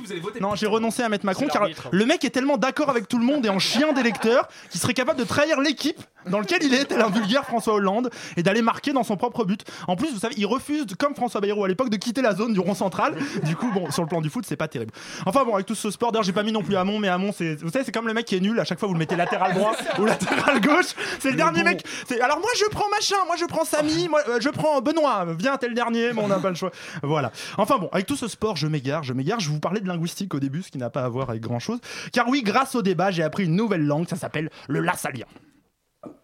Non, 0.42 0.56
j'ai 0.56 0.68
renoncé 0.68 1.04
à 1.04 1.10
mettre 1.10 1.26
Macron 1.26 1.48
car 1.52 1.68
le 1.92 2.06
mec 2.06 2.24
est 2.26 2.30
tellement 2.30 2.58
d'accord 2.58 2.90
avec 2.90 3.08
tout 3.08 3.18
le 3.18 3.26
monde 3.26 3.46
et 3.46 3.50
en 3.50 3.60
chien 3.60 3.94
d'électeur 3.94 4.48
qu'il 4.70 4.80
serait 4.80 4.94
capable 4.94 5.20
de 5.20 5.26
trahir 5.26 5.60
l'équipe 5.60 6.02
dans 6.30 6.40
lequel 6.40 6.64
il 6.64 6.74
est, 6.74 6.86
tel 6.86 7.02
un 7.02 7.10
vulgaire 7.10 7.46
François 7.46 7.74
Hollande, 7.74 8.10
et 8.36 8.44
d'aller 8.44 8.62
marquer 8.62 8.94
dans 8.94 9.04
son 9.04 9.18
propre 9.18 9.46
but. 9.46 9.64
En 9.88 9.96
plus, 9.96 10.12
vous 10.12 10.20
savez, 10.20 10.36
il 10.38 10.46
refuse, 10.46 10.86
comme 10.98 11.16
François 11.16 11.42
Bayrou 11.42 11.64
à 11.64 11.68
l'époque, 11.68 11.90
de 11.90 11.98
quitter 11.98 12.22
la 12.22 12.36
zone 12.36 12.54
du 12.54 12.60
rond 12.60 12.74
central. 12.74 13.16
Du 13.44 13.56
coup, 13.56 13.72
bon, 13.72 13.90
sur 13.92 14.04
le 14.04 14.10
plan 14.10 14.22
du 14.22 14.30
foot, 14.30 14.46
c'est 14.48 14.56
pas 14.56 14.68
terrible. 14.68 14.92
Enfin 15.26 15.44
bon, 15.46 15.54
avec 15.54 15.66
tout 15.66 15.76
ce 15.76 15.90
sport, 15.92 16.12
d'ailleurs, 16.12 16.24
j'ai 16.24 16.34
pas 16.34 16.44
mis 16.44 16.52
non 16.52 16.64
plus 16.64 16.76
Hamon, 16.76 17.00
mais 17.00 17.08
Hamon, 17.08 17.32
c'est, 17.32 17.56
vous 17.56 17.70
savez, 17.70 17.86
c'est 17.86 17.92
comme 17.92 18.08
le 18.08 18.14
mec 18.14 18.26
qui 18.26 18.36
est 18.36 18.40
nul. 18.40 18.60
À 18.60 18.66
chaque 18.66 18.80
fois, 18.80 18.88
vous 18.88 18.94
le 18.94 19.00
mettez 19.00 19.16
latéral 19.16 19.54
droit 19.54 19.74
ou 20.00 20.06
latéral 20.06 20.62
gauche. 20.62 20.96
C'est 21.20 21.32
le, 21.32 21.38
dernier 21.38 21.64
mec. 21.64 21.86
Alors 22.22 22.40
moi, 22.40 22.50
je 22.58 22.66
prends 22.70 22.90
machin, 22.90 23.18
moi, 23.26 23.36
je 23.38 23.46
prends 23.46 23.66
Samy, 23.66 24.08
moi, 24.10 24.22
euh, 24.28 24.40
je 24.42 24.50
prends 24.50 24.82
Benoît. 24.82 25.26
Viens, 25.38 25.58
t'es 25.58 25.68
le 25.68 25.74
dernier, 25.74 26.14
mais 26.14 26.22
on 26.22 26.28
n'a 26.28 26.40
pas 26.40 26.50
le 26.50 26.56
choix. 26.56 26.72
Voilà. 27.04 27.17
Enfin 27.58 27.78
bon, 27.78 27.90
avec 27.92 28.06
tout 28.06 28.16
ce 28.16 28.28
sport, 28.28 28.56
je 28.56 28.68
m'égare, 28.68 29.04
je 29.04 29.14
m'égare. 29.14 29.40
Je 29.40 29.50
vous 29.50 29.60
parlais 29.60 29.80
de 29.82 29.88
linguistique 29.88 30.34
au 30.34 30.40
début, 30.40 30.64
ce 30.64 30.72
qui 30.72 30.78
n'a 30.78 30.90
pas 30.90 31.04
à 31.04 31.10
voir 31.10 31.30
avec 31.30 31.42
grand 31.42 31.60
chose. 31.60 31.80
Car 32.12 32.28
oui, 32.28 32.44
grâce 32.44 32.76
au 32.76 32.82
débat, 32.82 33.12
j'ai 33.12 33.24
appris 33.24 33.46
une 33.46 33.56
nouvelle 33.56 33.86
langue. 33.86 34.08
Ça 34.08 34.16
s'appelle 34.16 34.50
le 34.68 34.80
lassalien. 34.82 35.26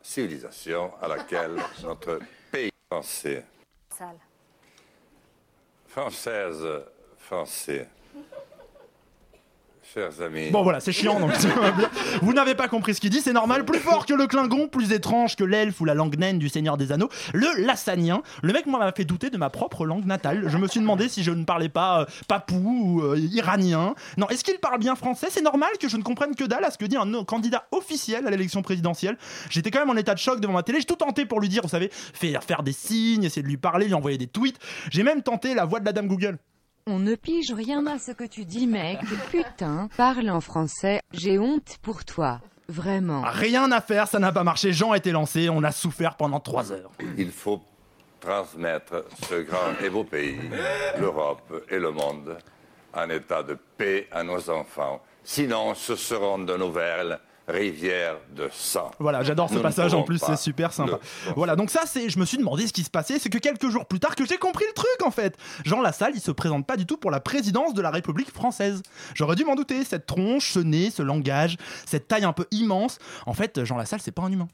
civilisation 0.02 0.92
à 1.02 1.08
laquelle 1.08 1.56
notre 1.84 2.20
pays 2.52 2.72
français, 2.92 3.46
Sale. 3.98 4.18
française, 5.88 6.66
français, 7.18 7.88
Bon 10.52 10.64
voilà, 10.64 10.80
c'est 10.80 10.92
chiant 10.92 11.20
donc. 11.20 11.32
Vous 12.22 12.34
n'avez 12.34 12.56
pas 12.56 12.68
compris 12.68 12.96
ce 12.96 13.02
qu'il 13.02 13.10
dit, 13.10 13.22
c'est 13.22 13.34
normal. 13.34 13.66
Plus 13.66 13.80
fort 13.80 14.06
que 14.06 14.14
le 14.14 14.28
Klingon, 14.28 14.68
plus 14.68 14.92
étrange 14.92 15.36
que 15.36 15.44
l'elfe 15.44 15.80
ou 15.82 15.86
la 15.86 15.94
langue 15.94 16.18
naine 16.18 16.40
du 16.40 16.50
Seigneur 16.50 16.78
des 16.78 16.92
Anneaux, 16.92 17.10
le 17.34 17.48
lassanien. 17.66 18.22
Le 18.42 18.54
mec 18.54 18.66
m'a 18.66 18.92
fait 18.92 19.06
douter 19.06 19.30
de 19.30 19.38
ma 19.38 19.50
propre 19.50 19.86
langue 19.86 20.06
natale. 20.06 20.46
Je 20.48 20.58
me 20.58 20.68
suis 20.68 20.80
demandé 20.80 21.10
si 21.10 21.24
je 21.24 21.32
ne 21.32 21.44
parlais 21.44 21.70
pas 21.70 22.02
euh, 22.02 22.06
papou 22.28 22.56
ou 22.56 23.02
euh, 23.02 23.18
iranien. 23.20 23.96
Non, 24.18 24.28
est-ce 24.30 24.44
qu'il 24.44 24.60
parle 24.60 24.80
bien 24.80 24.96
français? 24.96 25.28
C'est 25.30 25.42
normal 25.42 25.70
que 25.80 25.88
je 25.88 25.98
ne 25.98 26.04
comprenne 26.04 26.36
que 26.36 26.44
dalle 26.44 26.64
à 26.64 26.72
ce 26.72 26.78
que 26.78 26.86
dit 26.86 26.98
un 26.98 27.24
candidat 27.24 27.66
officiel 27.72 28.26
à 28.28 28.30
l'élection 28.32 28.62
présidentielle. 28.62 29.18
J'étais 29.50 29.72
quand 29.72 29.80
même 29.80 29.90
en 29.90 29.98
état 29.98 30.14
de 30.14 30.20
choc 30.20 30.40
devant 30.40 30.54
ma 30.54 30.64
télé. 30.64 30.80
J'ai 30.80 30.86
tout 30.86 30.96
tenté 30.96 31.26
pour 31.26 31.40
lui 31.40 31.50
dire, 31.50 31.62
vous 31.64 31.70
savez, 31.70 31.90
faire, 31.92 32.44
faire 32.44 32.64
des 32.64 32.74
signes, 32.74 33.24
essayer 33.24 33.44
de 33.44 33.48
lui 33.48 33.58
parler, 33.58 33.86
lui 33.86 33.94
envoyer 33.94 34.18
des 34.18 34.28
tweets. 34.28 34.60
J'ai 34.90 35.04
même 35.04 35.22
tenté 35.22 35.54
la 35.54 35.66
voix 35.66 35.80
de 35.80 35.86
la 35.86 35.94
dame 35.94 36.08
Google. 36.08 36.38
On 36.86 37.00
ne 37.00 37.16
pige 37.16 37.54
rien 37.54 37.86
à 37.88 37.98
ce 37.98 38.12
que 38.12 38.26
tu 38.26 38.44
dis, 38.44 38.68
mec. 38.68 39.00
Putain, 39.32 39.88
parle 39.96 40.30
en 40.30 40.42
français, 40.42 41.00
j'ai 41.14 41.40
honte 41.40 41.78
pour 41.82 42.04
toi. 42.04 42.42
Vraiment. 42.68 43.22
Rien 43.26 43.72
à 43.72 43.80
faire, 43.80 44.08
ça 44.08 44.20
n'a 44.20 44.32
pas 44.34 44.44
marché. 44.44 44.74
Jean 44.74 44.92
a 44.92 44.98
été 44.98 45.12
lancé, 45.12 45.50
on 45.50 45.64
a 45.64 45.72
souffert 45.72 46.16
pendant 46.16 46.40
trois 46.42 46.72
heures. 46.74 46.92
Il 47.18 47.32
faut 47.32 47.62
transmettre 48.20 49.06
ce 49.30 49.42
grand 49.44 49.80
et 49.82 49.90
beau 49.90 50.04
pays, 50.04 50.40
l'Europe 51.00 51.66
et 51.70 51.80
le 51.80 51.92
monde, 51.92 52.38
en 52.94 53.10
état 53.10 53.44
de 53.44 53.58
paix 53.78 54.08
à 54.12 54.24
nos 54.24 54.50
enfants. 54.50 55.02
Sinon, 55.24 55.76
ce 55.76 55.96
seront 55.96 56.40
de 56.40 56.56
nouvelles 56.58 57.20
rivières 57.48 58.16
de 58.36 58.50
sang. 58.52 58.92
Voilà, 59.00 59.24
j'adore 59.24 59.50
ce 59.50 59.56
Nous 59.56 59.62
passage 59.62 59.94
en 59.94 60.04
plus, 60.04 60.20
c'est 60.20 60.38
super 60.38 60.74
sympa. 60.74 60.94
le- 61.28 61.34
Voilà, 61.36 61.56
donc 61.56 61.70
ça, 61.70 61.82
c'est, 61.86 62.10
je 62.10 62.18
me 62.20 62.26
suis 62.26 62.38
demandé 62.38 62.68
ce 62.68 62.74
qui 62.74 62.84
se 62.84 62.90
passait. 62.90 63.20
C'est 63.20 63.30
que 63.30 63.38
quelques 63.38 63.70
jours 63.70 63.86
plus 63.86 64.00
tard 64.00 64.16
que 64.16 64.26
j'ai 64.26 64.38
compris 64.38 64.66
le 64.68 64.74
truc 64.74 65.04
en 65.06 65.12
fait. 65.12 65.38
Jean 65.66 65.82
Lassalle, 65.82 66.14
il 66.16 66.22
se 66.22 66.32
présente 66.32 66.66
pas 66.66 66.78
du 66.78 66.86
tout 66.86 66.98
pour 66.98 67.12
la 67.12 67.20
présidence 67.20 67.74
de 67.74 67.82
la 67.82 67.92
République 67.92 68.32
française. 68.32 68.82
J'aurais 69.14 69.36
dû 69.36 69.44
m'en 69.44 69.56
douter. 69.56 69.84
Cette 69.84 70.06
tronche, 70.06 70.52
ce 70.54 70.60
nez, 70.60 70.90
ce 70.90 71.02
langage, 71.04 71.58
cette 71.86 72.08
taille 72.08 72.24
un 72.26 72.34
peu 72.34 72.46
immense. 72.52 72.98
En 73.26 73.34
fait, 73.34 73.64
Jean 73.66 73.78
Lassalle, 73.78 74.00
c'est 74.02 74.12
pas 74.12 74.24
un 74.24 74.32
humain. 74.32 74.48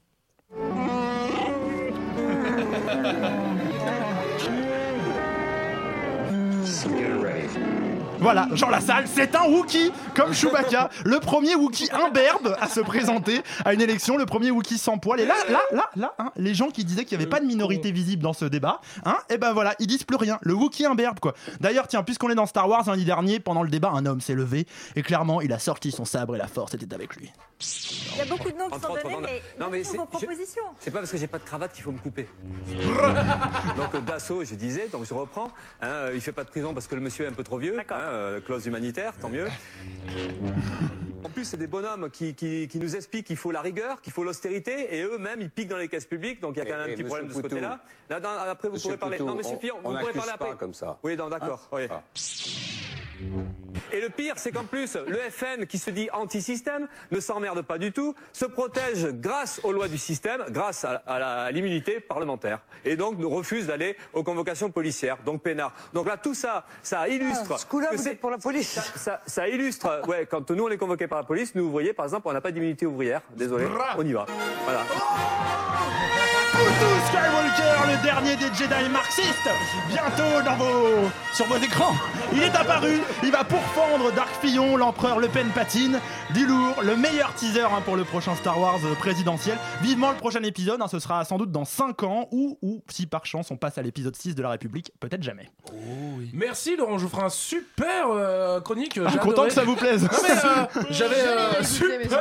Voilà, 8.20 8.50
Jean 8.54 8.70
Lassalle, 8.70 9.06
c'est 9.08 9.34
un 9.36 9.48
Wookie, 9.50 9.94
comme 10.14 10.34
Chewbacca, 10.34 10.90
le 11.06 11.20
premier 11.20 11.56
Wookie 11.56 11.90
imberbe 11.92 12.56
à 12.60 12.68
se 12.68 12.82
présenter 12.82 13.42
à 13.64 13.74
une 13.74 13.80
élection, 13.80 14.18
le 14.18 14.26
premier 14.26 14.52
Wookie 14.52 14.78
sans 14.78 14.98
poil. 14.98 15.22
Et 15.22 15.26
là, 15.26 15.36
là, 15.50 15.62
là, 15.72 15.90
là, 15.96 16.14
hein, 16.20 16.32
les 16.36 16.54
gens 16.54 16.70
qui 16.70 16.84
disaient 16.84 17.06
qu'il 17.06 17.18
n'y 17.18 17.24
avait 17.24 17.30
pas 17.30 17.40
de 17.40 17.46
minorité 17.46 17.94
visible 17.94 18.22
dans 18.22 18.34
ce 18.34 18.44
débat, 18.44 18.82
hein, 19.06 19.18
et 19.30 19.38
ben 19.38 19.54
voilà, 19.54 19.74
ils 19.80 19.88
disent 19.88 20.04
plus 20.04 20.18
rien. 20.18 20.38
Le 20.42 20.54
Wookie 20.54 20.86
imberbe, 20.86 21.22
quoi. 21.22 21.34
D'ailleurs, 21.62 21.88
tiens, 21.88 22.04
puisqu'on 22.04 22.30
est 22.30 22.36
dans 22.36 22.46
Star 22.46 22.68
Wars, 22.68 22.84
lundi 22.88 23.06
dernier, 23.06 23.40
pendant 23.40 23.64
le 23.64 23.70
débat, 23.70 23.92
un 23.94 24.06
homme 24.06 24.20
s'est 24.20 24.36
levé 24.36 24.68
et 24.98 25.02
clairement, 25.02 25.40
il 25.40 25.54
a 25.54 25.60
sorti 25.60 25.92
son 25.92 26.04
sabre 26.04 26.36
et 26.36 26.40
la 26.40 26.48
force 26.48 26.74
était 26.74 26.94
avec 26.94 27.16
lui. 27.16 27.32
Il 28.14 28.18
y 28.18 28.22
a 28.22 28.26
beaucoup 28.26 28.50
de 28.50 28.58
noms 28.58 28.70
qui 28.70 28.80
sont 28.80 28.94
donnés, 28.94 29.18
mais, 29.22 29.42
non, 29.60 29.70
mais 29.70 29.82
vos 29.82 30.06
propositions 30.06 30.64
C'est 30.80 30.92
pas 30.92 31.00
parce 31.00 31.12
que 31.12 31.18
j'ai 31.18 31.28
pas 31.28 31.40
de 31.40 31.44
cravate 31.44 31.74
qu'il 31.74 31.84
faut 31.84 31.92
me 31.92 32.00
couper. 32.00 32.28
donc 33.78 34.06
d'assaut, 34.06 34.44
je 34.44 34.56
disais, 34.56 34.88
donc 34.90 35.06
je 35.06 35.14
reprends. 35.14 35.52
Hein, 35.82 36.12
il 36.14 36.22
fait 36.22 36.32
pas 36.32 36.44
de 36.44 36.50
prison 36.50 36.74
parce 36.74 36.88
que 36.88 36.96
le 36.96 37.02
monsieur 37.02 37.26
est 37.26 37.28
un 37.28 37.34
peu 37.34 37.44
trop 37.44 37.58
vieux. 37.58 37.78
Hein, 37.78 37.84
euh, 38.10 38.42
clause 38.42 38.66
humanitaire, 38.66 39.14
tant 39.22 39.30
mieux. 39.30 39.48
En 41.24 41.30
plus, 41.30 41.46
c'est 41.46 41.58
des 41.58 41.68
bonhommes 41.68 42.10
qui, 42.10 42.34
qui, 42.34 42.68
qui 42.68 42.80
nous 42.80 42.96
expliquent 42.96 43.28
qu'il 43.28 43.36
faut 43.38 43.52
la 43.52 43.62
rigueur, 43.62 44.02
qu'il 44.02 44.14
faut 44.14 44.24
l'austérité, 44.24 44.96
et 44.98 45.04
eux-mêmes, 45.04 45.42
ils 45.42 45.50
piquent 45.50 45.68
dans 45.68 45.78
les 45.78 45.88
caisses 45.88 46.06
publiques, 46.06 46.42
donc 46.42 46.56
il 46.56 46.60
y 46.60 46.62
a 46.62 46.66
quand 46.66 46.78
même 46.78 46.90
un 46.90 46.94
petit 46.96 47.04
problème 47.04 47.28
de 47.28 47.34
ce 47.34 47.42
côté-là. 47.42 47.80
Là, 48.10 48.20
après, 48.50 48.68
vous 48.70 48.76
Monsieur 48.76 48.90
pourrez 48.90 48.98
parler. 48.98 49.20
Non, 49.20 49.36
monsieur 49.36 49.56
on- 49.56 49.60
Fillon, 49.60 49.76
on 49.84 49.92
vous 49.92 50.00
pourrez 50.00 50.14
parler 50.14 50.32
pas 50.38 50.46
après. 50.46 50.58
comme 50.58 50.74
ça. 50.74 50.98
Oui, 51.04 51.16
d'accord. 51.18 51.68
oui. 51.74 51.88
Et 53.92 54.02
le 54.02 54.10
pire, 54.10 54.36
c'est 54.38 54.52
qu'en 54.52 54.64
plus, 54.64 54.96
le 55.08 55.18
FN, 55.30 55.66
qui 55.66 55.78
se 55.78 55.90
dit 55.90 56.10
anti-système, 56.14 56.88
ne 57.12 57.20
s'emmerde 57.20 57.62
pas 57.62 57.78
du 57.78 57.92
tout, 57.92 58.16
se 58.34 58.46
protège 58.46 59.08
grâce 59.14 59.60
aux 59.64 59.72
lois 59.72 59.88
du 59.88 59.98
système, 59.98 60.44
grâce 60.50 60.86
à, 60.86 61.52
l'immunité 61.52 62.00
parlementaire, 62.00 62.60
et 62.86 62.96
donc 62.96 63.18
nous 63.18 63.30
refuse 63.30 63.68
d'aller 63.68 63.98
aux 64.14 64.24
convocations 64.24 64.70
policières, 64.72 65.18
donc 65.26 65.42
peinard. 65.42 65.74
Donc 65.94 66.08
là, 66.08 66.18
tout 66.18 66.34
ça, 66.34 66.66
ça 66.84 67.08
illustre. 67.08 67.52
Ah, 67.54 67.58
ce 67.58 67.66
coup-là, 67.66 67.88
que 67.92 67.98
vous 67.98 68.04
c'est- 68.04 68.12
êtes 68.12 68.20
pour 68.20 68.32
la 68.32 68.38
police. 68.38 68.70
Ça, 68.70 68.84
ça- 68.96 69.22
ça 69.26 69.48
illustre, 69.48 70.02
ouais, 70.08 70.26
quand 70.30 70.50
nous 70.52 70.64
on 70.66 70.70
est 70.70 70.78
convoqués 70.78 71.08
par 71.08 71.20
la 71.20 71.26
police, 71.26 71.56
nous, 71.56 71.66
vous 71.66 71.72
voyez, 71.72 71.94
par 71.94 72.06
exemple, 72.06 72.28
on 72.28 72.34
n'a 72.34 72.42
pas 72.42 72.52
d'immunité 72.52 72.86
ouvrière. 72.86 73.22
Désolé, 73.36 73.66
on 73.98 74.06
y 74.06 74.14
va. 74.14 74.26
Voilà. 74.66 74.84
Skywalker, 77.08 77.92
le 77.92 78.04
dernier 78.04 78.36
des 78.36 78.54
Jedi 78.54 78.90
marxistes, 78.92 79.50
bientôt 79.88 80.42
dans 80.46 80.56
vos... 80.58 81.10
sur 81.40 81.48
vos 81.48 81.64
écrans. 81.64 81.96
Il 82.34 82.44
est 82.44 82.54
apparu, 82.54 83.00
il 83.24 83.32
va 83.32 83.46
pourfendre 83.46 84.12
Dark 84.12 84.30
Fillon, 84.42 84.76
l'empereur 84.76 85.20
Le 85.20 85.30
Pen 85.30 85.48
patine, 85.56 86.02
du 86.34 86.46
lourd, 86.46 86.82
le 86.84 86.98
meilleur 86.98 87.34
teaser 87.34 87.62
hein, 87.62 87.82
pour 87.86 87.96
le 87.96 88.04
prochain 88.04 88.36
Star 88.36 88.60
Wars 88.60 88.80
euh, 88.84 88.94
présidentiel. 88.96 89.58
Vivement 89.82 90.12
le 90.12 90.18
prochain 90.18 90.44
épisode, 90.44 90.82
hein, 90.82 90.90
ce 90.90 91.00
sera 91.00 91.24
sans 91.24 91.38
doute 91.38 91.54
dans 91.54 91.64
5 91.64 92.04
ans, 92.04 92.28
ou, 92.34 92.58
ou 92.62 92.84
si 92.90 93.06
par 93.06 93.26
chance 93.26 93.52
on 93.52 93.56
passe 93.56 93.78
à 93.78 93.82
l'épisode 93.82 94.18
6 94.18 94.36
de 94.36 94.42
la 94.42 94.50
République, 94.50 94.92
peut-être 95.00 95.24
jamais. 95.24 95.50
Merci 96.34 96.76
Laurent, 96.76 96.98
je 96.98 97.04
vous 97.04 97.10
ferai 97.10 97.24
un 97.24 97.30
super 97.30 98.08
euh, 98.12 98.60
chronique. 98.60 99.00
Ah, 99.04 99.10
j'ai 99.12 99.20
content 99.20 99.46
que 99.46 99.54
ça 99.54 99.64
vous 99.64 99.78
plaise. 99.78 100.04
Non 100.04 100.10
mais 100.22 100.32
euh, 100.32 100.84
j'avais 100.90 101.16
Je 101.16 101.60
euh, 101.60 101.64
super. 101.64 102.20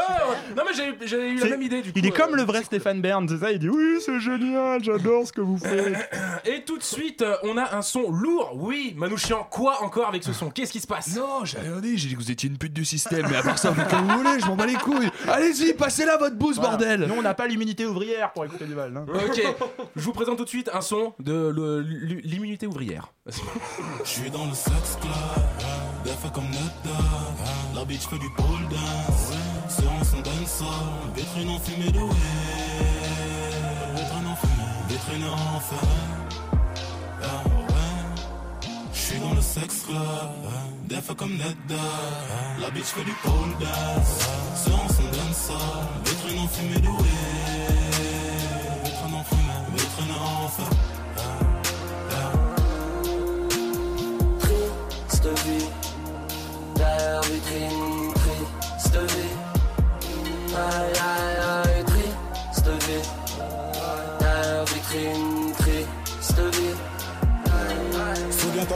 Non 0.56 0.62
mais 0.64 1.32
eu 1.32 1.38
la 1.38 1.46
même 1.46 1.62
idée 1.62 1.82
du 1.82 1.92
coup. 1.92 1.98
Il 1.98 2.06
est 2.06 2.10
comme 2.10 2.34
euh, 2.34 2.36
le 2.36 2.44
vrai 2.44 2.62
Stéphane 2.62 3.00
Bern, 3.00 3.28
c'est 3.28 3.38
ça, 3.38 3.50
il 3.50 3.58
dit 3.58 3.68
oui 3.68 3.98
c'est 4.00 4.20
génial, 4.20 4.82
j'adore 4.82 5.26
ce 5.26 5.32
que 5.32 5.40
vous 5.40 5.58
faites. 5.58 5.96
Et 6.44 6.62
tout 6.64 6.78
de 6.78 6.82
suite, 6.82 7.22
euh, 7.22 7.36
on 7.42 7.56
a 7.56 7.76
un 7.76 7.82
son 7.82 8.10
lourd. 8.10 8.52
Oui, 8.54 8.94
Manouchian, 9.08 9.46
quoi 9.50 9.82
encore 9.82 10.08
avec 10.08 10.22
ce 10.22 10.32
son? 10.34 10.50
Qu'est-ce 10.50 10.70
qui 10.72 10.80
se 10.80 10.86
passe? 10.86 11.16
Non, 11.16 11.44
j'ai 11.44 11.58
rien 11.58 11.80
dit, 11.80 11.96
j'ai 11.96 12.08
dit 12.08 12.14
que 12.14 12.20
vous 12.20 12.30
étiez 12.30 12.48
une 12.50 12.58
pute 12.58 12.74
du 12.74 12.84
système, 12.84 13.26
mais 13.30 13.36
à 13.36 13.42
part 13.42 13.58
ça, 13.58 13.72
faites 13.74 13.88
comme 13.88 14.06
vous 14.06 14.18
voulez, 14.18 14.38
je 14.38 14.44
m'en 14.46 14.54
bats 14.54 14.66
les 14.66 14.74
couilles. 14.74 15.08
Allez-y, 15.26 15.72
passez 15.72 16.04
là 16.04 16.18
votre 16.18 16.36
bouse, 16.36 16.56
Voilà. 16.56 16.70
bordel. 16.76 17.06
Nous 17.08 17.14
on 17.14 17.22
n'a 17.22 17.32
pas 17.34 17.46
l'immunité 17.46 17.86
ouvrière 17.86 18.32
pour 18.32 18.44
écouter 18.44 18.66
du 18.66 18.74
Val. 18.74 18.94
hein. 18.96 19.06
Ok, 19.28 19.42
je 19.96 20.02
vous 20.02 20.12
présente 20.12 20.36
tout 20.36 20.44
de 20.44 20.48
suite 20.48 20.68
un 20.74 20.82
son 20.82 21.14
de 21.20 21.82
l'immunité 22.22 22.66
ouvrière. 22.66 23.12
Je 23.26 24.08
suis 24.08 24.30
dans 24.30 24.44
le 24.44 24.52
sex 24.54 24.98
club, 25.00 26.32
comme. 26.34 26.44
La 27.74 27.84
bitch 27.86 28.08
fait 28.08 28.18
du 28.18 28.28
pole 28.36 28.44
dance, 28.70 29.32
séance 29.68 30.14
en 30.14 30.20
dancehall, 30.20 31.14
vitrine 31.14 31.48
en 31.50 31.58
fumée 31.58 31.90
de 31.92 31.98
weed. 31.98 32.12
Vitrine 33.96 34.26
en 34.26 34.36
fumée, 34.36 34.88
vitrine 34.88 35.24
en 35.24 35.60
feu. 35.60 35.76
Je 39.08 39.14
suis 39.14 39.22
dans 39.22 39.32
le 39.32 39.40
sex 39.40 39.84
club, 39.86 40.52
des 40.84 41.00
fois 41.00 41.14
comme 41.14 41.32
Netta. 41.32 41.82
La 42.60 42.68
bitch 42.68 42.88
fait 42.88 43.04
du 43.04 43.12
pole 43.22 43.56
dance, 43.58 44.28
séance 44.54 44.98
en 45.00 45.10
dancehall, 45.16 45.86
vitrine 46.04 46.40
en 46.40 46.48
fumée 46.48 46.78
de 46.78 46.88
weed. 46.88 47.08
Vitrine 48.84 49.14
en 49.14 49.24
fumée, 49.24 49.64
vitrine 49.72 50.12
en 50.12 50.48
feu. 50.48 50.68
Triste 54.40 55.28
vie, 55.46 55.70
derrière 56.76 57.22
vitrine, 57.22 58.12
triste 58.12 58.98
vie. 59.14 59.34
Aïe, 60.54 61.27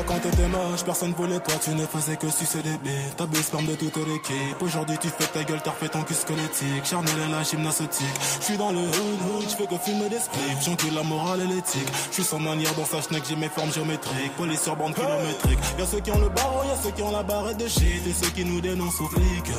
Quand 0.07 0.19
t'étais 0.19 0.49
moche, 0.49 0.85
personne 0.85 1.13
voulait 1.13 1.39
toi, 1.41 1.55
tu 1.63 1.71
ne 1.71 1.87
faisais 1.87 2.17
que 2.17 2.29
sucer 2.29 2.63
des 2.63 2.77
bites. 2.79 3.17
T'as 3.17 3.27
sperme 3.43 3.67
de 3.67 3.75
toute 3.75 3.97
l'équipe. 3.97 4.61
Aujourd'hui 4.61 4.97
tu 5.01 5.09
fais 5.09 5.27
ta 5.27 5.45
gueule, 5.45 5.61
t'as 5.63 5.71
refait 5.71 5.89
ton 5.89 6.03
cul 6.03 6.15
squelettique. 6.15 6.85
Charnel 6.85 7.15
et 7.29 7.31
la 7.31 7.43
gymnastique. 7.43 8.07
Je 8.41 8.45
suis 8.45 8.57
dans 8.57 8.73
le 8.73 8.79
hood 8.79 9.21
hood, 9.37 9.51
je 9.51 9.57
fais 9.57 9.67
que 9.67 9.79
fumer 9.79 10.09
des 10.09 10.19
spliffs. 10.19 10.65
J'encule 10.65 10.95
la 10.95 11.03
morale 11.03 11.43
et 11.43 11.47
l'éthique. 11.47 11.89
Je 12.09 12.15
suis 12.15 12.25
sans 12.25 12.39
manière 12.39 12.75
dans 12.75 12.85
sa 12.85 13.01
schneck, 13.01 13.23
j'ai 13.29 13.37
mes 13.37 13.49
formes 13.49 13.73
géométriques. 13.73 14.33
Police 14.37 14.63
sur 14.63 14.77
bande 14.77 14.95
kilométrique. 14.95 15.59
Y'a 15.79 15.87
ceux 15.87 16.01
qui 16.01 16.11
ont 16.11 16.19
le 16.19 16.29
barreau, 16.29 16.65
y'a 16.69 16.77
ceux 16.83 16.91
qui 16.91 17.03
ont 17.03 17.13
la 17.13 17.23
barrette 17.23 17.59
de 17.59 17.69
shit. 17.69 18.07
Et 18.07 18.13
ceux 18.13 18.31
qui 18.31 18.45
nous 18.45 18.61
dénoncent 18.61 19.01
aux 19.01 19.09
flics. 19.09 19.53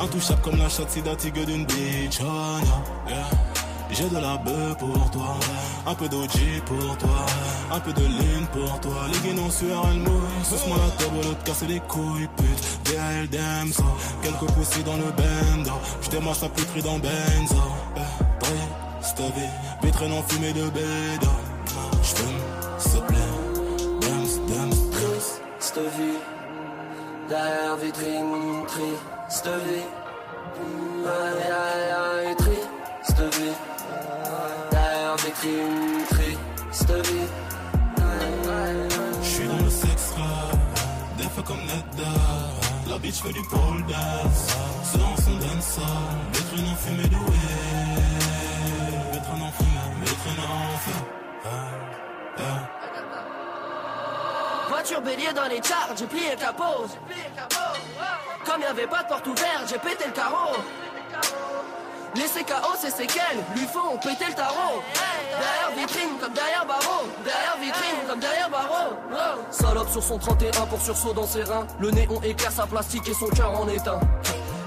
Intouchable 0.00 0.40
comme 0.42 0.58
la 0.58 0.68
chatte 0.68 0.90
sidatigue 0.90 1.44
d'une 1.44 1.66
bitch. 1.66 2.20
Oh. 2.22 2.60
Yeah. 3.08 3.55
J'ai 3.90 4.08
de 4.08 4.18
la 4.18 4.36
bœuf 4.36 4.76
pour 4.78 5.10
toi, 5.10 5.36
un 5.86 5.94
peu 5.94 6.08
d'OG 6.08 6.62
pour 6.66 6.98
toi, 6.98 7.26
un 7.72 7.80
peu 7.80 7.92
de 7.92 8.04
ligne 8.06 8.46
pour 8.52 8.80
toi. 8.80 9.06
Les 9.12 9.18
guinées 9.20 9.50
sueur, 9.50 9.86
elle 9.90 10.00
mouille, 10.00 10.44
sous-moi 10.44 10.76
la 10.76 10.90
table, 11.02 11.16
l'autre 11.24 11.42
casser 11.44 11.66
les 11.66 11.80
couilles, 11.80 12.28
pute. 12.36 12.76
DL 12.84 13.28
Demso, 13.30 13.84
quelques 14.22 14.50
poussées 14.52 14.82
dans 14.82 14.96
le 14.96 15.10
bendo. 15.12 15.72
J'démarche 16.02 16.42
la 16.42 16.48
plus 16.48 16.82
dans 16.82 16.98
Benzo. 16.98 17.62
Eh, 17.96 18.44
Triste 19.00 19.20
vie, 19.20 19.86
vitrine 19.86 20.12
en 20.12 20.22
fumée 20.22 20.52
de 20.52 20.68
bédo. 20.70 21.32
J'fume, 22.02 22.26
s'il 22.78 23.00
te 23.00 23.06
plaît, 23.06 23.16
Dems, 24.00 24.46
Dems. 24.48 24.90
Triste 24.90 25.78
vie, 25.96 26.18
derrière 27.28 27.76
vitrine, 27.76 28.66
triste 28.66 29.46
vie. 29.46 29.86
Aïe 31.06 31.42
aïe 31.42 32.26
aïe, 32.28 32.36
vitrine, 35.46 36.04
triste 36.10 36.90
vie. 36.90 37.28
Je 39.22 39.28
suis 39.28 39.48
dans 39.48 39.64
le 39.64 39.70
sex 39.70 40.14
club, 40.14 40.58
des 41.18 41.24
fois 41.24 41.42
comme 41.42 41.60
Neda. 41.60 42.12
La 42.88 42.98
bitch 42.98 43.22
fait 43.22 43.32
du 43.32 43.42
pole 43.42 43.84
dance, 43.88 44.56
séance 44.84 45.26
en 45.28 45.38
dancehall, 45.40 46.16
vitrine 46.32 46.68
en 46.70 46.76
fumée 46.76 47.08
de 47.08 47.16
weed. 47.16 48.02
Vitrine 49.12 49.42
en 49.42 49.52
fumée, 49.52 50.04
vitrine 50.04 50.40
en 50.40 50.78
feu. 50.78 51.00
Ah, 51.44 51.48
ah. 52.38 52.42
Voiture 54.68 55.00
bélier 55.00 55.32
dans 55.34 55.46
les 55.48 55.62
charts, 55.62 55.94
j'ai 55.96 56.06
plié 56.06 56.30
le 56.32 56.36
capot. 56.36 56.86
Comme 58.44 58.62
y 58.62 58.64
avait 58.64 58.86
pas 58.86 59.02
de 59.02 59.08
porte 59.08 59.26
ouverte, 59.26 59.68
j'ai 59.68 59.78
pété 59.78 60.04
le 60.06 60.12
carreau. 60.12 60.56
Les 62.16 62.24
CKO, 62.24 62.72
c'est 62.80 62.90
séquelles, 62.90 63.44
lui 63.54 63.66
font 63.66 63.98
péter 63.98 64.24
le 64.28 64.34
tarot. 64.34 64.82
Derrière 65.38 65.76
vitrine 65.76 66.16
comme 66.18 66.32
derrière 66.32 66.64
barreau. 66.66 67.04
Derrière 67.22 67.56
vitrine 67.60 68.08
comme 68.08 68.20
derrière 68.20 68.48
barreau. 68.48 68.96
Salope 69.50 69.90
sur 69.90 70.02
son 70.02 70.18
31 70.18 70.66
pour 70.66 70.80
sursaut 70.80 71.12
dans 71.12 71.26
ses 71.26 71.42
reins. 71.42 71.66
Le 71.78 71.90
néon 71.90 72.22
éclaire 72.22 72.52
sa 72.52 72.66
plastique 72.66 73.06
et 73.06 73.12
son 73.12 73.26
cœur 73.26 73.60
en 73.60 73.68
éteint. 73.68 74.00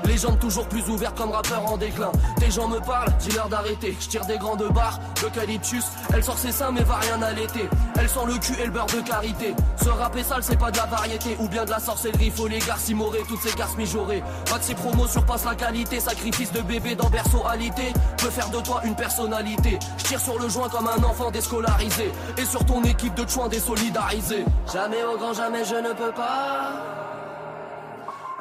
Les 0.09 0.17
jambes 0.17 0.39
toujours 0.39 0.67
plus 0.67 0.89
ouvertes 0.89 1.15
comme 1.15 1.29
rappeur 1.29 1.63
en 1.71 1.77
déclin. 1.77 2.11
Des 2.39 2.49
gens 2.49 2.67
me 2.67 2.79
parlent, 2.79 3.13
dis-leur 3.19 3.47
d'arrêter. 3.47 3.95
Je 3.99 4.07
tire 4.07 4.25
des 4.25 4.39
grandes 4.39 4.67
barres 4.73 4.99
d'eucalyptus. 5.21 5.83
Elle 6.11 6.23
sort 6.23 6.37
ses 6.39 6.51
seins 6.51 6.71
mais 6.71 6.81
va 6.81 6.95
rien 6.95 7.21
allaiter. 7.21 7.69
Elle 7.95 8.09
sent 8.09 8.25
le 8.25 8.39
cul 8.39 8.55
et 8.59 8.65
le 8.65 8.71
beurre 8.71 8.87
de 8.87 9.01
karité. 9.01 9.53
Ce 9.79 9.87
rap 9.87 10.15
est 10.15 10.23
sale, 10.23 10.41
c'est 10.41 10.57
pas 10.57 10.71
de 10.71 10.77
la 10.77 10.87
variété. 10.87 11.37
Ou 11.39 11.47
bien 11.47 11.63
de 11.63 11.69
la 11.69 11.79
sorcellerie, 11.79 12.31
faut 12.31 12.47
les 12.47 12.57
garces 12.57 12.89
immorées, 12.89 13.21
toutes 13.27 13.41
ces 13.41 13.55
garces 13.55 13.77
mijaurées. 13.77 14.23
Maxi 14.49 14.73
promo 14.73 15.05
surpasse 15.05 15.45
la 15.45 15.53
qualité. 15.53 15.99
Sacrifice 15.99 16.51
de 16.53 16.61
bébé 16.61 16.95
dans 16.95 17.09
berceau 17.11 17.45
alité. 17.47 17.93
Peut 18.17 18.31
faire 18.31 18.49
de 18.49 18.61
toi 18.61 18.81
une 18.85 18.95
personnalité. 18.95 19.77
Je 19.99 20.05
tire 20.05 20.19
sur 20.19 20.39
le 20.39 20.49
joint 20.49 20.69
comme 20.69 20.87
un 20.87 21.03
enfant 21.03 21.29
déscolarisé. 21.29 22.11
Et 22.39 22.45
sur 22.45 22.65
ton 22.65 22.83
équipe 22.83 23.13
de 23.13 23.29
chouins 23.29 23.47
désolidarisés. 23.47 24.45
Jamais 24.73 25.03
au 25.03 25.19
grand 25.19 25.33
jamais 25.33 25.63
je 25.63 25.75
ne 25.75 25.93
peux 25.93 26.11
pas. 26.13 27.18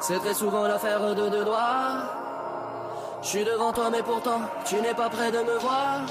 C'est 0.01 0.19
très 0.19 0.33
souvent 0.33 0.63
l'affaire 0.63 1.13
de 1.13 1.29
deux 1.29 1.43
doigts. 1.43 2.03
Je 3.21 3.27
suis 3.27 3.43
devant 3.43 3.73
toi, 3.73 3.89
mais 3.91 4.01
pourtant, 4.01 4.41
tu 4.65 4.75
n'es 4.75 4.93
pas 4.93 5.09
près 5.09 5.29
de 5.31 5.39
me 5.39 5.59
voir. 5.59 6.01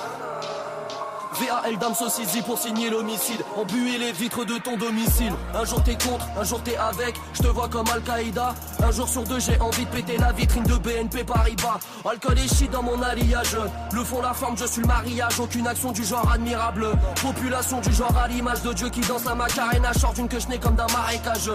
VAL 1.33 1.79
Dame 1.79 1.95
Saucisse 1.95 2.43
pour 2.45 2.59
signer 2.59 2.91
l'homicide. 2.91 3.43
Embuer 3.57 3.97
les 3.97 4.13
vitres 4.13 4.45
de 4.45 4.59
ton 4.59 4.77
domicile. 4.77 5.33
Un 5.55 5.65
jour 5.65 5.83
t'es 5.83 5.97
contre, 5.97 6.27
un 6.39 6.45
jour 6.45 6.61
t'es 6.63 6.77
avec. 6.77 7.15
Je 7.33 7.43
te 7.43 7.47
vois 7.49 7.69
comme 7.69 7.87
Al-Qaïda. 7.89 8.55
Un 8.83 8.91
jour 8.91 9.09
sur 9.09 9.23
deux, 9.23 9.39
j'ai 9.39 9.59
envie 9.61 9.85
de 9.85 9.91
péter 9.91 10.19
la 10.19 10.33
vitrine 10.33 10.65
de 10.65 10.77
BNP 10.77 11.25
Paribas. 11.25 11.79
Alcool 12.05 12.39
et 12.39 12.49
shit 12.49 12.71
dans 12.71 12.83
mon 12.83 13.01
alliage. 13.03 13.57
Le 13.93 14.05
fond, 14.05 14.21
la 14.21 14.35
forme, 14.35 14.57
je 14.59 14.67
suis 14.67 14.83
le 14.83 14.89
mariage. 14.89 15.39
Aucune 15.41 15.67
action 15.67 15.93
du 15.93 16.05
genre 16.05 16.31
admirable. 16.31 16.89
Population 17.23 17.81
du 17.81 17.93
genre 17.93 18.17
à 18.23 18.29
l'image 18.29 18.63
de 18.63 18.73
Dieu 18.73 18.89
qui 18.91 19.01
danse 19.01 19.25
la 19.25 19.35
macarena. 19.35 19.93
Short 19.93 20.17
d'une 20.17 20.29
queue 20.29 20.39
comme 20.61 20.75
d'un 20.75 20.87
marécage. 20.93 21.51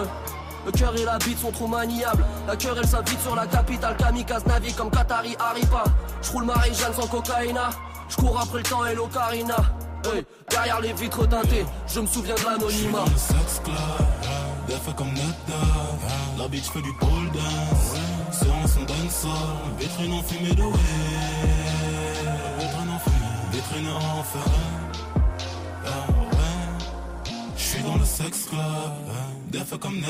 Le 0.66 0.72
cœur 0.72 0.96
et 0.96 1.04
la 1.04 1.18
bite 1.18 1.38
sont 1.38 1.52
trop 1.52 1.68
maniables. 1.68 2.24
La 2.46 2.56
cœur 2.56 2.76
elle 2.78 2.86
s'habite 2.86 3.20
sur 3.20 3.34
la 3.34 3.46
capitale. 3.46 3.96
Kamikaze 3.96 4.46
navigue 4.46 4.74
comme 4.76 4.90
Qatari 4.90 5.36
Aripa. 5.38 5.84
J'roule 6.22 6.44
Marie-Jeanne 6.44 6.94
sans 6.94 7.06
cocaïna. 7.06 7.70
J'cours 8.08 8.38
après 8.40 8.58
le 8.58 8.64
temps 8.64 8.84
et 8.86 8.94
l'ocarina. 8.94 9.56
Hey, 10.04 10.24
derrière 10.50 10.80
les 10.80 10.92
vitres 10.92 11.26
teintées, 11.26 11.64
je 11.86 12.00
me 12.00 12.06
souviens 12.06 12.34
de 12.34 12.44
l'anonymat. 12.44 13.06
sex 13.16 13.60
club, 13.64 13.74
des 14.68 14.74
fois 14.74 14.92
comme 14.92 15.12
Netta. 15.14 15.60
La 16.38 16.48
bitch 16.48 16.64
fait 16.64 16.82
du 16.82 16.92
pole 16.94 17.30
dance. 17.32 17.96
Séance 18.30 18.76
en 18.76 18.84
dancehall, 18.84 19.78
vitrine 19.78 20.12
en 20.12 20.22
fumée 20.22 20.54
de 20.54 20.62
way. 20.62 20.78
Vitrine 22.58 22.90
en 22.90 22.98
fumée, 22.98 23.50
vitrine 23.52 23.88
en 23.88 24.22
feu. 24.22 24.50
Ah. 25.86 25.90
J'suis 27.56 27.82
dans 27.82 27.96
le 27.96 28.04
sex 28.04 28.46
club, 28.50 28.60
comme. 29.78 30.00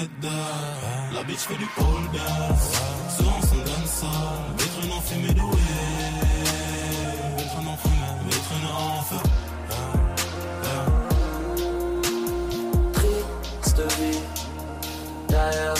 La 1.12 1.22
bitch 1.24 1.40
fait 1.40 1.56
du 1.56 1.66
pole 1.76 2.08
dance. 2.12 2.72
Séance 3.08 3.52
en 3.52 3.58
dancehall, 3.64 4.56
vitrine 4.58 4.92
en 4.92 5.00
fumée 5.00 5.34
de 5.34 5.40
way. 5.40 5.56
Vitrine 7.36 7.68
en 7.68 7.76
fumée, 7.76 8.14
vitrine 8.26 8.68
en 8.72 9.02
feu. 9.02 9.22
Triste 12.92 13.82
vie, 13.98 14.20
derrière 15.28 15.74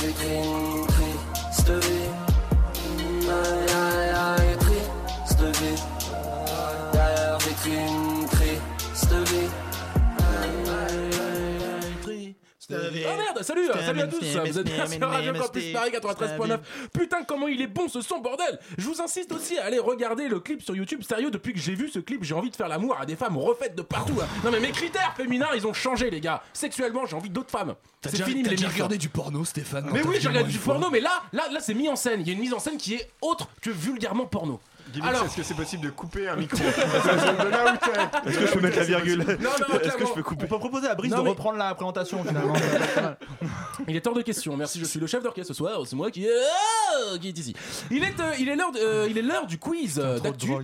merde, 13.35 13.42
salut, 13.44 13.66
salut 13.85 14.01
à 14.01 14.07
tous, 14.07 14.20
vous 14.20 14.59
êtes 14.59 14.64
bien 14.66 14.87
sur 14.87 15.09
Radio 15.09 15.33
Campus 15.35 15.73
Paris 15.73 15.90
93.9. 15.90 16.59
Putain, 16.92 17.25
comment 17.25 17.49
il 17.49 17.61
est 17.61 17.66
bon 17.66 17.88
ce 17.88 18.01
son, 18.01 18.18
bordel 18.18 18.59
Je 18.79 18.87
vous 18.87 19.01
insiste 19.01 19.33
aussi 19.33 19.59
à 19.59 19.64
aller 19.66 19.79
regarder 19.79 20.29
le 20.29 20.40
clip 20.40 20.62
sur 20.62 20.75
YouTube. 20.75 21.03
Sérieux, 21.03 21.31
depuis 21.31 21.53
que 21.53 21.59
j'ai 21.59 21.75
vu 21.75 21.88
ce 21.88 21.99
clip, 21.99 22.25
j'ai 22.25 22.35
envie 22.35 22.51
de 22.51 22.57
faire 22.57 22.68
l'amour 22.68 22.97
à 23.01 23.07
des 23.07 23.16
femmes 23.16 23.37
refaites 23.37 23.75
de 23.75 23.83
partout. 23.83 24.14
hein. 24.20 24.27
Non 24.44 24.51
mais 24.51 24.61
mes 24.61 24.70
critères 24.70 25.14
féminins, 25.16 25.49
ils 25.55 25.66
ont 25.66 25.73
changé, 25.73 26.11
les 26.11 26.20
gars. 26.20 26.42
Sexuellement, 26.53 27.07
j'ai 27.07 27.16
envie 27.16 27.31
d'autres 27.31 27.51
femmes. 27.51 27.75
C'est 28.07 28.23
fini 28.23 28.42
les 28.42 28.51
mythes. 28.51 28.66
regardé 28.66 28.99
du 28.99 29.09
porno, 29.09 29.44
Stéphane 29.44 29.88
Mais 29.92 30.03
oui, 30.03 30.18
regarde 30.18 30.35
moi, 30.35 30.42
du 30.44 30.59
porno, 30.59 30.90
mais 30.90 31.01
là, 31.01 31.23
là, 31.33 31.44
là, 31.51 31.61
c'est 31.61 31.73
mis 31.75 31.88
en 31.88 31.97
scène. 31.97 32.20
Il 32.20 32.27
y 32.27 32.31
a 32.31 32.35
une 32.35 32.40
mise 32.40 32.53
en 32.53 32.59
scène 32.59 32.77
qui 32.77 32.94
est 32.94 33.09
autre 33.23 33.49
que 33.62 33.70
vulgairement 33.70 34.27
porno. 34.27 34.61
Alors- 35.03 35.25
est-ce 35.25 35.37
que 35.37 35.42
c'est 35.42 35.55
possible 35.55 35.85
de 35.85 35.90
couper 35.90 36.29
un 36.29 36.37
micro. 36.37 36.59
Est-ce 38.27 38.38
que 38.38 38.47
je 38.47 38.53
peux 38.53 38.61
mettre 38.61 38.77
la 38.79 38.85
virgule 38.85 39.18
Non, 39.40 39.51
non, 39.68 39.81
Est-ce 39.81 39.97
que 39.97 40.07
je 40.07 40.12
peux 40.12 40.23
couper 40.23 40.44
On 40.44 40.49
peut 40.49 40.59
proposer 40.59 40.88
à 40.88 40.94
Brice 40.94 41.11
Non, 41.11 41.18
de 41.18 41.23
mais- 41.25 41.29
reprendre 41.31 41.59
la 41.59 41.75
présentation 41.75 42.23
finalement. 42.25 42.53
Il 43.88 43.97
est 43.97 44.07
hors 44.07 44.14
de 44.14 44.23
question. 44.23 44.57
Merci, 44.57 44.79
je 44.79 44.85
suis 44.85 45.01
le 45.01 45.07
chef 45.07 45.23
d'orchestre 45.23 45.49
ce 45.53 45.55
soir. 45.59 45.81
C'est 45.87 45.97
moi 45.97 46.11
qui, 46.11 46.27
Ah, 46.29 47.18
qui 47.18 47.29
est 47.29 47.38
ici. 47.38 47.55
Il 47.90 48.05
est, 48.05 48.18
euh, 48.20 48.33
il 48.38 48.49
est 48.49 48.57
l'heure, 48.57 48.73
de- 48.73 48.79
euh, 48.79 49.07
il 49.11 49.18
est 49.18 49.23
l'heure 49.23 49.47
du 49.47 49.59
quiz 49.59 49.99
euh, 50.03 50.18
d'actu. 50.20 50.51
Et 50.53 50.57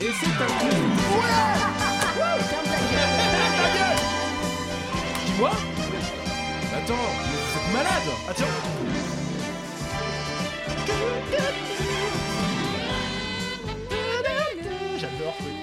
c'est 0.00 0.42
un 0.42 0.46
quiz. 0.58 0.74
Dis-moi. 5.26 5.50
Attends, 6.76 6.94
mais 6.94 7.36
vous 7.38 7.58
êtes 7.58 7.72
malade. 7.72 8.08
Attends. 8.30 8.44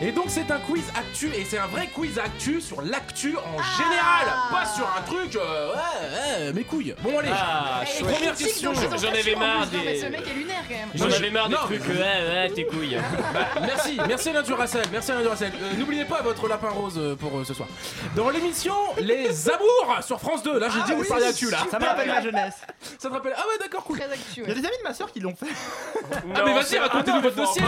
Et 0.04 0.12
donc 0.12 0.26
c'est 0.30 0.50
un 0.50 0.58
quiz 0.58 0.84
actu 0.98 1.28
et 1.36 1.46
c'est 1.46 1.60
un 1.60 1.68
vrai 1.68 1.88
quiz 1.94 2.18
actu 2.18 2.60
sur 2.60 2.82
l'actu 2.82 3.36
en 3.38 3.62
général, 3.78 4.26
pas 4.52 4.66
sur 4.66 4.88
un 4.98 5.02
truc 5.04 5.36
euh, 5.36 5.74
ouais, 5.74 6.46
ouais, 6.48 6.54
mes 6.54 6.64
couilles. 6.64 6.96
Bon 7.04 7.20
allez. 7.20 7.30
Ah, 7.32 7.82
critique 7.86 8.48
question. 8.48 8.74
J'en 8.74 9.10
avais 9.10 9.36
marre. 9.36 9.60
Non, 9.72 9.80
mais 9.86 9.94
des- 9.94 10.00
ce 10.02 10.06
mec 10.08 10.22
est 10.28 10.34
lunaire 10.34 10.64
quand 10.68 10.76
même. 10.76 10.90
J'en 10.96 11.06
avais 11.06 11.28
je- 11.28 11.34
marre 11.34 11.50
des 11.50 11.54
non, 11.56 11.62
trucs, 11.62 11.88
ouais, 11.88 11.96
ouais, 12.00 12.50
tes 12.56 12.66
couilles. 12.66 12.98
Bah, 13.34 13.48
merci, 13.62 13.98
merci 14.08 14.30
Alain 14.30 14.42
Duracell, 14.42 14.84
merci 14.92 15.12
Alain 15.12 15.22
Duracell. 15.22 15.52
Euh, 15.62 15.74
N'oubliez 15.78 16.06
pas 16.06 16.22
votre 16.24 16.48
lapin 16.48 16.70
rose 16.70 16.96
euh, 16.98 17.16
pour 17.16 17.38
euh, 17.40 17.44
ce 17.46 17.54
soir. 17.54 17.68
Dans 18.16 18.30
l'émission 18.32 18.74
Les 19.00 19.50
Amours 19.50 20.04
sur 20.04 20.20
France 20.20 20.42
2, 20.44 20.58
là 20.60 20.68
j'ai 20.74 20.82
dit 20.82 21.00
vous 21.00 21.08
parliez 21.08 21.26
d'actu 21.26 21.50
là. 21.52 21.60
Ça 21.70 21.78
me 21.80 21.86
rappelle 21.86 22.08
ma 22.08 22.22
jeunesse. 22.22 22.56
Ça 22.98 23.08
te 23.10 23.14
rappelle 23.14 23.34
Ah 23.38 23.44
ouais 23.48 23.58
d'accord 23.60 23.84
cool. 23.84 24.00
Très 24.00 24.12
actu. 24.12 24.42
Il 24.42 24.48
y 24.48 24.52
a 24.52 24.56
des 24.56 24.66
amis 24.66 24.78
de 24.80 24.84
ma 24.88 24.94
soeur 24.96 25.12
qui 25.12 25.20
l'ont 25.20 25.36
fait. 25.36 25.46
Ah 26.36 26.42
mais 26.44 26.54
vas-y 26.54 26.78
racontez-nous 26.80 27.22
votre 27.22 27.36
dossier. 27.36 27.62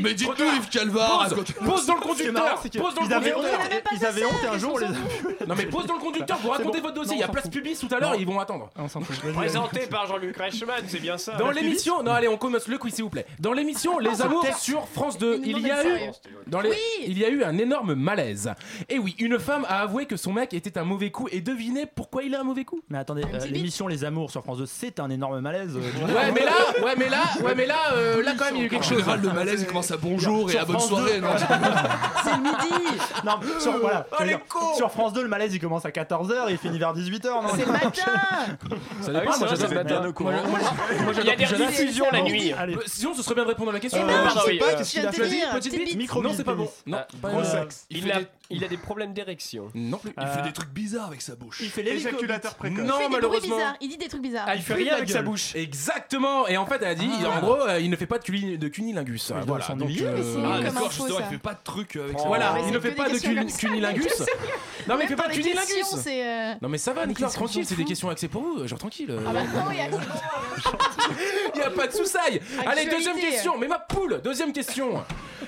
Mais 0.00 0.14
dites-nous. 0.14 0.44
Yves 0.56 0.68
Calvar, 0.70 1.28
Pose, 1.74 1.86
dans 1.86 1.94
le 1.94 2.00
conducteur. 2.00 2.58
c'est 2.62 2.72
que 2.72 2.78
Pose 2.78 2.94
dans 2.94 3.02
le 3.02 3.06
ils 3.08 3.12
avaient 3.14 3.30
conducteur. 3.32 3.60
honte, 3.60 3.72
et- 3.72 3.96
ils 3.96 4.06
avaient 4.06 4.24
honte 4.24 4.44
et 4.44 4.46
un 4.48 4.58
jour 4.58 4.72
on 4.74 4.78
les 4.78 4.86
a 4.86 4.88
vus. 4.90 5.36
Non 5.46 5.54
mais 5.56 5.66
pose 5.66 5.86
dans 5.86 5.94
le 5.94 6.00
conducteur 6.00 6.38
pour 6.38 6.52
raconter 6.52 6.78
bon. 6.80 6.88
votre 6.88 6.94
dossier. 7.00 7.16
Il 7.16 7.20
y 7.20 7.22
a 7.22 7.28
place 7.28 7.48
pubis 7.48 7.78
tout 7.78 7.88
à 7.94 7.98
l'heure, 8.00 8.14
ils 8.14 8.26
vont 8.26 8.38
attendre. 8.40 8.70
On 8.76 8.88
s'en 8.88 9.00
fout. 9.00 9.16
Présenté 9.34 9.86
par 9.86 10.06
Jean-Luc 10.06 10.36
Reichmann, 10.36 10.84
c'est 10.86 11.00
bien 11.00 11.18
ça. 11.18 11.32
Dans 11.32 11.50
l'émission, 11.50 12.02
non 12.02 12.12
allez 12.12 12.28
on 12.28 12.36
commence 12.36 12.68
le 12.68 12.78
quiz 12.78 12.94
s'il 12.94 13.04
vous 13.04 13.10
plaît. 13.10 13.26
Dans 13.40 13.52
l'émission 13.52 13.98
Les 13.98 14.22
Amours 14.22 14.46
sur 14.58 14.86
France 14.88 15.18
2, 15.18 15.36
Une 15.36 15.44
il 15.44 15.60
y 15.66 15.70
a 15.70 15.84
eu 15.86 16.10
dans 16.46 16.60
les, 16.60 16.70
Oui. 16.70 16.76
il 17.06 17.18
y 17.18 17.24
a 17.24 17.28
eu 17.28 17.42
un 17.44 17.56
énorme 17.58 17.94
malaise. 17.94 18.52
Et 18.88 18.98
oui, 18.98 19.14
une 19.18 19.38
femme 19.38 19.64
a 19.68 19.80
avoué 19.80 20.06
que 20.06 20.16
son 20.16 20.32
mec 20.32 20.54
était 20.54 20.78
un 20.78 20.84
mauvais 20.84 21.10
coup 21.10 21.28
et 21.32 21.40
devinez 21.40 21.86
pourquoi 21.86 22.22
il 22.22 22.34
a 22.34 22.40
un 22.40 22.44
mauvais 22.44 22.64
coup? 22.64 22.80
Mais 22.88 22.98
attendez, 22.98 23.22
euh, 23.32 23.38
l'émission 23.50 23.86
Les 23.88 24.04
Amours 24.04 24.30
sur 24.30 24.42
France 24.42 24.58
2, 24.58 24.66
c'est 24.66 25.00
un 25.00 25.10
énorme 25.10 25.40
malaise. 25.40 25.76
euh, 25.76 26.14
Ouais 26.14 26.32
mais 26.32 26.44
là, 26.44 26.52
ouais 26.84 26.94
mais 26.96 27.08
là, 27.08 27.22
ouais 27.42 27.54
mais 27.54 27.66
là, 27.66 27.76
euh, 27.94 28.22
là 28.22 28.32
quand 28.38 28.44
même 28.46 28.56
il 28.56 28.60
y 28.60 28.62
a 28.62 28.66
eu 28.66 28.68
quelque 28.70 28.84
chose. 28.86 29.04
le 29.22 29.32
malaise, 29.32 29.60
il 29.62 29.66
commence 29.66 29.90
à 29.90 29.96
bonjour 29.96 30.50
et 30.50 30.56
à 30.58 30.64
bonne 30.64 30.78
soirée, 30.80 31.16
2. 31.16 31.20
non 31.20 31.28
C'est 32.24 32.30
le 32.36 32.42
midi. 32.42 33.00
Non, 33.24 33.32
sur, 33.60 33.78
voilà, 33.78 34.06
Oh, 34.10 34.16
je 34.18 34.24
veux 34.24 34.30
les 34.30 34.36
dire, 34.36 34.46
cons 34.48 34.74
sur 34.76 34.90
France 34.90 35.12
2, 35.12 35.22
le 35.22 35.28
malaise 35.28 35.54
il 35.54 35.60
commence 35.60 35.84
à 35.84 35.90
14h 35.90 36.48
et 36.48 36.52
il 36.52 36.58
finit 36.58 36.78
vers 36.78 36.94
18h. 36.94 37.26
Non 37.28 37.48
C'est 37.54 37.66
le 37.66 37.72
matin. 37.72 37.90
Ça 37.94 39.10
Ah 39.14 39.20
dépend, 39.20 39.38
moi 39.38 39.48
j'adore 39.48 39.68
le 39.70 39.74
matin. 39.74 40.02
Il 41.20 41.26
y 41.26 41.30
a 41.30 41.36
des 41.36 41.44
rediffusions 41.44 42.06
la 42.12 42.22
nuit. 42.22 42.52
Allez. 42.52 42.74
Euh, 42.76 42.80
Sinon 42.86 43.14
ce 43.14 43.22
serait 43.22 43.34
bien 43.34 43.44
de 43.44 43.48
répondre 43.48 43.70
à 43.70 43.74
la 43.74 43.80
question. 43.80 44.02
Euh, 44.02 44.06
Eh 44.08 44.12
je 44.12 44.24
pardon, 44.24 44.40
sais 44.40 44.46
oui, 44.52 44.58
pas, 44.58 44.64
euh, 44.66 44.76
qu'est-ce 44.78 44.90
qu'il 44.90 45.06
a 45.06 45.10
Petite 45.54 45.74
bite. 45.84 45.96
Micro 45.96 46.22
Non 46.22 46.32
c'est 46.34 46.44
pas 46.44 46.54
bon. 46.54 46.68
Non, 46.86 46.98
pas 47.20 47.30
gros 47.30 47.40
euh, 47.40 47.44
sexe. 47.44 47.86
il 47.90 48.10
a, 48.10 48.18
il 48.50 48.62
a 48.64 48.68
des 48.68 48.76
problèmes 48.76 49.12
d'érection. 49.14 49.70
Non 49.74 49.98
plus. 49.98 50.12
Il 50.20 50.26
fait 50.26 50.42
des 50.42 50.52
trucs 50.52 50.70
bizarres 50.70 51.06
avec 51.08 51.22
sa 51.22 51.34
bouche. 51.34 51.60
Il 51.62 51.70
fait 51.70 51.82
l'hélico. 51.82 52.08
Éjaculateur 52.08 52.54
précoce. 52.54 52.78
Non 52.78 52.94
Il 52.98 53.02
fait 53.02 53.08
des 53.08 53.14
malheureusement. 53.14 53.56
bizarres. 53.56 53.76
Il 53.80 53.88
dit 53.88 53.96
des 53.96 54.08
trucs 54.08 54.22
bizarres. 54.22 54.44
Ah, 54.48 54.54
il 54.56 54.62
fait 54.62 54.74
rien 54.74 54.94
avec 54.96 55.08
sa 55.10 55.22
bouche. 55.22 55.54
Exactement. 55.54 56.46
Et 56.48 56.56
en 56.56 56.66
fait 56.66 56.76
elle 56.82 56.88
a 56.88 56.94
dit, 56.94 57.08
en 57.26 57.40
gros, 57.40 57.60
euh, 57.60 57.80
il 57.80 57.90
ne 57.90 57.96
fait 57.96 58.06
pas 58.06 58.18
de, 58.18 58.24
culi- 58.24 58.58
de 58.58 58.68
cunilingus. 58.68 59.28
doit 59.28 59.40
Voilà. 59.42 59.66
Donc 59.74 59.90
euh, 60.00 60.44
Ah, 60.44 60.60
d'accord, 60.60 60.90
il 61.20 61.24
fait 61.30 61.38
pas 61.38 61.54
de 61.54 61.62
trucs 61.64 61.96
avec 61.96 62.16
Oh. 62.18 62.22
sa 62.22 62.28
Voilà, 62.28 62.52
mais 62.54 62.62
il 62.66 62.72
ne 62.72 62.80
fait 62.80 62.90
des 62.90 62.94
pas 62.96 63.08
de 63.08 63.18
cunilingus. 63.58 64.22
Non 64.88 64.96
mais 64.96 65.06
Même 65.06 65.16
pas 65.16 65.28
de 65.28 65.32
cunilingus. 65.34 65.86
c'est. 66.02 66.26
euh, 66.26 66.54
Non 66.60 66.68
mais 66.68 66.78
ça 66.78 66.92
va 66.92 67.06
Nicolas, 67.06 67.28
tranquille, 67.30 67.64
c'est 67.66 67.74
des 67.76 67.84
questions 67.84 68.08
axées 68.10 68.28
pour 68.28 68.42
vous, 68.42 68.66
genre 68.66 68.78
tranquille. 68.78 69.10
euh. 69.10 69.20
Ah 69.26 69.32
bah 69.32 69.42
non, 69.44 69.70
il 69.70 69.76
y 69.78 69.80
a. 69.80 69.88
Il 71.54 71.60
y 71.60 71.62
a 71.62 71.70
pas 71.70 71.86
de 71.86 71.92
soussaille. 71.92 72.40
Allez, 72.66 72.86
deuxième 72.86 73.16
question. 73.18 73.56
Mais 73.58 73.68
ma 73.68 73.78
poule, 73.78 74.20
deuxième 74.22 74.52
question. 74.52 75.04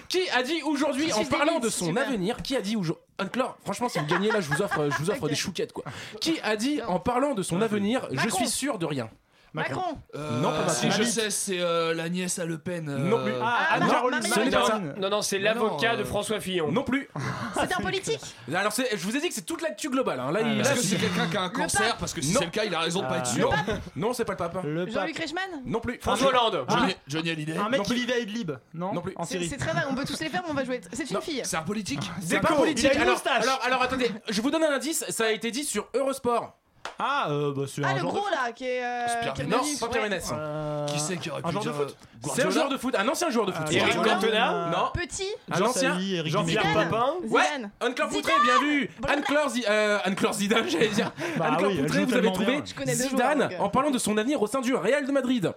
Qui 0.09 0.29
a 0.31 0.43
dit 0.43 0.63
aujourd'hui, 0.63 1.13
en 1.13 1.25
parlant 1.25 1.59
de 1.59 1.69
son 1.69 1.97
avenir, 1.97 2.43
qui 2.43 2.57
a 2.57 2.61
dit 2.61 2.77
aujourd'hui, 2.77 3.03
Anne-Claire, 3.19 3.57
franchement, 3.65 3.89
si 3.89 3.99
vous 3.99 4.07
gagnez 4.07 4.31
là, 4.31 4.41
je 4.41 4.49
vous 4.49 4.61
offre, 4.63 4.89
je 4.91 4.97
vous 5.03 5.11
offre 5.11 5.29
des 5.29 5.35
chouquettes 5.35 5.73
quoi. 5.73 5.85
Qui 6.21 6.39
a 6.43 6.55
dit, 6.57 6.81
en 6.87 7.01
parlant 7.01 7.35
de 7.35 7.43
son 7.43 7.61
avenir, 7.63 8.07
je 8.13 8.29
suis 8.29 8.49
sûr 8.49 8.79
de 8.79 8.87
rien. 8.87 9.09
Macron. 9.57 9.99
Euh, 10.15 10.41
Non, 10.41 10.51
pas 10.53 10.69
Si 10.69 10.87
Macron. 10.87 11.03
je 11.03 11.09
sais, 11.09 11.31
c'est 11.31 11.61
euh, 11.61 11.95
la 11.95 12.09
nièce 12.09 12.39
à 12.39 12.45
Le 12.45 12.59
Pen. 12.59 12.89
euh, 12.89 12.99
Non 12.99 13.23
plus. 13.23 13.33
Ah, 13.43 13.79
non, 13.81 13.87
Marine 13.87 14.11
Le 14.17 14.23
ce 14.23 14.39
n'est 14.39 14.45
Pen. 14.51 14.51
pas 14.53 14.67
ça. 14.67 14.79
Non, 14.99 15.09
non, 15.11 15.23
c'est 15.23 15.39
l'avocat 15.39 15.93
non, 15.93 15.99
de 15.99 16.03
euh, 16.03 16.05
François 16.07 16.41
Fillon. 16.41 16.71
Non 16.71 16.83
plus. 16.85 17.09
C'est 17.55 17.73
un 17.75 17.81
politique. 17.81 18.21
Alors, 18.55 18.73
c'est- 18.73 18.91
je 18.97 19.05
vous 19.05 19.17
ai 19.17 19.21
dit 19.21 19.29
que 19.29 19.35
c'est 19.35 19.47
toute 19.47 19.63
l'actu 19.63 19.89
globale. 19.91 20.21
hein. 20.21 20.31
Là, 20.31 20.41
il 20.43 20.61
Est-ce 20.61 20.69
là, 20.71 20.75
que 20.77 20.81
c'est 20.83 20.97
quelqu'un 20.97 21.27
qui 21.27 21.37
a 21.37 21.43
un 21.43 21.49
cancer 21.49 21.89
pape. 21.89 21.99
Parce 21.99 22.13
que 22.13 22.21
si 22.21 22.33
Non. 22.33 22.41
c'est 22.41 22.45
le 22.47 22.51
cas, 22.51 22.65
il 22.65 22.75
a 22.75 22.81
raison 22.81 23.01
de 23.03 23.07
pas 23.07 23.17
être 23.19 23.29
Ah. 23.31 23.35
sûr. 23.35 23.53
Non, 23.97 24.13
c'est 24.13 24.25
pas 24.25 24.33
le 24.35 24.39
pape. 24.39 24.59
Le 24.65 24.85
pape. 24.85 24.95
Jean-Luc 24.95 25.19
Reichmann 25.19 25.63
Non 25.65 25.81
plus. 25.81 25.99
François 26.01 26.29
Hollande. 26.29 26.65
Johnny, 26.69 26.95
Johnny 27.09 27.31
Hallyday. 27.31 27.57
Un 27.57 27.69
mec 27.69 27.79
Non 27.79 27.85
qui 27.85 27.91
plus. 27.93 28.01
vivait 28.01 28.13
à 28.15 28.19
Idlib, 28.19 28.53
non 28.75 28.93
Non 28.93 29.01
plus. 29.01 29.15
En 29.17 29.25
C'est 29.25 29.35
Syrie. 29.35 29.49
c'est 29.49 29.57
très 29.57 29.73
vague, 29.75 29.87
on 29.91 29.95
peut 29.95 30.05
tous 30.05 30.21
les 30.21 30.29
faire, 30.29 30.43
mais 30.45 30.51
on 30.51 30.55
va 30.55 30.65
jouer. 30.65 30.81
C'est 30.93 31.09
une 31.09 31.15
Non, 31.17 31.21
fille. 31.23 31.41
C'est 31.45 31.57
un 31.57 31.63
politique 31.63 32.01
C'est 32.21 32.41
pas 32.41 32.49
politique. 32.55 32.85
il 32.85 32.91
a 32.91 32.95
une 32.95 33.01
Alors, 33.03 33.15
moustache. 33.15 33.43
alors, 33.43 33.61
alors, 33.65 33.83
attendez, 33.83 34.11
je 34.29 34.43
vous 34.43 34.51
donne 34.51 34.65
un 34.65 34.73
indice. 34.75 35.05
Ça 35.09 35.25
a 35.25 35.31
été 35.31 35.51
dit 35.51 35.65
sur 35.65 35.89
Eurosport. 35.95 36.57
Ah, 36.99 37.27
euh, 37.31 37.53
bah 37.55 37.63
c'est 37.67 37.83
Ah, 37.85 37.89
un 37.89 37.95
le 37.95 38.01
genre 38.01 38.13
gros 38.15 38.27
de... 38.27 38.31
là, 38.33 38.53
qui 38.53 38.65
est. 38.65 38.83
euh, 38.83 39.07
Pierre 39.21 39.35
qui 39.35 39.43
est 39.43 39.45
Non, 39.47 39.59
pas 39.59 39.89
Pierre 39.89 40.03
Ouais. 40.03 40.09
Ménès. 40.09 40.31
Euh, 40.33 40.87
Qui 40.87 40.99
c'est 41.01 41.17
qui 41.19 41.31
aurait 41.31 41.43
pu 41.43 41.49
un 41.49 41.51
joueur 41.53 41.65
de 41.65 41.71
dire, 41.71 41.79
foot 41.79 41.89
euh, 41.89 41.93
C'est 42.23 42.29
un 42.29 42.45
Guardiola 42.45 42.51
joueur 42.53 42.69
de 42.71 42.77
foot, 42.79 42.95
un 42.99 43.09
ancien 43.09 43.31
joueur 43.31 43.47
de 43.47 43.53
foot. 43.53 43.67
Eric 43.71 43.95
Guardiola. 43.95 44.15
Cantona 44.15 44.71
Non. 44.71 44.91
Petit. 44.95 45.27
Un 45.51 45.59
Jean 45.59 45.67
ancien. 45.67 45.93
Sally, 45.95 46.15
Eric 46.17 46.33
Jean-Pierre. 46.33 46.63
Papin. 46.75 47.15
Ouais, 47.29 47.43
Zidane. 47.45 47.71
Anne-Claire 47.81 48.09
Poutré, 48.09 48.33
bien 48.45 48.61
vu. 48.61 48.91
Anne-Claire 49.07 49.49
Zi- 49.51 49.65
euh, 49.69 49.99
Anne-Claire 50.05 50.33
Zidane, 50.33 50.69
j'allais 50.69 50.89
dire. 50.89 51.13
Bah 51.37 51.47
Anne-Claire 51.51 51.69
oui, 51.71 51.77
elle 51.79 51.85
Poutré, 51.87 52.01
joue 52.01 52.07
vous 52.07 52.13
avez 52.13 52.23
tellement 52.23 52.33
trouvé 52.33 52.53
bien. 52.53 52.63
Je 52.65 52.75
connais 52.75 52.97
deux 52.97 53.03
Zidane 53.03 53.39
joueurs, 53.39 53.49
donc, 53.51 53.59
euh. 53.61 53.63
en 53.65 53.69
parlant 53.69 53.91
de 53.91 53.99
son 53.99 54.17
avenir 54.17 54.41
au 54.43 54.47
sein 54.47 54.61
du 54.61 54.75
Real 54.75 55.07
de 55.07 55.13
Madrid. 55.13 55.53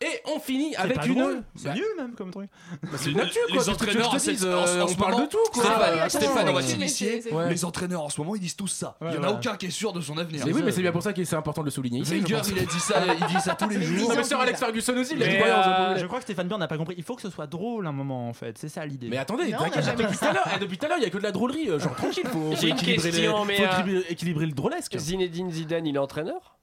Et 0.00 0.20
on 0.34 0.38
finit 0.38 0.72
C'est 0.72 0.78
avec 0.78 0.96
pas 1.00 1.06
une. 1.06 1.14
drôle, 1.18 1.42
C'est 1.56 1.68
Bah, 1.68 1.74
nul 1.74 1.84
même 1.98 2.14
comme 2.14 2.30
truc. 2.30 2.48
bah, 2.82 2.88
c'est 2.96 3.10
une 3.10 3.20
actu, 3.20 3.38
quoi. 3.38 3.48
Les 3.48 3.54
qu'est-ce 3.54 3.70
que 3.70 3.84
tu 3.84 3.86
veux 3.86 3.92
que 3.94 4.06
entraîneurs, 4.06 4.12
te 4.12 4.18
c'est- 4.18 4.44
en- 4.44 4.48
euh, 4.48 4.80
en 4.80 4.84
on 4.84 4.88
ce 4.88 4.94
parle 4.96 5.20
de 5.22 5.26
tout, 5.26 5.38
quoi. 5.52 5.64
Stéphane, 6.08 6.48
on 6.48 6.52
va 6.52 6.60
mais 6.60 6.66
t'initier. 6.66 7.22
Ouais. 7.32 7.48
Les 7.50 7.64
entraîneurs 7.64 8.02
en 8.02 8.08
ce 8.10 8.20
moment, 8.20 8.34
ils 8.36 8.40
disent 8.40 8.56
tous 8.56 8.68
ça. 8.68 8.96
Il 9.02 9.14
y 9.14 9.18
en 9.18 9.22
a 9.24 9.28
Ouais, 9.28 9.32
aucun 9.34 9.56
qui 9.56 9.66
est 9.66 9.70
sûr 9.70 9.92
de 9.92 10.00
son 10.00 10.16
avenir. 10.18 10.44
Mais 10.46 10.52
oui, 10.52 10.62
mais 10.64 10.70
c'est 10.74 10.82
bien 10.82 10.92
pour 10.92 11.02
ça 11.02 11.12
que 11.12 11.24
c'est 11.24 11.36
important 11.36 11.62
de 11.62 11.66
le 11.66 11.70
souligner. 11.70 12.00
ici, 12.00 12.14
Wenger, 12.20 12.40
il 12.50 12.58
a 12.58 12.64
dit 12.64 12.80
ça, 12.80 13.02
il 13.18 13.26
dit 13.34 13.40
ça 13.40 13.54
tous 13.54 13.68
les 13.68 13.82
jours. 13.82 14.08
Non, 14.10 14.16
mais 14.16 14.24
sur 14.24 14.38
Alex 14.40 14.58
Ferguson 14.60 14.96
aussi, 14.96 15.14
il 15.14 15.22
a 15.22 15.26
dit 15.26 15.36
euh. 15.36 15.96
Je 15.98 16.06
crois 16.06 16.18
que 16.18 16.24
Stéphane 16.24 16.48
Bern 16.48 16.60
n'a 16.60 16.68
pas 16.68 16.76
compris. 16.76 16.94
Il 16.98 17.04
faut 17.04 17.14
que 17.16 17.22
ce 17.22 17.30
soit 17.30 17.46
drôle 17.46 17.86
un 17.86 17.92
moment 17.92 18.28
en 18.28 18.32
fait. 18.32 18.58
C'est 18.58 18.68
ça 18.68 18.84
l'idée. 18.84 19.08
Mais 19.08 19.18
attendez, 19.18 19.50
Non, 19.52 19.58
depuis 19.64 20.16
tout 20.18 20.24
à 20.24 20.32
l'heure, 20.32 20.48
eh, 20.54 20.58
depuis 20.58 20.78
tout 20.78 20.86
à 20.86 20.88
l'heure, 20.88 20.98
il 20.98 21.04
y 21.04 21.06
a 21.06 21.10
que 21.10 21.18
de 21.18 21.22
la 21.22 21.32
drôlerie, 21.32 21.68
euh, 21.70 21.78
genre 21.78 21.94
tranquille, 21.94 22.24
faut, 22.26 22.50
faut 22.50 22.56
J'ai 22.60 22.68
une 22.68 22.76
équilibrer, 22.76 23.10
les- 23.10 23.16
question, 23.18 23.36
faut 23.38 23.44
mais, 23.44 23.60
euh, 23.60 24.00
équilibrer, 24.08 24.46
le 24.46 24.52
drôlesque. 24.52 24.96
Zinedine 24.98 25.50
Zidane, 25.50 25.86
il 25.86 25.94
est 25.96 25.98
entraîneur? 25.98 26.56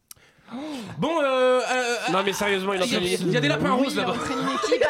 Bon, 0.98 1.10
euh, 1.22 1.62
euh, 1.62 1.96
Non, 2.12 2.20
mais 2.26 2.34
sérieusement, 2.34 2.74
il 2.74 2.82
il 2.84 2.92
y, 2.92 2.96
a- 2.96 2.98
entraîne 2.98 3.04
il 3.28 3.32
y 3.32 3.38
a 3.38 3.40
des 3.40 3.48
lapins 3.48 3.72
Oui, 3.74 3.84
roses 3.86 3.94
il 3.94 3.98
là-bas. 4.00 4.12
entraîne 4.12 4.38
une 4.40 4.50
équipe. 4.50 4.86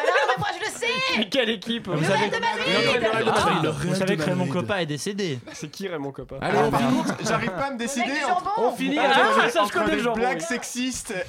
Mais 1.18 1.28
quelle 1.28 1.50
équipe. 1.50 1.88
Ah, 1.92 1.96
vous 1.96 2.04
Real 2.04 3.96
savez 3.96 4.16
que 4.16 4.22
Raymond. 4.22 4.46
Coppa 4.46 4.82
est 4.82 4.86
décédé. 4.86 5.38
C'est 5.52 5.70
qui 5.70 5.88
Raymond 5.88 6.12
Coppa 6.12 6.36
Allez, 6.40 6.58
on 6.58 6.72
finit. 6.76 7.02
J'arrive 7.26 7.50
pas 7.50 7.66
à 7.66 7.70
me 7.70 7.78
décider. 7.78 8.12
On 8.58 8.72
finit 8.72 8.98
Ah, 8.98 9.04
avec- 9.04 9.50
ça, 9.50 9.60
je 9.60 9.64
entre 9.64 9.72
connais 9.72 9.96
le 9.96 10.02
jambon, 10.02 10.22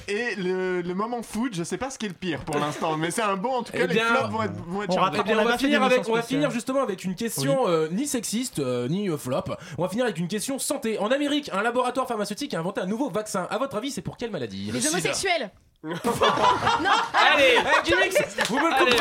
et 0.08 0.36
le, 0.36 0.94
moment 0.94 1.22
foot. 1.24 1.54
Je 1.56 1.64
sais 1.64 1.78
pas 1.78 1.90
ce 1.90 1.98
qui 1.98 2.06
est 2.06 2.10
le 2.10 2.16
pire 2.16 2.40
pour 2.46 2.58
l'instant, 2.60 2.98
mais 2.98 3.12
c'est 3.12 3.22
un 3.22 3.36
bon. 3.36 3.56
En 3.58 3.64
tout 3.64 3.72
cas, 3.74 3.80
Eh 3.84 3.88
les 3.88 4.00
flops 4.00 4.30
vont 4.32 4.44
être, 4.44 4.54
on 4.90 5.44
va 5.44 5.58
finir 5.58 5.84
avec, 5.84 6.08
on 6.08 6.14
va 6.14 6.22
finir 6.22 6.52
justement 6.52 6.82
avec 6.82 7.04
une 7.04 7.16
question 7.16 7.68
euh, 7.68 7.88
ni 7.92 8.08
sexiste 8.08 8.60
euh, 8.60 8.88
ni 8.88 9.10
euh, 9.10 9.18
flop. 9.18 9.44
On 9.78 9.84
va 9.84 9.90
finir 9.90 10.06
avec 10.06 10.18
une 10.18 10.28
question 10.28 10.60
santé. 10.60 10.98
En 11.00 11.12
Amérique, 11.12 11.50
un 11.54 11.62
laboratoire 11.62 12.08
pharmaceutique 12.08 12.54
a 12.54 12.60
inventé 12.60 12.82
un 12.82 12.86
nouveau 12.86 13.10
vaccin. 13.10 13.48
À 13.50 13.58
votre 13.58 13.78
avis, 13.78 13.92
c'est 13.92 14.02
pour 14.02 14.18
quelle 14.18 14.32
maladie? 14.32 14.72
Les 14.72 14.88
homosexuels 14.88 15.52
non, 15.84 15.96
allez, 17.14 17.58
Guimix, 17.84 18.16
vous 18.48 18.58
me 18.58 18.70
le. 18.70 18.96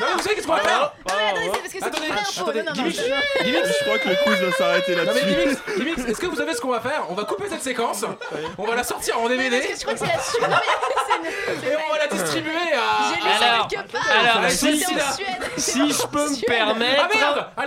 Non, 0.00 0.06
vous 0.16 0.22
savez 0.22 0.34
qu'est-ce 0.34 0.46
qu'on 0.46 0.54
va 0.54 0.60
faire 0.60 0.92
attendez, 1.82 2.08
je 2.08 3.84
crois 3.84 3.98
que 3.98 4.08
le 4.08 4.16
quiz 4.24 4.40
va 4.40 4.52
s'arrêter 4.52 4.96
mais 4.96 5.04
là-dessus. 5.04 5.58
Gimix, 5.76 6.04
est-ce 6.04 6.18
que 6.20 6.26
vous 6.26 6.36
savez 6.36 6.54
ce 6.54 6.60
qu'on 6.60 6.70
va 6.70 6.80
faire 6.80 7.04
On 7.10 7.14
va 7.14 7.24
couper 7.24 7.48
cette 7.48 7.62
séquence, 7.62 8.04
on 8.56 8.64
va 8.66 8.74
la 8.74 8.82
sortir 8.82 9.20
en 9.20 9.28
DVD 9.28 9.60
je 9.78 9.82
crois 9.82 9.94
que 9.94 10.00
c'est 10.00 10.06
la 10.06 10.20
suite. 10.20 10.42
Et 10.42 11.76
on 11.88 11.92
va 11.92 11.98
la 11.98 12.06
distribuer 12.06 12.50
à... 12.74 13.14
J'ai 13.14 13.16
lu 13.16 13.34
ça 13.38 13.52
Alors, 13.52 13.68
quelque 13.68 13.92
part. 13.92 14.50
si- 14.50 14.78
Suède. 14.78 14.98
Si 15.56 15.90
je 15.92 16.06
peux 16.06 16.30
me 16.30 16.46
permettre 16.46 17.02
Ah 17.04 17.08
merde. 17.12 17.46
Ah, 17.56 17.62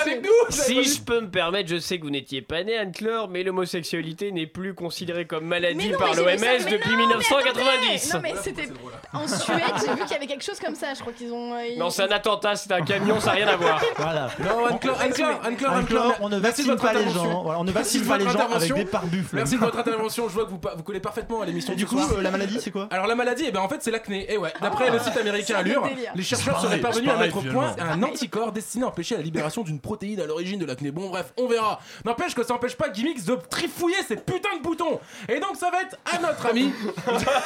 avec 0.00 0.22
nous. 0.22 0.30
Si 0.50 0.84
je 0.84 1.00
peux 1.00 1.20
me 1.20 1.30
permettre, 1.30 1.68
je 1.70 1.78
sais 1.78 1.98
que 1.98 2.02
vous 2.04 2.10
n'étiez 2.10 2.42
pas 2.42 2.64
né, 2.64 2.76
Anne-Claire, 2.76 3.28
mais 3.28 3.44
l'homosexualité 3.44 4.32
n'est 4.32 4.46
plus 4.46 4.74
considérée 4.74 5.26
comme 5.26 5.46
maladie 5.46 5.92
par 5.92 6.14
l'OMS 6.14 6.26
depuis 6.70 6.96
non, 6.96 7.18
mais 7.18 7.24
attendez, 7.48 7.55
non, 7.56 8.20
mais 8.22 8.34
c'était. 8.42 8.68
En 9.12 9.26
Suède, 9.26 9.60
j'ai 9.80 9.92
vu 9.94 10.00
qu'il 10.02 10.10
y 10.10 10.14
avait 10.14 10.26
quelque 10.26 10.44
chose 10.44 10.58
comme 10.58 10.74
ça. 10.74 10.94
Je 10.94 11.00
crois 11.00 11.12
qu'ils 11.12 11.32
ont. 11.32 11.54
Euh, 11.54 11.76
non, 11.78 11.90
c'est 11.90 12.02
un 12.02 12.10
attentat, 12.10 12.56
c'est 12.56 12.72
un 12.72 12.82
camion, 12.82 13.20
ça 13.20 13.26
n'a 13.26 13.32
rien 13.32 13.48
à 13.48 13.56
voir. 13.56 13.82
Voilà. 13.96 14.28
Non, 14.38 14.66
Anne-Claire, 14.66 15.40
Anne-Claire, 15.42 16.18
on 16.20 16.28
ne 16.28 16.38
merci 16.38 16.64
pas 16.76 16.92
les 16.92 17.08
gens. 17.10 17.50
Hein. 17.50 17.56
On 17.58 17.64
ne 17.64 17.72
pas 17.72 18.18
les 18.18 18.28
gens 18.28 18.50
avec 18.52 18.74
des 18.74 18.84
pare-buffles. 18.84 19.36
Merci 19.36 19.54
de 19.54 19.60
votre 19.60 19.78
intervention, 19.78 20.28
je 20.28 20.34
vois 20.34 20.44
que 20.44 20.50
vous, 20.50 20.58
pa- 20.58 20.74
parfaitement 21.02 21.40
à 21.40 21.46
l'émission. 21.46 21.74
Du 21.74 21.86
coup, 21.86 21.98
euh, 21.98 22.22
la 22.22 22.30
maladie, 22.30 22.58
c'est 22.60 22.70
quoi? 22.70 22.88
Alors 22.90 23.06
la 23.06 23.14
maladie, 23.14 23.44
eh 23.48 23.52
ben, 23.52 23.60
en 23.60 23.68
fait 23.68 23.82
c'est 23.82 23.90
l'acné. 23.90 24.32
Et 24.32 24.36
ouais, 24.36 24.52
d'après 24.60 24.86
oh, 24.88 24.92
le 24.92 24.98
site 24.98 25.16
américain 25.16 25.56
Allure, 25.56 25.88
les 26.14 26.22
chercheurs 26.22 26.60
seraient 26.60 26.80
parvenus 26.80 27.10
à 27.10 27.16
mettre 27.16 27.38
au 27.38 27.42
point 27.42 27.74
un 27.78 28.02
anticorps 28.02 28.52
destiné 28.52 28.84
à 28.84 28.88
empêcher 28.88 29.16
la 29.16 29.22
libération 29.22 29.62
d'une 29.62 29.80
protéine 29.80 30.20
à 30.20 30.26
l'origine 30.26 30.58
de 30.58 30.66
l'acné. 30.66 30.90
Bon 30.90 31.08
bref, 31.08 31.32
on 31.36 31.46
verra. 31.46 31.80
N'empêche 32.04 32.34
que 32.34 32.44
ça 32.44 32.54
empêche 32.54 32.76
pas 32.76 32.88
Gimmicks 32.90 33.24
de 33.24 33.36
trifouiller 33.48 33.96
ces 34.06 34.16
putains 34.16 34.56
de 34.58 34.62
boutons. 34.62 35.00
Et 35.28 35.40
donc 35.40 35.56
ça 35.56 35.70
va 35.70 35.82
être 35.82 35.96
à 36.12 36.20
notre 36.20 36.46
ami 36.46 36.72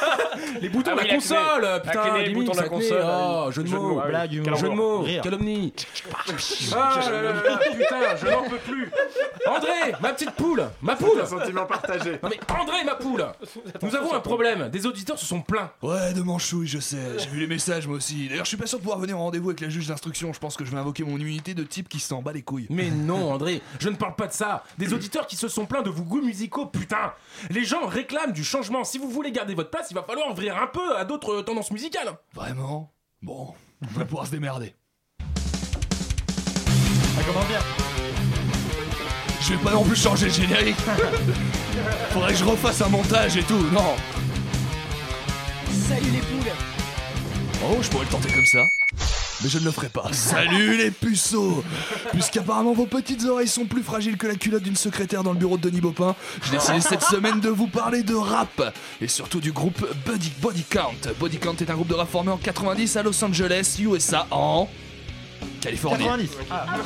les 0.61 0.69
boutons 0.69 0.91
Ah 0.97 1.01
de 1.03 1.07
la 1.07 1.13
console. 1.15 1.81
Putain, 1.83 2.01
Acné, 2.01 2.25
Gimmicks, 2.25 2.35
boutons 2.47 2.51
de 2.57 2.61
la 2.61 2.69
console, 2.69 3.03
Oh, 3.03 3.51
jeu 3.51 3.63
de 3.63 3.67
Jeu 3.67 3.77
de 3.77 3.79
mots. 3.81 3.99
ah. 4.03 4.07
Blague, 4.07 4.31
Jeu 4.31 4.69
de 4.69 4.73
mots, 4.73 4.99
Rire. 5.01 5.21
calomnie. 5.21 5.73
Ah 6.73 6.99
putain, 7.71 8.15
je 8.21 8.27
n'en 8.27 8.49
peux 8.49 8.57
plus. 8.57 8.91
André, 9.47 9.93
ma 10.01 10.13
petite 10.13 10.31
poule, 10.31 10.63
ma 10.81 10.95
poule. 10.95 11.21
Un 11.21 11.25
sentiment 11.25 11.65
partagé. 11.65 12.19
Non 12.23 12.29
mais 12.29 12.39
André, 12.59 12.83
ma 12.85 12.95
poule. 12.95 13.25
Nous 13.81 13.95
avons 13.95 14.13
un 14.13 14.19
problème. 14.19 14.69
Des 14.69 14.85
auditeurs 14.85 15.17
se 15.17 15.25
sont 15.25 15.41
plaints. 15.41 15.71
Ouais, 15.81 16.13
de 16.13 16.21
manchouille, 16.21 16.67
je 16.67 16.79
sais. 16.79 16.97
J'ai 17.17 17.29
vu 17.29 17.39
les 17.39 17.47
messages 17.47 17.87
moi 17.87 17.97
aussi. 17.97 18.27
D'ailleurs, 18.29 18.45
je 18.45 18.49
suis 18.49 18.57
pas 18.57 18.67
sûr 18.67 18.77
de 18.77 18.83
pouvoir 18.83 18.99
venir 18.99 19.17
en 19.17 19.23
rendez-vous 19.25 19.49
avec 19.49 19.61
la 19.61 19.69
juge 19.69 19.87
d'instruction. 19.87 20.33
Je 20.33 20.39
pense 20.39 20.55
que 20.57 20.65
je 20.65 20.71
vais 20.71 20.77
invoquer 20.77 21.03
mon 21.03 21.17
immunité 21.17 21.53
de 21.53 21.63
type 21.63 21.89
qui 21.89 21.99
s'en 21.99 22.21
bat 22.21 22.31
les 22.33 22.41
couilles. 22.41 22.67
Mais 22.69 22.89
non, 22.91 23.31
André, 23.33 23.61
je 23.79 23.89
ne 23.89 23.95
parle 23.95 24.15
pas 24.15 24.27
de 24.27 24.33
ça. 24.33 24.63
Des 24.77 24.93
auditeurs 24.93 25.27
qui 25.27 25.35
se 25.35 25.47
sont 25.47 25.65
plaints 25.65 25.81
de 25.81 25.89
vos 25.89 26.03
goûts 26.03 26.21
musicaux, 26.21 26.65
putain. 26.65 27.13
Les 27.49 27.63
gens 27.63 27.85
réclament 27.85 28.33
du 28.33 28.43
changement. 28.43 28.83
Si 28.83 28.97
vous 28.97 29.09
voulez 29.09 29.31
garder 29.31 29.53
votre 29.55 29.69
place, 29.69 29.90
il 29.91 29.95
va 29.95 30.03
falloir 30.03 30.31
ouvrir 30.31 30.57
un 30.57 30.67
peu 30.67 30.97
à 30.97 31.03
d'autres 31.03 31.41
tendances 31.41 31.69
musicales. 31.69 32.13
Vraiment 32.33 32.93
Bon, 33.21 33.53
on 33.83 33.99
va 33.99 34.05
pouvoir 34.05 34.25
se 34.25 34.31
démerder. 34.31 34.73
Ça 37.15 37.23
commence 37.23 37.47
bien. 37.47 37.59
Je 39.41 39.53
vais 39.53 39.63
pas 39.63 39.71
non 39.71 39.83
plus 39.83 39.97
changer 39.97 40.27
le 40.27 40.31
générique. 40.31 40.77
Faudrait 42.11 42.31
que 42.31 42.39
je 42.39 42.45
refasse 42.45 42.81
un 42.81 42.87
montage 42.87 43.35
et 43.35 43.43
tout. 43.43 43.59
Non. 43.73 43.95
Salut 45.69 46.09
les 46.09 46.19
poules. 46.19 46.53
Oh, 47.65 47.81
je 47.81 47.89
pourrais 47.89 48.05
le 48.05 48.11
tenter 48.11 48.31
comme 48.33 48.45
ça. 48.45 48.65
Mais 49.43 49.49
je 49.49 49.59
ne 49.59 49.65
le 49.65 49.71
ferai 49.71 49.89
pas. 49.89 50.05
Salut 50.11 50.77
les 50.77 50.91
puceaux 50.91 51.63
Puisqu'apparemment 52.11 52.73
vos 52.73 52.85
petites 52.85 53.25
oreilles 53.25 53.47
sont 53.47 53.65
plus 53.65 53.81
fragiles 53.81 54.17
que 54.17 54.27
la 54.27 54.35
culotte 54.35 54.63
d'une 54.63 54.75
secrétaire 54.75 55.23
dans 55.23 55.33
le 55.33 55.39
bureau 55.39 55.57
de 55.57 55.63
Denis 55.63 55.81
Baupin, 55.81 56.15
j'ai 56.43 56.51
décidé 56.51 56.81
cette 56.81 57.01
semaine 57.03 57.39
de 57.39 57.49
vous 57.49 57.67
parler 57.67 58.03
de 58.03 58.13
rap 58.13 58.73
et 58.99 59.07
surtout 59.07 59.39
du 59.39 59.51
groupe 59.51 59.85
Buddy 60.05 60.31
Body 60.41 60.63
Count. 60.63 61.13
Body 61.19 61.37
Count 61.37 61.55
est 61.59 61.69
un 61.69 61.75
groupe 61.75 61.87
de 61.87 61.95
rap 61.95 62.09
formé 62.09 62.31
en 62.31 62.37
90 62.37 62.97
à 62.97 63.03
Los 63.03 63.23
Angeles, 63.23 63.77
USA, 63.79 64.27
en 64.31 64.69
Californie. 65.61 66.03
90. 66.03 66.29
Ah. 66.49 66.65
Ah, 66.67 66.77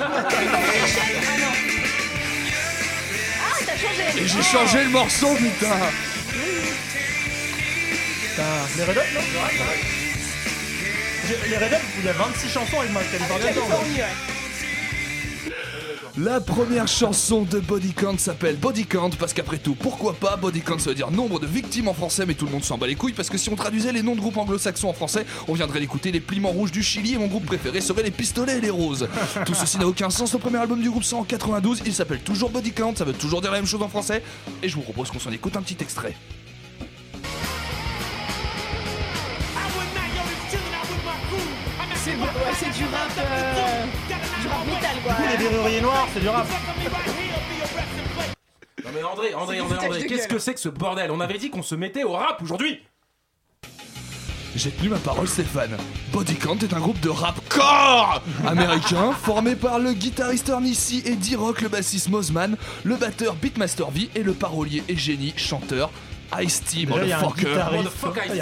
changé. 3.77 4.21
Et 4.23 4.27
j'ai 4.27 4.43
changé 4.43 4.83
le 4.83 4.89
morceau, 4.89 5.27
putain 5.35 5.75
Putain, 8.21 8.43
les 8.77 8.83
Red 8.83 8.97
Hot, 8.97 9.13
non 9.13 10.04
Les 11.27 11.57
Red 11.57 11.73
Hot, 11.73 11.77
il 11.97 12.05
y 12.05 12.09
a 12.09 12.13
26 12.13 12.49
chansons 12.49 12.79
avec. 12.79 12.91
Californie, 12.91 13.95
ouais. 13.95 14.03
La 16.17 16.39
première 16.39 16.87
chanson 16.87 17.41
de 17.41 17.59
Body 17.59 17.93
Count 17.93 18.19
s'appelle 18.19 18.57
Body 18.57 18.85
Count 18.85 19.09
parce 19.17 19.33
qu'après 19.33 19.57
tout, 19.57 19.73
pourquoi 19.73 20.13
pas 20.13 20.35
Body 20.37 20.61
Count 20.61 20.77
ça 20.77 20.91
veut 20.91 20.95
dire 20.95 21.09
nombre 21.09 21.39
de 21.39 21.47
victimes 21.47 21.87
en 21.87 21.95
français, 21.95 22.27
mais 22.27 22.35
tout 22.35 22.45
le 22.45 22.51
monde 22.51 22.63
s'en 22.63 22.77
bat 22.77 22.85
les 22.85 22.93
couilles 22.93 23.13
parce 23.13 23.31
que 23.31 23.39
si 23.39 23.49
on 23.49 23.55
traduisait 23.55 23.91
les 23.91 24.03
noms 24.03 24.13
de 24.13 24.19
groupes 24.19 24.37
anglo-saxons 24.37 24.87
en 24.87 24.93
français, 24.93 25.25
on 25.47 25.53
viendrait 25.53 25.79
d'écouter 25.79 26.11
les 26.11 26.19
Pliments 26.19 26.51
Rouges 26.51 26.71
du 26.71 26.83
Chili 26.83 27.15
et 27.15 27.17
mon 27.17 27.27
groupe 27.27 27.47
préféré 27.47 27.81
serait 27.81 28.03
les 28.03 28.11
Pistolets 28.11 28.59
et 28.59 28.61
les 28.61 28.69
Roses. 28.69 29.09
Tout 29.47 29.55
ceci 29.55 29.79
n'a 29.79 29.87
aucun 29.87 30.11
sens. 30.11 30.31
Le 30.31 30.39
premier 30.39 30.59
album 30.59 30.79
du 30.79 30.91
groupe 30.91 31.03
sort 31.03 31.19
en 31.19 31.23
92, 31.23 31.81
il 31.87 31.93
s'appelle 31.93 32.19
toujours 32.19 32.51
Body 32.51 32.71
Count, 32.71 32.93
ça 32.95 33.03
veut 33.03 33.13
toujours 33.13 33.41
dire 33.41 33.51
la 33.51 33.57
même 33.57 33.67
chose 33.67 33.81
en 33.81 33.89
français, 33.89 34.21
et 34.61 34.69
je 34.69 34.75
vous 34.75 34.83
propose 34.83 35.09
qu'on 35.09 35.19
s'en 35.19 35.31
écoute 35.31 35.57
un 35.57 35.63
petit 35.63 35.77
extrait. 35.81 36.15
Ouais, 42.21 42.53
c'est 42.57 42.71
du 42.77 42.83
rap. 42.85 43.11
euh, 43.17 43.85
du 44.41 44.47
rap 44.47 44.65
métal 44.65 44.97
quoi. 45.03 45.13
Du 45.13 45.21
coup, 45.21 45.29
les 45.29 45.37
verruriers 45.49 45.81
noirs, 45.81 46.07
c'est 46.13 46.19
du 46.19 46.29
rap. 46.29 46.47
Non 48.83 48.91
mais 48.93 49.03
André, 49.03 49.33
André, 49.33 49.59
André, 49.61 49.77
André, 49.87 50.05
qu'est-ce 50.05 50.27
que 50.27 50.37
c'est 50.39 50.53
que 50.53 50.59
ce 50.59 50.69
bordel? 50.69 51.11
On 51.11 51.19
avait 51.19 51.37
dit 51.37 51.49
qu'on 51.49 51.63
se 51.63 51.75
mettait 51.75 52.03
au 52.03 52.13
rap 52.13 52.41
aujourd'hui. 52.43 52.79
J'ai 54.55 54.71
tenu 54.71 54.87
ma 54.89 54.97
parole 54.97 55.27
Stéphane. 55.27 55.75
Body 56.13 56.35
Count 56.35 56.57
est 56.59 56.73
un 56.73 56.79
groupe 56.79 56.99
de 57.01 57.09
rap 57.09 57.35
corps 57.49 58.21
américain 58.47 59.11
formé 59.21 59.53
par 59.55 59.79
le 59.79 59.91
guitariste 59.91 60.49
C 60.73 61.01
et 61.05 61.15
D-Rock, 61.17 61.59
le 61.61 61.67
bassiste 61.67 62.07
Mosman, 62.07 62.55
le 62.85 62.95
batteur 62.95 63.35
Beatmaster 63.35 63.89
V 63.91 64.09
et 64.15 64.23
le 64.23 64.33
parolier 64.33 64.81
et 64.87 64.95
génie 64.95 65.33
chanteur 65.35 65.91
Ice-T, 66.41 66.85
motherfucker. 66.85 67.47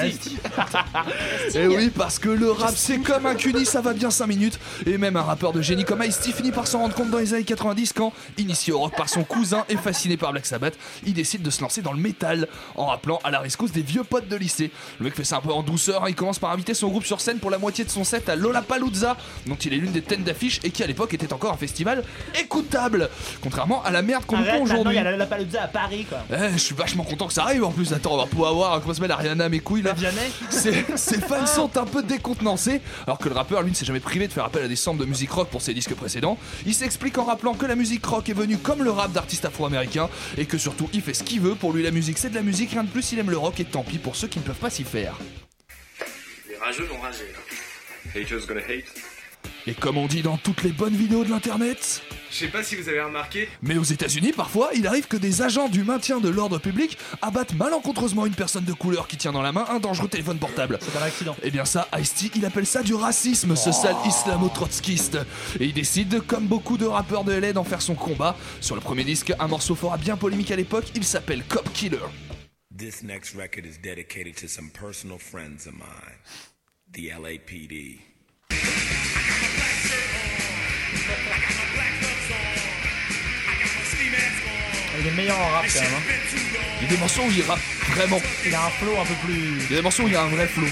Ice-T. 0.05 1.59
Et 1.59 1.67
oui, 1.67 1.91
parce 1.95 2.19
que 2.19 2.29
le 2.29 2.51
rap 2.51 2.73
c'est 2.75 2.99
comme 2.99 3.25
un 3.25 3.35
cuni, 3.35 3.65
ça 3.65 3.81
va 3.81 3.93
bien 3.93 4.09
5 4.11 4.27
minutes. 4.27 4.59
Et 4.85 4.97
même 4.97 5.15
un 5.17 5.21
rappeur 5.21 5.53
de 5.53 5.61
génie 5.61 5.83
comme 5.83 6.01
Ice-T 6.03 6.31
finit 6.31 6.51
par 6.51 6.67
s'en 6.67 6.79
rendre 6.79 6.95
compte 6.95 7.09
dans 7.11 7.17
les 7.17 7.33
années 7.33 7.43
90 7.43 7.93
quand, 7.93 8.13
initié 8.37 8.73
au 8.73 8.79
rock 8.79 8.95
par 8.95 9.09
son 9.09 9.23
cousin 9.23 9.65
et 9.69 9.77
fasciné 9.77 10.17
par 10.17 10.31
Black 10.31 10.45
Sabbath, 10.45 10.77
il 11.05 11.13
décide 11.13 11.41
de 11.41 11.49
se 11.49 11.61
lancer 11.61 11.81
dans 11.81 11.93
le 11.93 11.99
métal 11.99 12.47
en 12.75 12.87
rappelant 12.87 13.19
à 13.23 13.31
la 13.31 13.39
rescousse 13.39 13.71
des 13.71 13.81
vieux 13.81 14.03
potes 14.03 14.27
de 14.27 14.35
lycée. 14.35 14.71
Le 14.99 15.05
mec 15.05 15.15
fait 15.15 15.23
ça 15.23 15.37
un 15.37 15.41
peu 15.41 15.51
en 15.51 15.63
douceur, 15.63 16.03
hein, 16.03 16.07
il 16.09 16.15
commence 16.15 16.39
par 16.39 16.51
inviter 16.51 16.73
son 16.73 16.87
groupe 16.87 17.05
sur 17.05 17.21
scène 17.21 17.39
pour 17.39 17.49
la 17.51 17.57
moitié 17.57 17.83
de 17.85 17.89
son 17.89 18.03
set 18.03 18.29
à 18.29 18.35
Lollapalooza, 18.35 19.17
dont 19.47 19.55
il 19.55 19.73
est 19.73 19.77
l'une 19.77 19.91
des 19.91 20.01
têtes 20.01 20.23
d'affiche 20.23 20.59
et 20.63 20.71
qui 20.71 20.83
à 20.83 20.87
l'époque 20.87 21.13
était 21.13 21.31
encore 21.33 21.53
un 21.53 21.57
festival 21.57 22.03
écoutable, 22.39 23.09
contrairement 23.41 23.83
à 23.83 23.91
la 23.91 24.01
merde 24.01 24.25
qu'on 24.25 24.37
nous 24.37 24.45
prend 24.45 24.59
aujourd'hui. 24.61 24.93
il 24.93 24.95
y 24.95 24.99
a 24.99 25.03
la, 25.03 25.17
la 25.17 25.25
Palooza 25.25 25.63
à 25.63 25.67
Paris, 25.67 26.05
quoi. 26.07 26.19
Eh, 26.31 26.53
je 26.53 26.57
suis 26.57 26.75
vachement 26.75 27.03
content 27.03 27.27
que 27.27 27.33
ça 27.33 27.43
arrive 27.43 27.63
en 27.63 27.71
plus. 27.73 27.93
Attends, 27.93 28.13
on 28.13 28.17
va 28.17 28.25
pouvoir 28.25 28.51
avoir 28.51 28.81
comment 28.81 28.93
s'appelle 28.93 29.11
Ariana 29.11 29.49
mes 29.49 29.59
couilles 29.59 29.81
là. 29.81 29.95
Ses, 30.49 30.85
ses 30.95 31.19
fans 31.19 31.45
sont 31.45 31.77
un 31.77 31.85
peu 31.85 32.03
décontenancés, 32.03 32.81
alors 33.05 33.17
que 33.17 33.27
le 33.29 33.35
rappeur 33.35 33.61
lui 33.61 33.71
ne 33.71 33.75
s'est 33.75 33.85
jamais 33.85 33.99
privé 33.99 34.27
de 34.27 34.33
faire 34.33 34.45
appel 34.45 34.63
à 34.63 34.67
des 34.67 34.75
samples 34.75 35.01
de 35.01 35.05
musique 35.05 35.31
rock 35.31 35.49
pour 35.49 35.61
ses 35.61 35.73
disques 35.73 35.95
précédents. 35.95 36.37
Il 36.65 36.73
s'explique 36.73 37.17
en 37.17 37.25
rappelant 37.25 37.53
que 37.53 37.65
la 37.65 37.75
musique 37.75 38.05
rock 38.05 38.29
est 38.29 38.33
venue 38.33 38.57
comme 38.57 38.83
le 38.83 38.91
rap 38.91 39.11
d'artistes 39.11 39.45
afro-américains 39.45 40.09
et 40.37 40.45
que 40.45 40.57
surtout 40.57 40.89
il 40.93 41.01
fait 41.01 41.13
ce 41.13 41.23
qu'il 41.23 41.41
veut. 41.41 41.55
Pour 41.55 41.73
lui, 41.73 41.83
la 41.83 41.91
musique 41.91 42.17
c'est 42.17 42.29
de 42.29 42.35
la 42.35 42.41
musique, 42.41 42.71
rien 42.71 42.83
de 42.83 42.89
plus. 42.89 43.11
Il 43.11 43.19
aime 43.19 43.29
le 43.29 43.37
rock 43.37 43.59
et 43.59 43.65
tant 43.65 43.83
pis 43.83 43.97
pour 43.97 44.15
ceux 44.15 44.27
qui 44.27 44.39
ne 44.39 44.43
peuvent 44.43 44.55
pas 44.55 44.69
s'y 44.69 44.83
faire. 44.83 45.17
Les 46.49 46.57
rageux 46.57 46.85
vont 46.85 46.99
rager. 46.99 47.31
Haters 48.15 48.47
gonna 48.47 48.61
hate. 48.61 49.12
Et 49.65 49.73
comme 49.73 49.97
on 49.97 50.07
dit 50.07 50.21
dans 50.21 50.35
toutes 50.35 50.63
les 50.63 50.71
bonnes 50.71 50.95
vidéos 50.95 51.23
de 51.23 51.29
l'internet. 51.29 52.01
Je 52.29 52.35
sais 52.35 52.47
pas 52.47 52.63
si 52.63 52.75
vous 52.75 52.89
avez 52.89 53.01
remarqué, 53.01 53.47
Mais 53.61 53.77
aux 53.77 53.83
États-Unis, 53.83 54.33
parfois, 54.33 54.71
il 54.75 54.87
arrive 54.87 55.07
que 55.07 55.15
des 55.15 55.41
agents 55.41 55.69
du 55.69 55.83
maintien 55.83 56.19
de 56.19 56.27
l'ordre 56.27 56.57
public 56.57 56.97
abattent 57.21 57.53
malencontreusement 57.53 58.25
une 58.25 58.35
personne 58.35 58.65
de 58.65 58.73
couleur 58.73 59.07
qui 59.07 59.15
tient 59.15 59.31
dans 59.31 59.41
la 59.41 59.53
main 59.53 59.65
un 59.69 59.79
dangereux 59.79 60.09
téléphone 60.09 60.37
portable. 60.37 60.79
C'est 60.81 60.97
un 60.97 61.03
accident. 61.03 61.35
Eh 61.43 61.51
bien 61.51 61.63
ça, 61.63 61.87
Ice-T, 61.97 62.31
il 62.35 62.45
appelle 62.45 62.65
ça 62.65 62.83
du 62.83 62.93
racisme, 62.93 63.55
ce 63.55 63.71
sale 63.71 63.95
islamo-trotskiste. 64.05 65.19
Et 65.59 65.65
il 65.65 65.73
décide, 65.73 66.21
comme 66.27 66.47
beaucoup 66.47 66.77
de 66.77 66.85
rappeurs 66.85 67.23
de 67.23 67.31
LA, 67.31 67.53
d'en 67.53 67.63
faire 67.63 67.81
son 67.81 67.95
combat. 67.95 68.35
Sur 68.59 68.75
le 68.75 68.81
premier 68.81 69.05
disque, 69.05 69.31
un 69.39 69.47
morceau 69.47 69.75
fort 69.75 69.97
bien 69.97 70.17
polémique 70.17 70.51
à 70.51 70.57
l'époque, 70.57 70.85
il 70.95 71.05
s'appelle 71.05 71.43
Cop 71.47 71.71
Killer. 71.73 71.99
This 72.75 73.03
next 73.03 73.35
record 73.35 73.65
is 73.65 73.77
dedicated 73.81 74.35
to 74.41 74.47
some 74.47 74.69
personal 74.71 75.19
friends 75.19 75.67
of 75.67 75.73
mine, 75.73 76.17
the 76.91 77.11
LAPD. 77.11 78.12
Il 84.99 85.07
est 85.07 85.11
meilleur 85.11 85.39
en 85.39 85.49
rap, 85.49 85.65
quand 85.73 85.81
même. 85.81 85.89
hein. 85.97 86.13
Il 86.81 86.87
y 86.87 86.89
a 86.89 86.93
des 86.93 86.97
morceaux 86.97 87.21
où 87.23 87.31
il 87.31 87.41
rappe 87.43 87.59
vraiment. 87.95 88.19
Il 88.45 88.53
a 88.53 88.65
un 88.65 88.69
flow 88.69 88.91
un 89.01 89.05
peu 89.05 89.13
plus. 89.25 89.57
Il 89.65 89.71
y 89.71 89.73
a 89.73 89.77
des 89.77 89.81
morceaux 89.81 90.03
où 90.03 90.07
il 90.07 90.13
y 90.13 90.15
a 90.15 90.23
un 90.23 90.27
vrai 90.27 90.47
flow. 90.47 90.67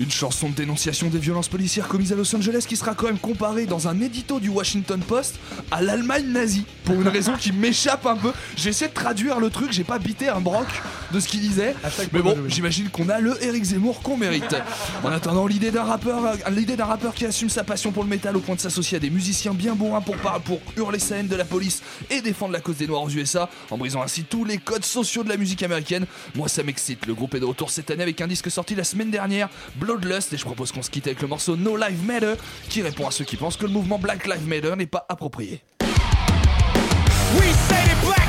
Une 0.00 0.10
chanson 0.12 0.48
de 0.48 0.54
dénonciation 0.54 1.08
des 1.08 1.18
violences 1.18 1.48
policières 1.48 1.88
commises 1.88 2.12
à 2.12 2.14
Los 2.16 2.32
Angeles 2.36 2.64
qui 2.68 2.76
sera 2.76 2.94
quand 2.94 3.06
même 3.06 3.18
comparée 3.18 3.66
dans 3.66 3.88
un 3.88 4.00
édito 4.00 4.38
du 4.38 4.48
Washington 4.48 5.00
Post 5.00 5.40
à 5.72 5.82
l'Allemagne 5.82 6.26
nazie. 6.28 6.64
Pour 6.84 6.94
une 7.00 7.08
raison 7.08 7.32
qui 7.36 7.50
m'échappe 7.50 8.06
un 8.06 8.14
peu. 8.14 8.32
J'ai 8.56 8.68
essayé 8.70 8.88
de 8.88 8.94
traduire 8.94 9.40
le 9.40 9.50
truc, 9.50 9.72
j'ai 9.72 9.82
pas 9.82 9.98
bité 9.98 10.28
un 10.28 10.38
broc 10.38 10.68
de 11.12 11.20
ce 11.20 11.28
qu'il 11.28 11.40
disait. 11.40 11.74
Mais 12.12 12.20
bon, 12.20 12.36
j'imagine 12.48 12.88
qu'on 12.90 13.08
a 13.08 13.18
le 13.20 13.42
Eric 13.42 13.64
Zemmour 13.64 14.00
qu'on 14.02 14.16
mérite. 14.16 14.56
En 15.04 15.10
attendant, 15.12 15.46
l'idée 15.46 15.70
d'un 15.70 15.84
rappeur, 15.84 16.24
euh, 16.24 16.34
l'idée 16.50 16.76
d'un 16.76 16.84
rappeur 16.84 17.14
qui 17.14 17.24
assume 17.24 17.48
sa 17.48 17.62
passion 17.64 17.92
pour 17.92 18.02
le 18.02 18.08
métal 18.08 18.36
au 18.36 18.40
point 18.40 18.54
de 18.56 18.60
s'associer 18.60 18.96
à 18.96 19.00
des 19.00 19.10
musiciens 19.10 19.54
bien 19.54 19.74
bourrins 19.74 20.00
pour, 20.00 20.16
par- 20.16 20.40
pour 20.40 20.60
hurler 20.76 20.98
sa 20.98 21.16
haine 21.16 21.28
de 21.28 21.36
la 21.36 21.44
police 21.44 21.82
et 22.10 22.20
défendre 22.20 22.52
la 22.52 22.60
cause 22.60 22.76
des 22.78 22.86
Noirs 22.86 23.02
aux 23.04 23.10
USA, 23.10 23.48
en 23.70 23.78
brisant 23.78 24.02
ainsi 24.02 24.24
tous 24.24 24.44
les 24.44 24.58
codes 24.58 24.84
sociaux 24.84 25.22
de 25.24 25.28
la 25.28 25.36
musique 25.36 25.62
américaine. 25.62 26.06
Moi, 26.34 26.48
ça 26.48 26.62
m'excite. 26.62 27.06
Le 27.06 27.14
groupe 27.14 27.34
est 27.34 27.40
de 27.40 27.44
retour 27.44 27.70
cette 27.70 27.90
année 27.90 28.02
avec 28.02 28.20
un 28.20 28.26
disque 28.26 28.50
sorti 28.50 28.74
la 28.74 28.84
semaine 28.84 29.10
dernière, 29.10 29.48
Bloodlust, 29.76 30.32
et 30.32 30.36
je 30.36 30.44
propose 30.44 30.72
qu'on 30.72 30.82
se 30.82 30.90
quitte 30.90 31.06
avec 31.06 31.22
le 31.22 31.28
morceau 31.28 31.56
No 31.56 31.76
Life 31.76 32.02
Matter, 32.04 32.34
qui 32.68 32.82
répond 32.82 33.06
à 33.06 33.10
ceux 33.10 33.24
qui 33.24 33.36
pensent 33.36 33.56
que 33.56 33.66
le 33.66 33.72
mouvement 33.72 33.98
Black 33.98 34.26
Lives 34.26 34.46
Matter 34.48 34.74
n'est 34.76 34.86
pas 34.86 35.06
approprié. 35.08 35.62
We 37.36 37.52
say 37.68 37.84
black 38.04 38.27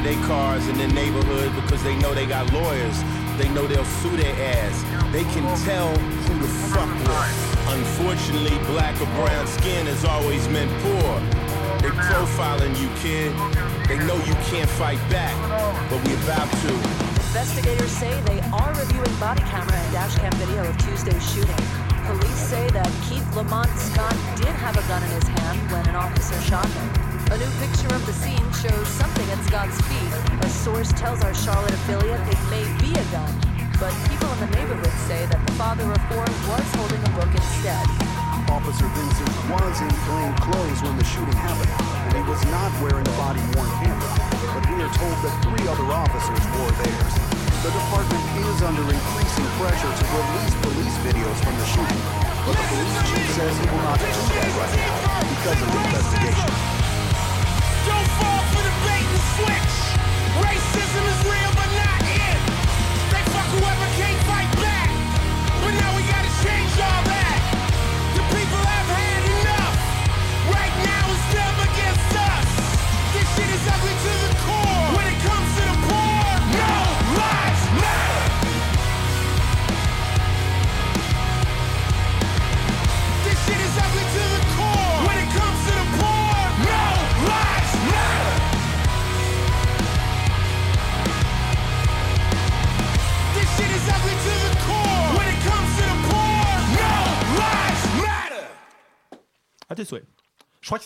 of 0.00 0.04
their 0.04 0.26
cars 0.26 0.66
in 0.68 0.78
the 0.78 0.88
neighborhood 0.88 1.54
because 1.54 1.82
they 1.82 1.96
know 1.98 2.14
they 2.14 2.26
got 2.26 2.50
lawyers. 2.52 3.02
They 3.36 3.48
know 3.50 3.66
they'll 3.66 3.84
sue 3.84 4.16
their 4.16 4.34
ass. 4.56 4.82
They 5.12 5.24
can 5.24 5.44
tell 5.64 5.92
who 5.96 6.38
the 6.38 6.48
fuck 6.72 6.88
with. 6.88 7.68
Unfortunately, 7.68 8.56
black 8.66 8.94
or 9.00 9.06
brown 9.18 9.46
skin 9.46 9.86
has 9.86 10.04
always 10.04 10.48
meant 10.48 10.70
poor. 10.82 11.20
They 11.82 11.92
profiling 12.08 12.74
you, 12.80 12.88
kid. 13.00 13.32
They 13.88 13.98
know 14.06 14.16
you 14.24 14.34
can't 14.48 14.70
fight 14.70 15.00
back, 15.10 15.34
but 15.90 15.98
we 16.06 16.14
about 16.24 16.48
to. 16.48 16.72
Investigators 17.30 17.90
say 17.90 18.20
they 18.22 18.40
are 18.52 18.72
reviewing 18.74 19.14
body 19.20 19.42
camera 19.42 19.76
and 19.76 19.94
dashcam 19.94 20.32
video 20.34 20.64
of 20.64 20.76
Tuesday's 20.78 21.24
shooting. 21.32 21.62
Police 22.06 22.42
say 22.48 22.68
that 22.70 22.90
Keith 23.08 23.26
Lamont 23.36 23.70
Scott 23.78 24.16
did 24.36 24.54
have 24.64 24.76
a 24.76 24.84
gun 24.88 25.02
in 25.02 25.10
his 25.10 25.28
hand 25.28 25.58
when 25.70 25.86
an 25.88 25.96
officer 25.96 26.40
shot 26.40 26.66
him. 26.66 26.99
A 27.30 27.38
new 27.38 27.46
picture 27.62 27.94
of 27.94 28.02
the 28.10 28.12
scene 28.18 28.42
shows 28.58 28.90
something 28.98 29.22
at 29.30 29.38
Scott's 29.46 29.78
feet. 29.86 30.10
A 30.42 30.50
source 30.50 30.90
tells 30.98 31.22
our 31.22 31.30
Charlotte 31.30 31.70
affiliate 31.86 32.18
it 32.26 32.42
may 32.50 32.66
be 32.82 32.90
a 32.90 33.06
gun, 33.14 33.30
but 33.78 33.94
people 34.10 34.26
in 34.34 34.38
the 34.42 34.50
neighborhood 34.58 34.90
say 35.06 35.30
that 35.30 35.38
the 35.38 35.54
father 35.54 35.86
of 35.86 36.00
four 36.10 36.26
was 36.26 36.66
holding 36.74 36.98
a 36.98 37.10
book 37.14 37.30
instead. 37.30 37.86
Officer 38.50 38.82
Vincent 38.98 39.30
was 39.46 39.78
in 39.78 39.94
plain 40.10 40.34
clothes 40.42 40.82
when 40.82 40.98
the 40.98 41.06
shooting 41.06 41.38
happened, 41.38 41.70
and 42.10 42.18
he 42.18 42.24
was 42.26 42.42
not 42.50 42.66
wearing 42.82 43.06
a 43.06 43.14
body 43.14 43.38
worn 43.54 43.70
camera. 43.78 44.10
But 44.50 44.66
we 44.66 44.82
are 44.82 44.90
told 44.98 45.14
that 45.22 45.34
three 45.46 45.64
other 45.70 45.86
officers 45.86 46.42
wore 46.58 46.74
theirs. 46.82 47.14
The 47.62 47.70
department 47.70 48.26
is 48.42 48.58
under 48.66 48.82
increasing 48.90 49.46
pressure 49.54 49.86
to 49.86 50.04
release 50.18 50.54
police 50.66 50.96
videos 51.06 51.38
from 51.46 51.54
the 51.54 51.66
shooting, 51.78 52.02
but 52.42 52.58
the 52.58 52.66
police 52.74 52.98
chief 53.06 53.26
says 53.38 53.54
he 53.54 53.66
will 53.70 53.86
not 53.86 54.02
do 54.02 54.10
that 54.34 54.50
right 54.58 54.74
now 54.82 54.98
because 55.30 55.58
of 55.62 55.68
the 55.70 55.78
investigation. 55.94 56.79
Fall 58.20 58.42
for 58.52 58.62
the 58.62 58.74
bait 58.86 59.06
and 59.06 59.24
switch. 59.36 59.74
Racism 60.44 61.04
is 61.12 61.20
real, 61.26 61.52
but 61.56 61.69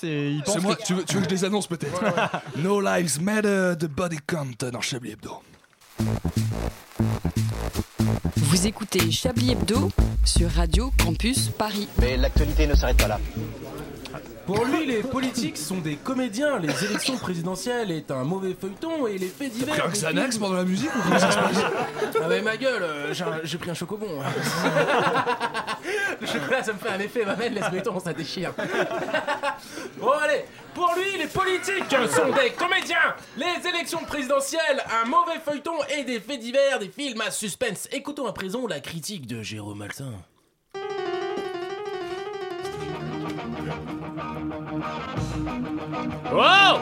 Je 0.04 0.10
crois 0.10 0.20
que 0.20 0.20
c'est. 0.28 0.32
il 0.32 0.42
pense 0.42 0.54
C'est 0.54 0.60
moi, 0.60 0.76
que- 0.76 0.82
tu 0.84 0.94
veux, 0.94 1.04
tu 1.04 1.14
veux 1.16 1.20
que 1.22 1.28
je 1.28 1.34
les 1.34 1.44
annonce 1.44 1.66
peut-être 1.66 2.00
No 2.58 2.80
Lives 2.80 3.20
Matter 3.22 3.74
de 3.78 3.86
Body 3.86 4.18
Count 4.26 4.68
dans 4.70 4.80
Chablis 4.80 5.12
Hebdo. 5.12 5.42
Vous 8.36 8.66
écoutez 8.66 9.10
Chablis 9.10 9.52
Hebdo 9.52 9.90
sur 10.24 10.50
Radio 10.50 10.92
Campus 11.02 11.48
Paris. 11.48 11.88
Mais 12.00 12.16
l'actualité 12.16 12.66
ne 12.66 12.74
s'arrête 12.74 12.96
pas 12.98 13.08
là. 13.08 13.20
Pour 14.46 14.64
lui, 14.66 14.84
les 14.86 15.00
politiques 15.02 15.56
sont 15.56 15.78
des 15.78 15.96
comédiens. 15.96 16.58
Les 16.58 16.84
élections 16.84 17.16
présidentielles 17.16 17.90
est 17.90 18.10
un 18.10 18.24
mauvais 18.24 18.54
feuilleton 18.58 19.06
et 19.06 19.16
les 19.16 19.28
faits 19.28 19.52
divers. 19.52 19.74
pris 19.74 19.88
un 19.88 19.90
Xanax 19.90 20.36
pendant 20.38 20.54
la 20.56 20.64
musique 20.64 20.94
ou 20.94 20.98
comment 21.02 21.18
ça 21.18 21.30
se 21.30 21.38
passe 21.38 21.56
Ah 22.22 22.26
mais 22.28 22.42
ma 22.42 22.56
gueule, 22.56 22.82
euh, 22.82 23.14
j'ai 23.14 23.24
un- 23.24 23.40
j'ai 23.42 23.56
pris 23.58 23.70
un 23.70 23.74
chocobon. 23.74 24.06
Le 26.20 26.26
chocolat, 26.26 26.62
ça 26.62 26.72
me 26.74 26.78
fait 26.78 26.90
un 26.90 27.00
effet. 27.00 27.24
Ma 27.24 27.34
laisse 27.36 27.70
béton, 27.70 27.98
ça 28.00 28.12
déchire. 28.12 28.52
Bon 29.98 30.10
allez, 30.10 30.44
pour 30.74 30.92
lui, 30.96 31.18
les 31.18 31.26
politiques 31.26 31.90
sont 32.10 32.30
des 32.32 32.50
comédiens. 32.50 33.14
Les 33.38 33.68
élections 33.68 34.00
présidentielles, 34.06 34.82
un 35.02 35.08
mauvais 35.08 35.38
feuilleton 35.44 35.72
et 35.96 36.04
des 36.04 36.20
faits 36.20 36.40
divers, 36.40 36.78
des 36.78 36.88
films 36.88 37.20
à 37.22 37.30
suspense. 37.30 37.88
Écoutons 37.92 38.26
à 38.26 38.32
présent 38.32 38.66
la 38.66 38.80
critique 38.80 39.26
de 39.26 39.42
Jérôme 39.42 39.78
Maltin. 39.78 40.12
Wow! 46.34 46.80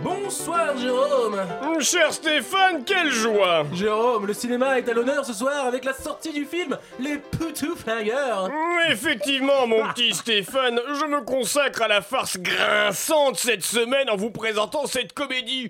Bonsoir 0.00 0.76
Jérôme. 0.78 1.42
Cher 1.80 2.12
Stéphane, 2.12 2.84
quelle 2.84 3.10
joie. 3.10 3.64
Jérôme, 3.72 4.26
le 4.26 4.32
cinéma 4.32 4.78
est 4.78 4.88
à 4.88 4.92
l'honneur 4.92 5.24
ce 5.24 5.32
soir 5.32 5.66
avec 5.66 5.84
la 5.84 5.92
sortie 5.92 6.32
du 6.32 6.44
film 6.44 6.78
Les 7.00 7.18
Poutous 7.18 7.74
Flingueurs. 7.74 8.48
Effectivement, 8.88 9.66
mon 9.66 9.88
petit 9.88 10.14
Stéphane, 10.14 10.80
je 10.86 11.06
me 11.06 11.20
consacre 11.22 11.82
à 11.82 11.88
la 11.88 12.00
farce 12.00 12.38
grinçante 12.38 13.38
cette 13.38 13.64
semaine 13.64 14.08
en 14.08 14.14
vous 14.14 14.30
présentant 14.30 14.86
cette 14.86 15.14
comédie. 15.14 15.68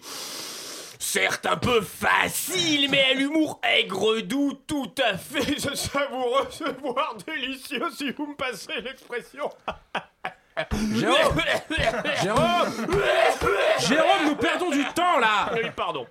Certes 1.15 1.47
un 1.47 1.57
peu 1.57 1.81
facile, 1.81 2.89
mais 2.91 3.05
à 3.05 3.15
l'humour 3.15 3.61
aigre 3.62 4.21
doux, 4.23 4.55
tout 4.67 4.91
à 5.01 5.17
fait 5.17 5.61
savoureux, 5.77 6.49
voire 6.83 7.15
délicieux 7.25 7.87
si 7.97 8.11
vous 8.11 8.27
me 8.27 8.35
passez 8.35 8.81
l'expression. 8.83 9.49
Jérôme 10.97 11.41
Jérôme 12.21 12.99
Jérôme, 13.89 14.25
nous 14.27 14.35
perdons 14.35 14.71
du 14.71 14.85
temps 14.87 15.21
là 15.21 15.53
Oui, 15.55 15.61
pardon. 15.77 16.05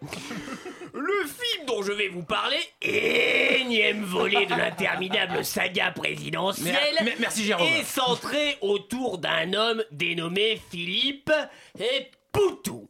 Le 0.93 1.25
film 1.27 1.65
dont 1.65 1.83
je 1.83 1.91
vais 1.91 2.07
vous 2.07 2.23
parler, 2.23 2.59
énième 2.81 4.05
volet 4.05 4.45
de 4.45 4.55
l'interminable 4.55 5.43
saga 5.43 5.91
présidentielle, 5.91 6.75
Mer- 6.95 7.03
mer- 7.03 7.15
merci, 7.19 7.43
Jérôme. 7.43 7.67
est 7.67 7.83
centré 7.83 8.57
autour 8.61 9.17
d'un 9.17 9.53
homme 9.53 9.83
dénommé 9.91 10.61
Philippe 10.71 11.31
et 11.77 12.09
Poutou. 12.33 12.89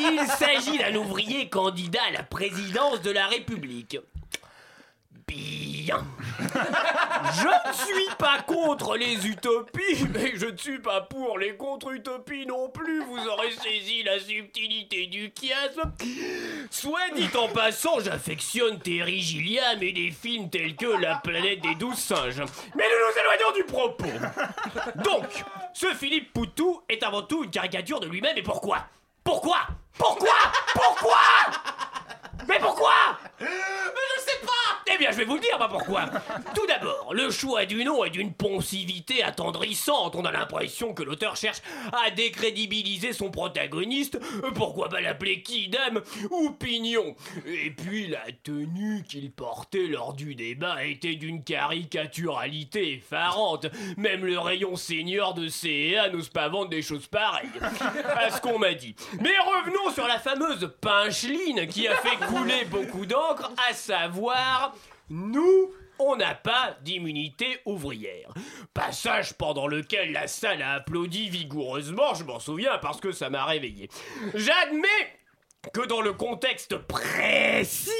Il 0.00 0.26
s'agit 0.26 0.78
d'un 0.78 0.96
ouvrier 0.96 1.48
candidat 1.48 2.00
à 2.08 2.12
la 2.12 2.22
présidence 2.24 3.02
de 3.02 3.10
la 3.10 3.26
République. 3.28 3.98
Je 6.38 7.46
ne 7.46 7.72
suis 7.72 8.14
pas 8.18 8.40
contre 8.46 8.96
les 8.96 9.26
utopies, 9.26 10.06
mais 10.14 10.32
je 10.36 10.46
ne 10.46 10.56
suis 10.56 10.78
pas 10.78 11.00
pour 11.02 11.38
les 11.38 11.56
contre-utopies 11.56 12.46
non 12.46 12.68
plus. 12.68 13.02
Vous 13.04 13.28
aurez 13.28 13.50
saisi 13.50 14.02
la 14.02 14.18
subtilité 14.18 15.06
du 15.06 15.32
chiasme. 15.38 15.92
Soit 16.70 17.10
dit 17.16 17.28
en 17.36 17.48
passant, 17.48 18.00
j'affectionne 18.00 18.78
Terry 18.78 19.20
Gilliam 19.20 19.82
et 19.82 19.92
des 19.92 20.10
films 20.10 20.48
tels 20.50 20.76
que 20.76 20.86
La 20.86 21.16
planète 21.16 21.60
des 21.60 21.74
douze 21.74 21.98
singes. 21.98 22.42
Mais 22.74 22.84
nous 22.84 22.98
nous 23.06 23.20
éloignons 23.20 23.52
du 23.54 23.64
propos. 23.64 25.04
Donc, 25.04 25.44
ce 25.74 25.94
Philippe 25.94 26.32
Poutou 26.32 26.82
est 26.88 27.02
avant 27.02 27.22
tout 27.22 27.44
une 27.44 27.50
caricature 27.50 28.00
de 28.00 28.06
lui-même 28.08 28.36
et 28.36 28.42
pourquoi? 28.42 28.86
Pourquoi? 29.24 29.58
Pourquoi? 29.96 30.34
Pourquoi? 30.72 31.18
Mais 32.48 32.58
pourquoi? 32.60 33.18
Mais 33.40 33.46
je 33.46 34.20
sais 34.22 34.38
pas 34.40 34.92
Eh 34.92 34.98
bien, 34.98 35.10
je 35.12 35.18
vais 35.18 35.24
vous 35.24 35.34
le 35.34 35.40
dire, 35.40 35.56
bah 35.58 35.68
pourquoi 35.70 36.06
Tout 36.54 36.66
d'abord, 36.66 37.12
le 37.12 37.30
choix 37.30 37.66
du 37.66 37.84
nom 37.84 38.04
est 38.04 38.10
d'une 38.10 38.32
poncivité 38.32 39.22
attendrissante. 39.22 40.14
On 40.16 40.24
a 40.24 40.32
l'impression 40.32 40.94
que 40.94 41.02
l'auteur 41.02 41.36
cherche 41.36 41.58
à 41.92 42.10
décrédibiliser 42.10 43.12
son 43.12 43.30
protagoniste. 43.30 44.18
Pourquoi 44.54 44.88
pas 44.88 45.00
l'appeler 45.00 45.42
Kidam 45.42 46.00
ou 46.30 46.50
Pignon? 46.50 47.14
Et 47.46 47.70
puis, 47.70 48.06
la 48.08 48.24
tenue 48.42 49.04
qu'il 49.08 49.30
portait 49.30 49.86
lors 49.86 50.14
du 50.14 50.34
débat 50.34 50.84
était 50.84 51.14
d'une 51.16 51.44
caricaturalité 51.44 52.94
effarante. 52.94 53.66
Même 53.96 54.24
le 54.24 54.38
rayon 54.38 54.76
senior 54.76 55.34
de 55.34 55.48
CEA 55.48 56.08
n'ose 56.10 56.28
pas 56.30 56.48
vendre 56.48 56.70
des 56.70 56.82
choses 56.82 57.06
pareilles. 57.06 57.48
À 58.16 58.30
ce 58.30 58.40
qu'on 58.40 58.58
m'a 58.58 58.74
dit. 58.74 58.94
Mais 59.20 59.34
revenons 59.38 59.92
sur 59.92 60.06
la 60.06 60.18
fameuse 60.18 60.70
pincheline 60.80 61.66
qui 61.68 61.86
a 61.88 61.96
fait 61.96 62.16
beaucoup 62.70 63.06
d'encre, 63.06 63.52
à 63.68 63.72
savoir 63.74 64.74
nous. 65.08 65.72
On 66.00 66.14
n'a 66.14 66.34
pas 66.34 66.76
d'immunité 66.82 67.58
ouvrière. 67.64 68.32
Passage 68.72 69.34
pendant 69.34 69.66
lequel 69.66 70.12
la 70.12 70.28
salle 70.28 70.62
a 70.62 70.74
applaudi 70.74 71.28
vigoureusement, 71.28 72.14
je 72.14 72.22
m'en 72.22 72.38
souviens 72.38 72.78
parce 72.78 73.00
que 73.00 73.10
ça 73.10 73.30
m'a 73.30 73.44
réveillé. 73.44 73.88
J'admets 74.32 75.18
que 75.72 75.84
dans 75.86 76.00
le 76.00 76.12
contexte 76.12 76.76
précis, 76.76 77.90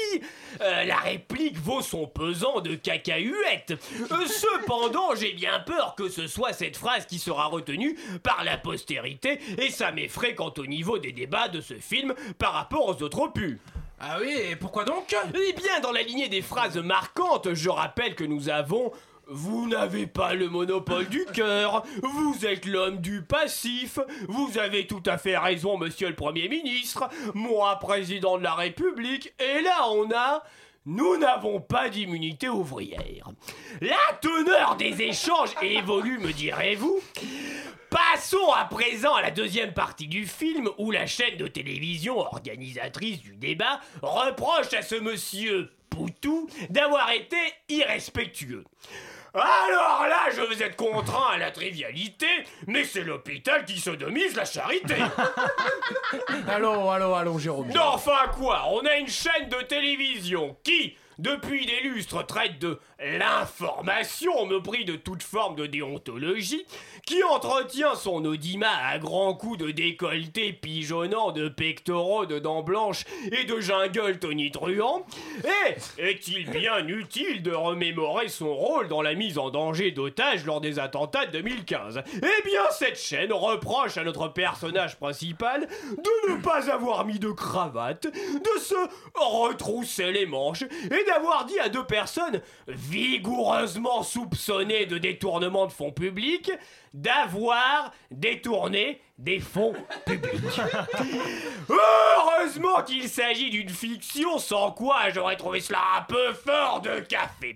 euh, 0.61 0.85
la 0.85 0.95
réplique 0.95 1.57
vaut 1.57 1.81
son 1.81 2.07
pesant 2.07 2.61
de 2.61 2.73
cacahuètes. 2.75 3.73
Euh, 4.11 4.25
cependant, 4.27 5.13
j'ai 5.15 5.33
bien 5.33 5.59
peur 5.59 5.95
que 5.95 6.07
ce 6.07 6.27
soit 6.27 6.53
cette 6.53 6.77
phrase 6.77 7.05
qui 7.05 7.19
sera 7.19 7.47
retenue 7.47 7.97
par 8.23 8.45
la 8.45 8.57
postérité, 8.57 9.41
et 9.57 9.69
ça 9.71 9.91
m'effraie 9.91 10.35
quant 10.35 10.53
au 10.57 10.65
niveau 10.65 10.99
des 10.99 11.11
débats 11.11 11.49
de 11.49 11.59
ce 11.59 11.73
film 11.73 12.15
par 12.37 12.53
rapport 12.53 12.87
aux 12.87 13.03
autres 13.03 13.19
opus. 13.19 13.59
Ah 14.01 14.17
oui, 14.21 14.55
pourquoi 14.59 14.85
donc? 14.85 15.13
Eh 15.33 15.53
bien, 15.53 15.81
dans 15.81 15.91
la 15.91 16.01
lignée 16.01 16.29
des 16.29 16.41
phrases 16.41 16.77
marquantes, 16.77 17.53
je 17.53 17.69
rappelle 17.69 18.15
que 18.15 18.23
nous 18.23 18.49
avons 18.49 18.93
vous 19.31 19.67
n'avez 19.67 20.07
pas 20.07 20.33
le 20.33 20.49
monopole 20.49 21.05
du 21.07 21.23
cœur, 21.25 21.83
vous 22.01 22.47
êtes 22.47 22.65
l'homme 22.65 22.97
du 22.97 23.21
passif, 23.21 23.99
vous 24.27 24.57
avez 24.57 24.87
tout 24.87 25.03
à 25.05 25.19
fait 25.19 25.37
raison, 25.37 25.77
monsieur 25.77 26.09
le 26.09 26.15
Premier 26.15 26.49
ministre, 26.49 27.07
moi, 27.35 27.77
président 27.77 28.39
de 28.39 28.43
la 28.43 28.55
République, 28.55 29.31
et 29.39 29.61
là 29.61 29.87
on 29.91 30.09
a... 30.11 30.43
Nous 30.89 31.17
n'avons 31.17 31.61
pas 31.61 31.87
d'immunité 31.87 32.49
ouvrière. 32.49 33.29
La 33.79 33.95
teneur 34.21 34.75
des 34.75 35.03
échanges 35.03 35.53
évolue, 35.61 36.17
me 36.17 36.33
direz-vous 36.33 36.99
Passons 37.91 38.51
à 38.57 38.65
présent 38.65 39.13
à 39.13 39.21
la 39.21 39.29
deuxième 39.29 39.71
partie 39.71 40.07
du 40.07 40.25
film 40.25 40.67
où 40.79 40.89
la 40.89 41.05
chaîne 41.05 41.37
de 41.37 41.45
télévision 41.45 42.17
organisatrice 42.17 43.21
du 43.21 43.35
débat 43.35 43.79
reproche 44.01 44.73
à 44.73 44.81
ce 44.81 44.95
monsieur 44.95 45.69
Poutou 45.91 46.49
d'avoir 46.71 47.11
été 47.11 47.37
irrespectueux. 47.69 48.63
Alors 49.33 50.07
là, 50.07 50.29
je 50.35 50.41
vais 50.41 50.65
être 50.65 50.75
contraint 50.75 51.33
à 51.33 51.37
la 51.37 51.51
trivialité, 51.51 52.27
mais 52.67 52.83
c'est 52.83 53.03
l'hôpital 53.03 53.63
qui 53.65 53.79
sodomise 53.79 54.35
la 54.35 54.45
charité. 54.45 54.95
Allons, 56.47 56.89
allons, 56.89 57.15
allons, 57.15 57.37
Jérôme. 57.37 57.69
Non, 57.69 57.81
enfin 57.93 58.27
quoi 58.35 58.63
On 58.71 58.85
a 58.85 58.95
une 58.95 59.07
chaîne 59.07 59.49
de 59.49 59.61
télévision 59.63 60.57
qui, 60.63 60.95
depuis 61.19 61.65
des 61.65 61.81
lustres, 61.81 62.25
traite 62.25 62.59
de 62.59 62.79
l'information 63.01 64.37
au 64.39 64.45
mépris 64.45 64.85
de 64.85 64.95
toute 64.95 65.23
forme 65.23 65.55
de 65.55 65.65
déontologie, 65.65 66.65
qui 67.05 67.23
entretient 67.23 67.95
son 67.95 68.23
audimat 68.25 68.75
à 68.85 68.99
grands 68.99 69.33
coups 69.33 69.57
de 69.57 69.71
décolleté 69.71 70.53
pigeonnant, 70.53 71.31
de 71.31 71.49
pectoraux, 71.49 72.25
de 72.25 72.39
dents 72.39 72.61
blanches 72.61 73.05
et 73.31 73.45
de 73.45 73.59
jungle 73.59 74.19
tonitruant. 74.19 75.05
Et 75.43 76.01
est-il 76.01 76.49
bien 76.49 76.85
utile 76.87 77.41
de 77.41 77.51
remémorer 77.51 78.27
son 78.27 78.53
rôle 78.53 78.87
dans 78.87 79.01
la 79.01 79.13
mise 79.13 79.37
en 79.37 79.49
danger 79.49 79.91
d'otages 79.91 80.45
lors 80.45 80.61
des 80.61 80.79
attentats 80.79 81.25
de 81.25 81.31
2015 81.31 82.01
Eh 82.15 82.43
bien, 82.45 82.61
cette 82.71 82.99
chaîne 82.99 83.31
reproche 83.31 83.97
à 83.97 84.03
notre 84.03 84.27
personnage 84.27 84.97
principal 84.97 85.67
de 85.67 86.31
ne 86.31 86.41
pas 86.41 86.69
avoir 86.69 87.05
mis 87.05 87.19
de 87.19 87.31
cravate, 87.31 88.07
de 88.07 88.59
se 88.59 88.75
retrousser 89.15 90.11
les 90.11 90.25
manches 90.25 90.63
et 90.63 91.05
d'avoir 91.05 91.45
dit 91.45 91.59
à 91.59 91.69
deux 91.69 91.85
personnes 91.85 92.41
vigoureusement 92.89 94.03
soupçonnées 94.03 94.85
de 94.85 94.97
détournement 94.97 95.67
de 95.67 95.71
fonds 95.71 95.91
publics 95.91 96.51
d'avoir 96.93 97.91
détourné 98.09 98.99
des 99.17 99.39
fonds 99.39 99.75
publics. 100.05 100.61
Heureusement 101.69 102.81
qu'il 102.83 103.07
s'agit 103.07 103.49
d'une 103.49 103.69
fiction, 103.69 104.39
sans 104.39 104.71
quoi 104.71 105.09
j'aurais 105.09 105.35
trouvé 105.35 105.59
cela 105.59 105.79
un 105.97 106.01
peu 106.01 106.33
fort 106.33 106.81
de 106.81 106.99
café. 107.01 107.55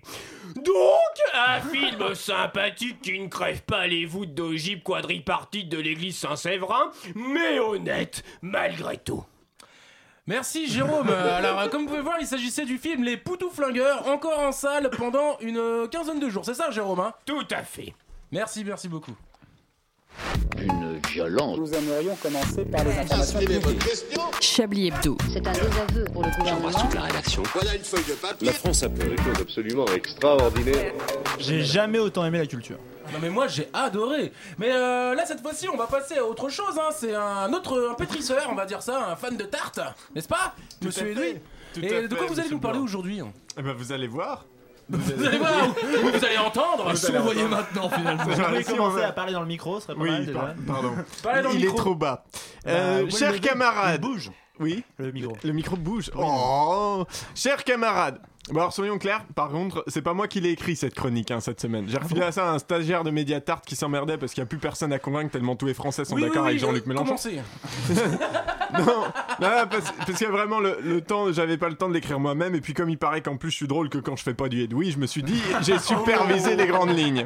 Donc, 0.54 1.34
un 1.34 1.60
film 1.60 2.14
sympathique 2.14 3.00
qui 3.02 3.18
ne 3.18 3.28
crève 3.28 3.62
pas 3.62 3.86
les 3.86 4.06
voûtes 4.06 4.34
d'ogive 4.34 4.82
quadripartite 4.82 5.68
de 5.68 5.78
l'église 5.78 6.18
Saint-Séverin, 6.18 6.90
mais 7.14 7.58
honnête 7.58 8.22
malgré 8.42 8.98
tout. 8.98 9.24
Merci 10.26 10.68
Jérôme. 10.68 11.08
Euh, 11.10 11.36
Alors, 11.36 11.60
euh, 11.60 11.68
comme 11.68 11.82
vous 11.82 11.88
pouvez 11.88 12.00
voir, 12.00 12.16
il 12.18 12.26
s'agissait 12.26 12.64
du 12.64 12.78
film 12.78 13.04
Les 13.04 13.18
Poutous 13.18 13.50
Flingueurs, 13.50 14.08
encore 14.08 14.38
en 14.38 14.52
salle 14.52 14.88
pendant 14.96 15.38
une 15.40 15.58
euh, 15.58 15.86
quinzaine 15.86 16.18
de 16.18 16.30
jours. 16.30 16.46
C'est 16.46 16.54
ça, 16.54 16.70
Jérôme 16.70 17.00
hein? 17.00 17.12
Tout 17.26 17.46
à 17.50 17.62
fait. 17.62 17.92
Merci, 18.32 18.64
merci 18.64 18.88
beaucoup. 18.88 19.14
Une 20.58 20.98
violence. 21.10 21.58
Nous 21.58 21.74
aimerions 21.74 22.16
commencer 22.16 22.64
par 22.64 22.84
les 22.84 22.92
informations 22.92 23.38
publiques. 23.38 23.94
Chablis 24.40 24.86
Hebdo. 24.88 25.18
C'est 25.30 25.46
un 25.46 25.52
désaveu 25.52 26.04
pour 26.10 26.22
le 26.22 26.30
gouvernement. 26.38 26.70
la 26.94 27.02
rédaction. 27.02 27.42
Voilà 27.52 27.74
une 27.74 27.84
feuille 27.84 28.04
de 28.08 28.14
papier. 28.14 28.46
La 28.46 28.52
France 28.54 28.82
a 28.82 28.88
fait 28.88 29.08
des 29.08 29.16
choses 29.16 29.40
absolument 29.42 29.86
extraordinaires. 29.94 30.92
J'ai 31.38 31.62
jamais 31.64 31.98
autant 31.98 32.24
aimé 32.24 32.38
la 32.38 32.46
culture. 32.46 32.78
Non 33.12 33.18
mais 33.20 33.30
moi 33.30 33.46
j'ai 33.48 33.68
adoré. 33.72 34.32
Mais 34.58 34.70
euh, 34.72 35.14
là 35.14 35.24
cette 35.26 35.40
fois-ci 35.40 35.68
on 35.68 35.76
va 35.76 35.86
passer 35.86 36.18
à 36.18 36.24
autre 36.24 36.48
chose. 36.48 36.78
Hein. 36.78 36.90
C'est 36.92 37.14
un 37.14 37.52
autre 37.52 37.88
un 37.90 37.94
pétrisseur, 37.94 38.46
on 38.50 38.54
va 38.54 38.66
dire 38.66 38.82
ça, 38.82 39.10
un 39.10 39.16
fan 39.16 39.36
de 39.36 39.44
tarte, 39.44 39.80
n'est-ce 40.14 40.28
pas, 40.28 40.54
Tout 40.80 40.86
Monsieur 40.88 41.10
Edoui 41.10 41.40
Et 41.82 42.08
de 42.08 42.14
quoi 42.14 42.26
vous 42.26 42.32
allez 42.32 42.42
monsieur 42.42 42.50
nous 42.54 42.60
parler 42.60 42.78
aujourd'hui 42.78 43.20
hein 43.20 43.32
Eh 43.58 43.62
ben, 43.62 43.72
vous 43.72 43.92
allez 43.92 44.06
voir. 44.08 44.44
Vous 44.88 45.24
allez 45.24 45.38
voir, 45.38 45.50
ou 45.68 46.08
vous 46.10 46.24
allez 46.26 46.36
entendre. 46.36 46.90
Vous 46.92 47.06
allez 47.06 47.18
voyez 47.18 47.44
maintenant 47.44 47.88
finalement. 47.88 48.22
Vous 48.24 48.42
pouvez 48.42 48.64
commencer 48.64 49.02
à 49.02 49.12
parler 49.12 49.32
dans 49.32 49.40
le 49.40 49.46
micro, 49.46 49.80
ce 49.80 49.86
serait 49.86 49.94
pas 49.94 50.00
Oui, 50.02 50.10
mal 50.10 50.26
déjà. 50.26 50.38
par- 50.40 50.54
pardon. 50.66 50.92
Parlez 51.22 51.42
dans 51.42 51.48
le 51.48 51.54
Il 51.54 51.60
micro. 51.62 51.74
est 51.74 51.80
trop 51.80 51.94
bas. 51.94 52.24
Bah, 52.66 52.70
Euh, 52.70 53.06
vous 53.08 53.16
chers 53.16 53.40
camarades. 53.40 54.00
Bouge, 54.02 54.30
Oui, 54.60 54.84
le 54.98 55.10
micro. 55.10 55.36
le 55.42 55.52
micro 55.52 55.76
bouge. 55.76 56.10
Oh, 56.18 57.06
chers 57.34 57.64
camarades. 57.64 58.18
Bon 58.50 58.60
alors 58.60 58.74
soyons 58.74 58.98
clairs, 58.98 59.24
par 59.34 59.48
contre, 59.48 59.82
c'est 59.86 60.02
pas 60.02 60.12
moi 60.12 60.28
qui 60.28 60.38
l'ai 60.40 60.50
écrit 60.50 60.76
cette 60.76 60.94
chronique 60.94 61.30
hein, 61.30 61.40
cette 61.40 61.60
semaine. 61.60 61.84
Ah 61.88 61.90
J'ai 61.92 61.98
refilé 61.98 62.22
à 62.22 62.30
ça 62.30 62.50
un 62.50 62.58
stagiaire 62.58 63.02
de 63.02 63.10
Mediatart 63.10 63.62
qui 63.62 63.74
s'emmerdait 63.74 64.18
parce 64.18 64.34
qu'il 64.34 64.42
n'y 64.42 64.46
a 64.46 64.48
plus 64.48 64.58
personne 64.58 64.92
à 64.92 64.98
convaincre 64.98 65.30
tellement 65.30 65.56
tous 65.56 65.64
les 65.64 65.72
Français 65.72 66.04
sont 66.04 66.14
Oui, 66.14 66.22
d'accord 66.22 66.42
oui, 66.42 66.48
avec 66.50 66.60
Jean-Luc 66.60 66.86
Mélenchon. 66.86 67.16
Non, 68.76 69.04
non, 69.40 69.48
parce, 69.70 69.92
parce 70.04 70.18
que 70.18 70.24
vraiment 70.24 70.58
le, 70.58 70.78
le 70.82 71.00
temps, 71.00 71.32
j'avais 71.32 71.56
pas 71.56 71.68
le 71.68 71.76
temps 71.76 71.88
de 71.88 71.94
l'écrire 71.94 72.18
moi-même 72.18 72.56
et 72.56 72.60
puis 72.60 72.74
comme 72.74 72.90
il 72.90 72.98
paraît 72.98 73.20
qu'en 73.20 73.36
plus 73.36 73.52
je 73.52 73.56
suis 73.56 73.68
drôle 73.68 73.88
que 73.88 73.98
quand 73.98 74.16
je 74.16 74.24
fais 74.24 74.34
pas 74.34 74.48
du 74.48 74.62
Edoui, 74.62 74.90
je 74.90 74.98
me 74.98 75.06
suis 75.06 75.22
dit 75.22 75.40
j'ai 75.62 75.78
supervisé 75.78 76.56
les 76.56 76.66
grandes 76.66 76.96
lignes. 76.96 77.24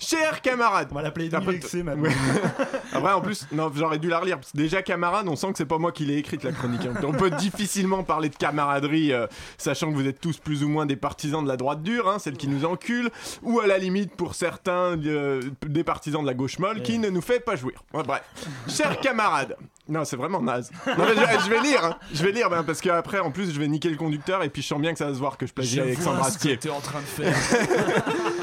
Chers 0.00 0.40
camarades, 0.40 0.88
On 0.90 0.94
va 0.94 1.02
l'appeler 1.02 1.32
Après, 1.34 1.60
maintenant. 1.82 2.08
Après, 2.92 3.12
en 3.12 3.20
plus, 3.20 3.46
non, 3.52 3.70
j'aurais 3.74 3.98
dû 3.98 4.08
la 4.08 4.18
relire. 4.18 4.36
Parce 4.38 4.52
que 4.52 4.56
déjà, 4.56 4.80
camarade, 4.82 5.28
on 5.28 5.36
sent 5.36 5.52
que 5.52 5.58
c'est 5.58 5.66
pas 5.66 5.76
moi 5.78 5.92
qui 5.92 6.06
l'ai 6.06 6.16
écrite 6.16 6.42
la 6.42 6.52
chronique. 6.52 6.86
hein. 6.86 6.98
On 7.06 7.12
peut 7.12 7.30
difficilement 7.30 8.02
parler 8.02 8.30
de 8.30 8.36
camaraderie, 8.36 9.12
euh, 9.12 9.26
sachant 9.58 9.90
que 9.90 9.94
vous 9.96 10.06
êtes 10.08 10.18
tous 10.20 10.38
plus 10.38 10.64
ou 10.64 10.68
moins 10.68 10.86
des 10.86 10.96
partisans 10.96 11.42
de 11.44 11.48
la 11.48 11.56
droite 11.58 11.82
dure, 11.82 12.08
hein, 12.08 12.18
celle 12.18 12.36
qui 12.38 12.48
nous 12.48 12.64
encule, 12.64 13.10
ou 13.42 13.60
à 13.60 13.66
la 13.66 13.76
limite 13.78 14.16
pour 14.16 14.34
certains 14.34 14.98
euh, 15.04 15.42
des 15.66 15.84
partisans 15.84 16.22
de 16.22 16.26
la 16.26 16.34
gauche 16.34 16.58
molle 16.58 16.80
qui 16.82 16.98
ne 16.98 17.10
nous 17.10 17.20
fait 17.22 17.40
pas 17.40 17.56
jouir. 17.56 17.84
Ouais, 17.92 18.02
bref, 18.02 18.22
chers 18.68 18.98
camarades. 19.00 19.56
Non, 19.88 20.04
c'est 20.04 20.16
vraiment 20.16 20.40
naze. 20.40 20.70
Non, 20.86 20.94
mais 20.98 21.14
je, 21.16 21.44
je 21.44 21.50
vais 21.50 21.60
lire, 21.60 21.84
hein. 21.84 21.96
je 22.14 22.22
vais 22.22 22.30
lire, 22.32 22.48
ben, 22.48 22.62
parce 22.62 22.80
qu'après, 22.80 23.18
en 23.18 23.30
plus, 23.32 23.52
je 23.52 23.58
vais 23.58 23.66
niquer 23.68 23.90
le 23.90 23.96
conducteur 23.96 24.42
et 24.44 24.48
puis 24.48 24.62
je 24.62 24.68
sens 24.68 24.80
bien 24.80 24.92
que 24.92 24.98
ça 24.98 25.06
va 25.06 25.14
se 25.14 25.18
voir 25.18 25.36
que 25.36 25.46
je 25.46 25.52
plagie 25.52 25.80
Alexandre 25.80 26.18
vois 26.18 26.30
ce 26.30 26.38
que 26.38 26.48
Astier. 26.52 26.70
en 26.70 26.80
train 26.80 27.00
de 27.00 27.04
faire. 27.04 27.36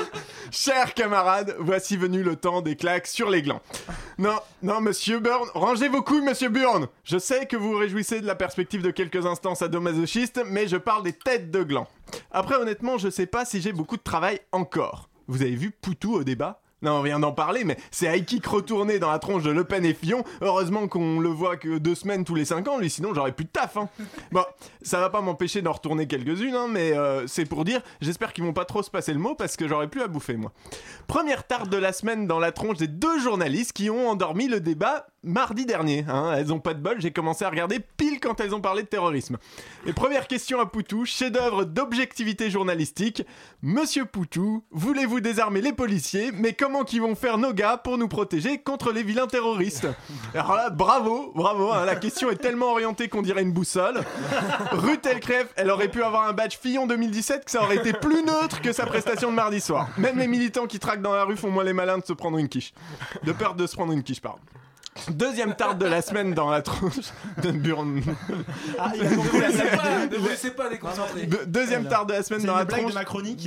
Chers 0.52 0.94
camarades, 0.94 1.56
voici 1.60 1.98
venu 1.98 2.24
le 2.24 2.36
temps 2.36 2.62
des 2.62 2.76
claques 2.76 3.08
sur 3.08 3.30
les 3.30 3.42
glands. 3.42 3.62
Non, 4.18 4.40
non, 4.64 4.82
monsieur 4.82 5.20
Burn, 5.20 5.48
rangez 5.54 5.90
vos 5.90 6.02
couilles, 6.02 6.22
monsieur 6.22 6.50
Burn. 6.50 6.88
Je 7.04 7.18
sais 7.18 7.46
que 7.46 7.58
vous 7.58 7.72
vous 7.72 7.78
réjouissez 7.78 8.22
de 8.22 8.26
la 8.26 8.36
perspective 8.36 8.82
de 8.82 8.92
quelques 8.92 9.26
instants 9.26 9.56
sadomasochistes, 9.56 10.42
mais 10.46 10.68
je 10.68 10.78
parle 10.78 11.04
des 11.04 11.14
têtes 11.14 11.52
de 11.52 11.64
glands. 11.64 11.88
Après, 12.32 12.56
honnêtement, 12.56 12.98
je 12.98 13.10
sais 13.10 13.26
pas 13.26 13.46
si 13.46 13.62
j'ai 13.62 13.74
beaucoup 13.74 13.98
de 13.98 14.04
travail 14.04 14.40
encore. 14.52 15.10
Vous 15.28 15.42
avez 15.42 15.56
vu 15.56 15.72
Poutou 15.72 16.16
au 16.16 16.24
débat? 16.24 16.62
Non, 16.82 16.94
on 17.00 17.02
vient 17.02 17.20
d'en 17.20 17.32
parler, 17.32 17.64
mais 17.64 17.78
c'est 17.90 18.06
high 18.16 18.24
kick 18.26 18.46
retourné 18.46 19.00
dans 19.00 19.10
la 19.12 19.18
tronche 19.20 19.42
de 19.44 19.50
Le 19.50 19.64
Pen 19.64 19.84
et 19.84 19.94
Fillon. 19.96 20.24
Heureusement 20.42 20.88
qu'on 20.88 21.20
le 21.20 21.30
voit 21.30 21.58
que 21.58 21.80
deux 21.80 21.96
semaines 21.96 22.24
tous 22.24 22.36
les 22.36 22.46
cinq 22.46 22.68
ans, 22.68 22.78
lui, 22.78 22.90
sinon 22.90 23.14
j'aurais 23.16 23.32
plus 23.32 23.46
de 23.46 23.50
taf. 23.50 23.78
Hein. 23.78 23.90
Bon, 24.32 24.44
ça 24.82 25.00
va 25.00 25.10
pas 25.10 25.22
m'empêcher 25.22 25.62
d'en 25.62 25.72
retourner 25.72 26.06
quelques-unes, 26.06 26.54
hein, 26.54 26.68
mais 26.70 26.92
euh, 26.96 27.26
c'est 27.28 27.46
pour 27.46 27.66
dire, 27.66 27.82
j'espère 28.02 28.34
qu'ils 28.34 28.44
vont 28.44 28.54
pas 28.54 28.66
trop 28.66 28.84
se 28.84 28.92
passer 28.92 29.14
le 29.14 29.20
mot 29.20 29.34
parce 29.36 29.56
que 29.56 29.68
j'aurais 29.68 29.88
plus 29.88 30.02
à 30.02 30.08
bouffer, 30.08 30.36
moi. 30.36 30.52
Première 31.08 31.46
tarte 31.48 31.70
de 31.70 31.78
la 31.78 31.94
semaine 31.94 32.28
dans 32.28 32.40
la 32.40 32.52
tronche 32.52 32.78
des 32.78 32.88
deux 32.88 33.20
journalistes 33.20 33.74
qui 33.74 33.90
ont 33.90 34.10
endormi 34.10 34.48
le 34.48 34.60
débat 34.60 35.08
mardi 35.24 35.66
dernier. 35.66 36.06
hein. 36.08 36.34
Elles 36.38 36.54
ont 36.54 36.60
pas 36.60 36.74
de 36.74 36.80
bol, 36.82 37.02
j'ai 37.02 37.12
commencé 37.12 37.44
à 37.44 37.50
regarder 37.50 37.80
pile 37.80 38.20
quand 38.20 38.40
elles 38.40 38.54
ont 38.54 38.62
parlé 38.62 38.84
de 38.84 38.88
terrorisme. 38.88 39.38
Et 39.86 39.94
première 39.94 40.28
question 40.28 40.60
à 40.60 40.66
Poutou, 40.66 41.06
chef-d'œuvre 41.06 41.66
d'objectivité 41.66 42.50
journalistique. 42.50 43.24
Monsieur 43.62 44.06
Poutou, 44.06 44.64
voulez-vous 44.72 45.20
désarmer 45.20 45.62
les 45.62 45.74
policiers, 45.74 46.32
mais 46.34 46.54
comment 46.68 46.84
qu'ils 46.84 47.02
vont 47.02 47.16
faire 47.16 47.38
nos 47.38 47.54
gars 47.54 47.78
pour 47.78 47.98
nous 47.98 48.10
protéger 48.10 48.58
contre 48.58 48.92
les 48.92 49.02
vilains 49.02 49.26
terroristes 49.26 49.88
Alors 50.34 50.54
là, 50.54 50.70
bravo, 50.70 51.32
bravo, 51.34 51.72
hein, 51.72 51.86
la 51.86 51.96
question 51.96 52.30
est 52.30 52.36
tellement 52.36 52.72
orientée 52.72 53.08
qu'on 53.08 53.22
dirait 53.22 53.42
une 53.42 53.54
boussole. 53.54 54.02
Ruth 54.74 55.06
Elkref, 55.06 55.48
elle 55.56 55.72
aurait 55.72 55.88
pu 55.88 56.04
avoir 56.04 56.28
un 56.28 56.34
badge 56.34 56.58
Fillon 56.62 56.86
2017 56.86 57.46
que 57.46 57.52
ça 57.52 57.64
aurait 57.64 57.78
été 57.78 57.94
plus 57.94 58.22
neutre 58.22 58.62
que 58.62 58.74
sa 58.74 58.86
prestation 58.86 59.32
de 59.32 59.36
mardi 59.36 59.62
soir. 59.62 59.88
Même 59.98 60.20
les 60.20 60.28
militants 60.28 60.68
qui 60.68 60.78
traquent 60.78 61.02
dans 61.02 61.16
la 61.16 61.24
rue 61.24 61.38
font 61.38 61.50
moins 61.50 61.64
les 61.64 61.72
malins 61.72 62.00
de 62.00 62.06
se 62.06 62.12
prendre 62.12 62.38
une 62.38 62.50
quiche. 62.50 62.74
De 63.24 63.32
peur 63.32 63.56
de 63.56 63.66
se 63.66 63.74
prendre 63.74 63.94
une 63.94 64.04
quiche, 64.04 64.20
pardon. 64.20 64.40
Deuxième 65.10 65.56
tarte 65.56 65.78
de 65.78 65.86
la 65.86 66.02
semaine 66.02 66.34
dans 66.34 66.50
la 66.50 66.62
tronche 66.62 67.12
de 67.42 67.52
Burn. 67.52 68.02
Ah, 68.80 68.92
il 68.96 69.06
a 69.06 69.10
compris 69.16 69.40
la 69.40 69.48
Ne 69.50 69.52
vous 69.52 69.58
laissez 69.58 69.64
blague. 69.70 69.78
pas, 69.78 70.06
ne 70.08 70.18
vous 70.18 70.28
laissez 70.28 70.52
pas 70.52 70.70
déconcentrer. 70.70 71.26
De- 71.26 71.46
deuxième 71.46 71.88
tarte 71.88 72.08
de 72.10 72.14
la 72.14 72.24
semaine 72.24 72.44
dans 72.44 72.54
une 72.54 72.60
la 72.60 72.66
blague 72.66 72.80
tronche. 72.82 72.94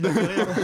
de 0.01 0.09
rire. 0.09 0.47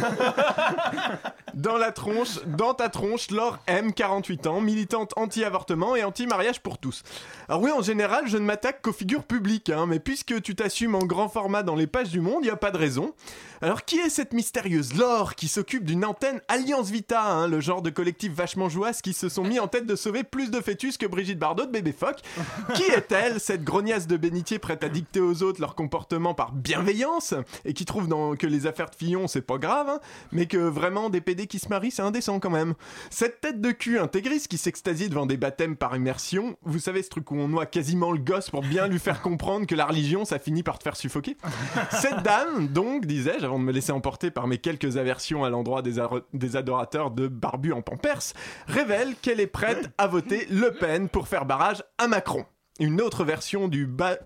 Dans 1.54 1.78
la 1.78 1.90
tronche, 1.90 2.38
dans 2.46 2.74
ta 2.74 2.90
tronche, 2.90 3.30
Laure 3.30 3.58
M, 3.66 3.94
48 3.94 4.46
ans, 4.46 4.60
militante 4.60 5.12
anti-avortement 5.16 5.96
et 5.96 6.04
anti-mariage 6.04 6.60
pour 6.60 6.76
tous. 6.76 7.02
Alors 7.48 7.62
oui, 7.62 7.70
en 7.72 7.80
général, 7.80 8.24
je 8.26 8.36
ne 8.36 8.44
m'attaque 8.44 8.82
qu'aux 8.82 8.92
figures 8.92 9.22
publiques, 9.24 9.70
hein, 9.70 9.86
mais 9.88 9.98
puisque 9.98 10.42
tu 10.42 10.54
t'assumes 10.54 10.94
en 10.94 10.98
grand 11.06 11.30
format 11.30 11.62
dans 11.62 11.74
les 11.74 11.86
pages 11.86 12.10
du 12.10 12.20
monde, 12.20 12.40
il 12.42 12.46
n'y 12.46 12.50
a 12.50 12.56
pas 12.56 12.70
de 12.70 12.76
raison. 12.76 13.14
Alors 13.62 13.84
qui 13.84 13.98
est 13.98 14.10
cette 14.10 14.34
mystérieuse 14.34 14.94
Laure 14.94 15.34
qui 15.34 15.48
s'occupe 15.48 15.84
d'une 15.84 16.04
antenne 16.04 16.42
Alliance 16.48 16.90
Vita, 16.90 17.22
hein, 17.22 17.48
le 17.48 17.60
genre 17.60 17.80
de 17.80 17.88
collectif 17.88 18.32
vachement 18.32 18.68
jouasse 18.68 19.00
qui 19.00 19.14
se 19.14 19.30
sont 19.30 19.44
mis 19.44 19.58
en 19.58 19.66
tête 19.66 19.86
de 19.86 19.96
sauver 19.96 20.24
plus 20.24 20.50
de 20.50 20.60
fœtus 20.60 20.98
que 20.98 21.06
Brigitte 21.06 21.38
Bardot 21.38 21.64
de 21.64 21.70
Bébé 21.70 21.92
Phoque 21.92 22.20
Qui 22.74 22.82
est-elle, 22.82 23.40
cette 23.40 23.64
grognasse 23.64 24.06
de 24.06 24.18
bénitier 24.18 24.58
prête 24.58 24.84
à 24.84 24.90
dicter 24.90 25.20
aux 25.20 25.42
autres 25.42 25.60
leur 25.60 25.74
comportement 25.74 26.34
par 26.34 26.52
bienveillance 26.52 27.32
et 27.64 27.72
qui 27.72 27.86
trouve 27.86 28.08
dans, 28.08 28.36
que 28.36 28.46
les 28.46 28.66
affaires 28.66 28.90
de 28.90 28.94
Fillon 28.94 29.26
c'est 29.26 29.40
pas 29.40 29.56
grave, 29.56 29.88
hein, 29.88 30.00
mais 30.32 30.46
que 30.46 30.58
vraiment 30.58 31.08
des 31.08 31.22
PD 31.22 31.46
qui 31.46 31.58
se 31.58 31.68
marient 31.70 31.90
c'est 31.90 32.02
indécent 32.02 32.40
quand 32.40 32.50
même. 32.50 32.74
Cette 33.08 33.40
tête 33.40 33.62
de 33.62 33.70
cul 33.70 33.98
intégriste 33.98 34.48
qui 34.48 34.58
s'extasie 34.58 35.08
devant 35.08 35.24
des 35.24 35.38
baptêmes 35.38 35.76
par 35.76 35.96
immersion, 35.96 36.56
vous 36.62 36.78
savez 36.78 37.02
ce 37.02 37.08
truc 37.08 37.30
où 37.30 37.36
on 37.36 37.48
noie 37.48 37.64
quasiment 37.64 38.12
le 38.12 38.18
gosse 38.18 38.50
pour 38.50 38.60
bien 38.60 38.86
lui 38.86 38.98
faire 38.98 39.22
comprendre 39.22 39.66
que 39.66 39.74
la 39.74 39.86
religion 39.86 40.26
ça 40.26 40.38
finit 40.38 40.62
par 40.62 40.78
te 40.78 40.82
faire 40.82 40.96
suffoquer? 40.96 41.38
Cette 41.90 42.22
dame, 42.22 42.68
donc, 42.68 43.06
disais-je, 43.06 43.45
avant 43.46 43.58
de 43.58 43.64
me 43.64 43.72
laisser 43.72 43.92
emporter 43.92 44.30
par 44.30 44.46
mes 44.46 44.58
quelques 44.58 44.98
aversions 44.98 45.44
à 45.44 45.50
l'endroit 45.50 45.82
des, 45.82 46.56
adorateurs 46.56 47.10
de 47.10 47.28
Barbu 47.28 47.72
en 47.72 47.80
Pampers, 47.80 48.34
révèle 48.66 49.14
qu'elle 49.22 49.40
est 49.40 49.46
prête 49.46 49.90
à 49.96 50.06
voter 50.06 50.46
Le 50.50 50.72
Pen 50.72 51.08
pour 51.08 51.28
faire 51.28 51.46
barrage 51.46 51.82
à 51.98 52.08
Macron. 52.08 52.44
Une 52.78 53.00
autre 53.00 53.24
version 53.24 53.68
du 53.68 53.86
bas, 53.86 54.18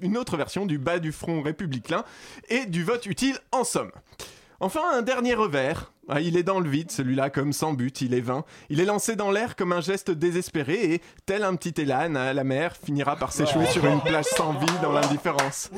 une 0.00 0.16
autre 0.16 0.36
version 0.36 0.64
du 0.64 0.78
bas 0.78 1.00
du 1.00 1.10
front 1.10 1.42
républicain 1.42 2.04
et 2.48 2.66
du 2.66 2.84
vote 2.84 3.06
utile 3.06 3.36
en 3.50 3.64
somme. 3.64 3.90
Enfin, 4.60 4.82
un 4.92 5.02
dernier 5.02 5.34
revers. 5.34 5.92
Ah, 6.08 6.20
il 6.20 6.36
est 6.36 6.42
dans 6.44 6.60
le 6.60 6.68
vide, 6.70 6.90
celui-là, 6.92 7.30
comme 7.30 7.52
sans 7.52 7.72
but, 7.72 8.00
il 8.00 8.14
est 8.14 8.20
vain. 8.20 8.44
Il 8.70 8.80
est 8.80 8.84
lancé 8.84 9.16
dans 9.16 9.30
l'air 9.32 9.56
comme 9.56 9.72
un 9.72 9.80
geste 9.80 10.10
désespéré 10.12 10.94
et, 10.94 11.02
tel 11.26 11.42
un 11.42 11.56
petit 11.56 11.80
élan 11.80 12.14
à 12.14 12.32
la 12.32 12.44
mer, 12.44 12.76
finira 12.76 13.16
par 13.16 13.32
s'échouer 13.32 13.66
sur 13.66 13.84
une 13.86 14.00
plage 14.00 14.26
sans 14.26 14.52
vie 14.52 14.66
dans 14.82 14.92
l'indifférence. 14.92 15.70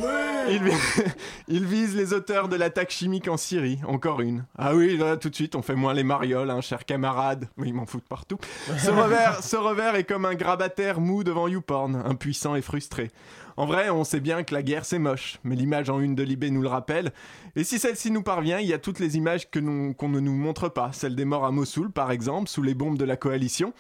Il, 0.51 0.63
vi- 0.63 1.05
il 1.49 1.65
vise 1.65 1.97
les 1.97 2.13
auteurs 2.13 2.49
de 2.49 2.57
l'attaque 2.57 2.91
chimique 2.91 3.29
en 3.29 3.37
Syrie, 3.39 3.79
encore 3.87 4.21
une. 4.21 4.45
Ah 4.59 4.75
oui, 4.75 4.99
là, 4.99 5.17
tout 5.17 5.31
de 5.31 5.35
suite, 5.35 5.55
on 5.55 5.63
fait 5.63 5.75
moins 5.75 5.95
les 5.95 6.05
marioles, 6.05 6.51
hein, 6.51 6.61
cher 6.61 6.85
camarade. 6.85 7.49
Oui, 7.57 7.69
ils 7.69 7.75
m'en 7.75 7.87
foutent 7.87 8.09
partout. 8.09 8.39
Ce 8.77 8.91
revers, 8.91 9.43
ce 9.43 9.57
revers 9.57 9.95
est 9.97 10.05
comme 10.05 10.27
un 10.27 10.35
grabataire 10.35 11.01
mou 11.01 11.25
devant 11.25 11.49
YouPorn, 11.49 12.03
impuissant 12.05 12.55
et 12.55 12.63
frustré. 12.63 13.11
En 13.57 13.67
vrai, 13.67 13.91
on 13.91 14.05
sait 14.05 14.21
bien 14.21 14.45
que 14.45 14.55
la 14.55 14.63
guerre 14.63 14.85
c'est 14.85 15.01
moche, 15.01 15.41
mais 15.43 15.57
l'image 15.57 15.91
en 15.91 15.99
une 15.99 16.15
de 16.15 16.23
Libé 16.23 16.49
nous 16.51 16.63
le 16.63 16.69
rappelle. 16.69 17.11
Et 17.57 17.65
si 17.65 17.81
celle-ci 17.81 18.13
nous 18.13 18.23
parvient, 18.23 18.61
il 18.61 18.69
y 18.69 18.73
a 18.73 18.79
toutes 18.79 19.01
les 19.01 19.17
images 19.17 19.51
que 19.51 19.59
nous- 19.59 19.95
qu'on 19.95 20.09
ne 20.09 20.18
nous 20.21 20.35
montre 20.35 20.69
pas. 20.69 20.93
Celle 20.93 21.17
des 21.17 21.25
morts 21.25 21.45
à 21.45 21.51
Mossoul, 21.51 21.91
par 21.91 22.11
exemple, 22.11 22.49
sous 22.49 22.63
les 22.63 22.75
bombes 22.75 22.99
de 22.99 23.05
la 23.05 23.17
coalition. 23.17 23.73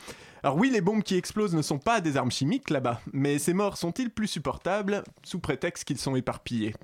Alors 0.42 0.56
oui, 0.56 0.70
les 0.70 0.80
bombes 0.80 1.02
qui 1.02 1.16
explosent 1.16 1.54
ne 1.54 1.62
sont 1.62 1.78
pas 1.78 2.00
des 2.00 2.16
armes 2.16 2.30
chimiques 2.30 2.70
là-bas, 2.70 3.00
mais 3.12 3.38
ces 3.38 3.54
morts 3.54 3.76
sont-ils 3.76 4.10
plus 4.10 4.28
supportables 4.28 5.02
sous 5.24 5.40
prétexte 5.40 5.84
qu'ils 5.84 5.98
sont 5.98 6.14
éparpillés? 6.14 6.74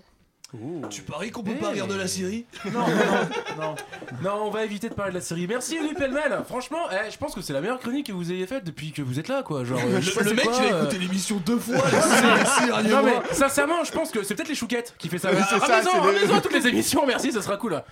Tu 0.88 1.03
paries 1.03 1.32
qu'on 1.32 1.42
peut 1.42 1.55
pas 1.57 1.70
rire 1.70 1.88
de 1.88 1.97
la 1.97 2.07
Syrie 2.07 2.47
Non, 2.66 2.72
non, 2.80 2.86
non, 2.86 3.64
non. 3.64 3.74
Non, 4.22 4.45
on 4.47 4.51
va 4.51 4.64
éviter 4.64 4.88
de 4.88 4.95
parler 4.95 5.11
de 5.11 5.16
la 5.16 5.20
série. 5.20 5.49
Merci, 5.49 5.78
Louis 5.80 5.95
Pellemel. 5.95 6.38
Franchement, 6.47 6.78
eh, 6.92 7.11
je 7.11 7.18
pense 7.18 7.34
que 7.34 7.40
c'est 7.40 7.53
la 7.53 7.61
meilleure 7.61 7.80
chronique 7.80 8.07
que 8.07 8.12
vous 8.12 8.30
ayez 8.30 8.47
faite 8.47 8.62
depuis 8.62 8.92
que 8.92 9.03
vous 9.03 9.18
êtes 9.18 9.26
là, 9.26 9.42
quoi. 9.42 9.64
Genre, 9.64 9.80
sais 9.80 10.22
Le, 10.22 10.30
le 10.30 10.36
mec, 10.36 10.45
quoi, 10.45 10.55
il 10.64 10.72
a 10.72 10.76
euh, 10.76 10.82
écouté 10.84 10.99
l'émission 11.01 11.42
deux 11.45 11.59
fois. 11.59 11.78
rien 11.84 12.82
Non 12.82 13.03
mais 13.03 13.34
sincèrement, 13.34 13.82
je 13.82 13.90
pense 13.90 14.12
que 14.12 14.22
c'est 14.22 14.36
peut-être 14.36 14.49
les 14.49 14.55
chouquettes 14.55 14.95
qui 14.97 15.09
fait 15.09 15.18
ça. 15.18 15.30
C'est 15.34 15.59
ça, 15.59 15.66
Ramenez-en, 15.66 16.34
les- 16.36 16.40
toutes 16.40 16.53
les 16.53 16.68
émissions, 16.68 17.05
merci, 17.05 17.32
ça 17.32 17.42
sera 17.42 17.57
cool. 17.57 17.82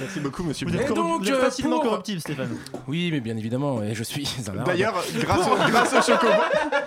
Merci 0.00 0.18
beaucoup, 0.18 0.42
monsieur 0.42 0.66
Vous 0.66 0.74
êtes, 0.74 0.90
Et 0.90 0.92
donc, 0.92 1.22
vous 1.22 1.28
êtes 1.28 1.34
euh, 1.34 1.40
facilement 1.40 1.76
pour- 1.76 1.84
corruptible, 1.90 2.20
Stéphane. 2.20 2.56
Oui, 2.88 3.10
mais 3.12 3.20
bien 3.20 3.36
évidemment, 3.36 3.84
et 3.84 3.94
je 3.94 4.02
suis 4.02 4.28
un. 4.48 4.64
D'ailleurs, 4.64 4.94
grâce 5.20 5.46
au, 5.46 5.70
grâce 5.70 5.92
au 5.92 6.02
chocobon, 6.02 6.32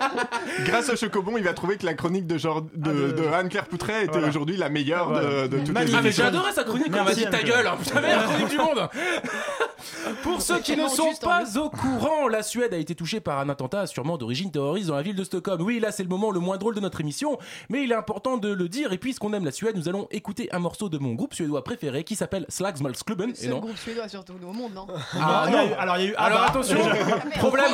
grâce 0.65 0.89
au 0.89 0.97
chocobon, 0.97 1.37
il 1.37 1.43
va 1.45 1.53
trouver 1.53 1.77
que 1.77 1.85
la 1.85 1.93
chronique 1.93 2.27
de, 2.27 2.37
genre, 2.37 2.61
de, 2.61 2.69
Ah, 2.85 2.89
de- 2.89 3.21
de 3.23 3.27
Anne-Claire 3.27 3.65
Poutret 3.67 4.03
était 4.03 4.19
aujourd'hui 4.19 4.57
la 4.57 4.67
meilleure 4.69 5.02
Voilà. 5.07 5.43
de, 5.43 5.47
de 5.47 5.65
toutes 5.65 5.77
les. 5.79 5.95
Ah 5.95 6.01
mais 6.01 6.11
j'adore 6.11 6.47
sa 6.53 6.63
chronique, 6.63 6.87
on 6.93 7.03
m'a 7.03 7.13
dit 7.13 7.25
ta 7.29 7.41
gueule, 7.43 7.67
hein, 7.67 7.75
putain, 7.81 8.01
meilleure 8.01 8.25
chronique 8.25 8.49
du 8.49 8.57
monde 8.57 8.89
Pour 10.23 10.41
ceux 10.41 10.59
qui 10.59 10.75
ne 10.77 10.87
sont 10.87 11.11
pas 11.21 11.43
au 11.57 11.69
courant, 11.69 12.27
la 12.27 12.41
Suède 12.43 12.73
a 12.73 12.77
été 12.77 12.95
touchée 12.95 13.19
par 13.19 13.39
un 13.39 13.49
attentat 13.49 13.85
sûrement 13.87 14.17
d'origine 14.17 14.51
terroriste 14.51 14.87
dans 14.87 14.95
la 14.95 15.01
ville 15.01 15.15
de 15.15 15.23
Stockholm. 15.23 15.61
Oui, 15.61 15.79
là 15.79 15.91
c'est 15.91 16.03
le 16.03 16.09
moment 16.09 16.31
le 16.31 16.39
moins 16.39 16.57
drôle 16.57 16.75
de 16.75 16.79
notre 16.79 17.01
émission, 17.01 17.37
mais 17.69 17.83
il 17.83 17.91
est 17.91 17.95
important 17.95 18.37
de 18.37 18.51
le 18.51 18.69
dire, 18.69 18.93
et 18.93 18.97
puisqu'on 18.97 19.33
aime 19.33 19.45
la 19.45 19.51
Suède, 19.51 19.75
nous 19.75 19.89
allons 19.89 20.07
écouter 20.11 20.49
un 20.53 20.59
morceau 20.59 20.87
de 20.89 20.97
mon 20.97 21.13
groupe 21.13 21.33
suédois 21.33 21.63
préféré 21.63 22.03
qui 22.03 22.15
s'appelle 22.15 22.45
Slagsmalsklubben, 22.49 23.31
C'est 23.35 23.47
le 23.47 23.55
groupe 23.55 23.77
suédois 23.77 24.07
surtout 24.07 24.33
au 24.47 24.53
monde, 24.53 24.73
non 24.73 24.87
Ah, 25.19 25.45
il 25.47 25.53
y 25.53 25.55
a 25.55 25.63
non. 25.65 25.69
eu- 25.69 25.73
alors 25.73 25.97
il 25.97 26.03
y 26.05 26.07
a 26.07 26.11
eu 26.11 26.15
Alors 26.15 26.39
Abba. 26.39 26.49
attention, 26.49 26.77
problème 27.39 27.71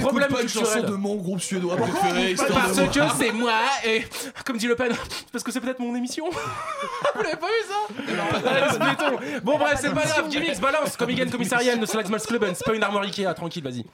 Problème 0.00 0.28
pas 0.30 0.42
une 0.42 0.48
chanson 0.48 0.82
de 0.82 0.94
mon 0.96 1.16
groupe 1.16 1.40
suédois 1.40 1.76
préféré 1.76 2.34
Parce 2.36 2.76
que 2.76 3.00
c'est 3.18 3.32
moi 3.32 3.52
et 3.86 4.04
comme 4.44 4.56
dit 4.58 4.66
Le 4.66 4.76
Pen, 4.76 4.92
parce 5.32 5.42
que 5.44 5.50
c'est 5.52 5.60
peut-être 5.60 5.80
mon 5.80 5.94
émission. 5.94 6.26
Vous 7.14 7.22
l'avez 7.22 7.36
pas 7.36 7.46
vu 7.46 7.52
ça. 7.68 9.40
Bon 9.42 9.58
bref, 9.58 9.78
c'est 9.80 9.94
pas 9.94 10.04
grave. 10.04 10.30
Gimix 10.30 10.60
balance 10.60 10.96
comme 10.96 11.10
Igen 11.10 11.30
commissarienne 11.30 11.80
de 11.80 11.86
Slagsmalsklubben. 11.86 12.54
C'est 12.54 12.64
pas 12.64 12.74
une 12.74 12.82
armoire 12.82 13.04
Ikea, 13.04 13.34
tranquille, 13.34 13.64
vas-y. 13.64 13.84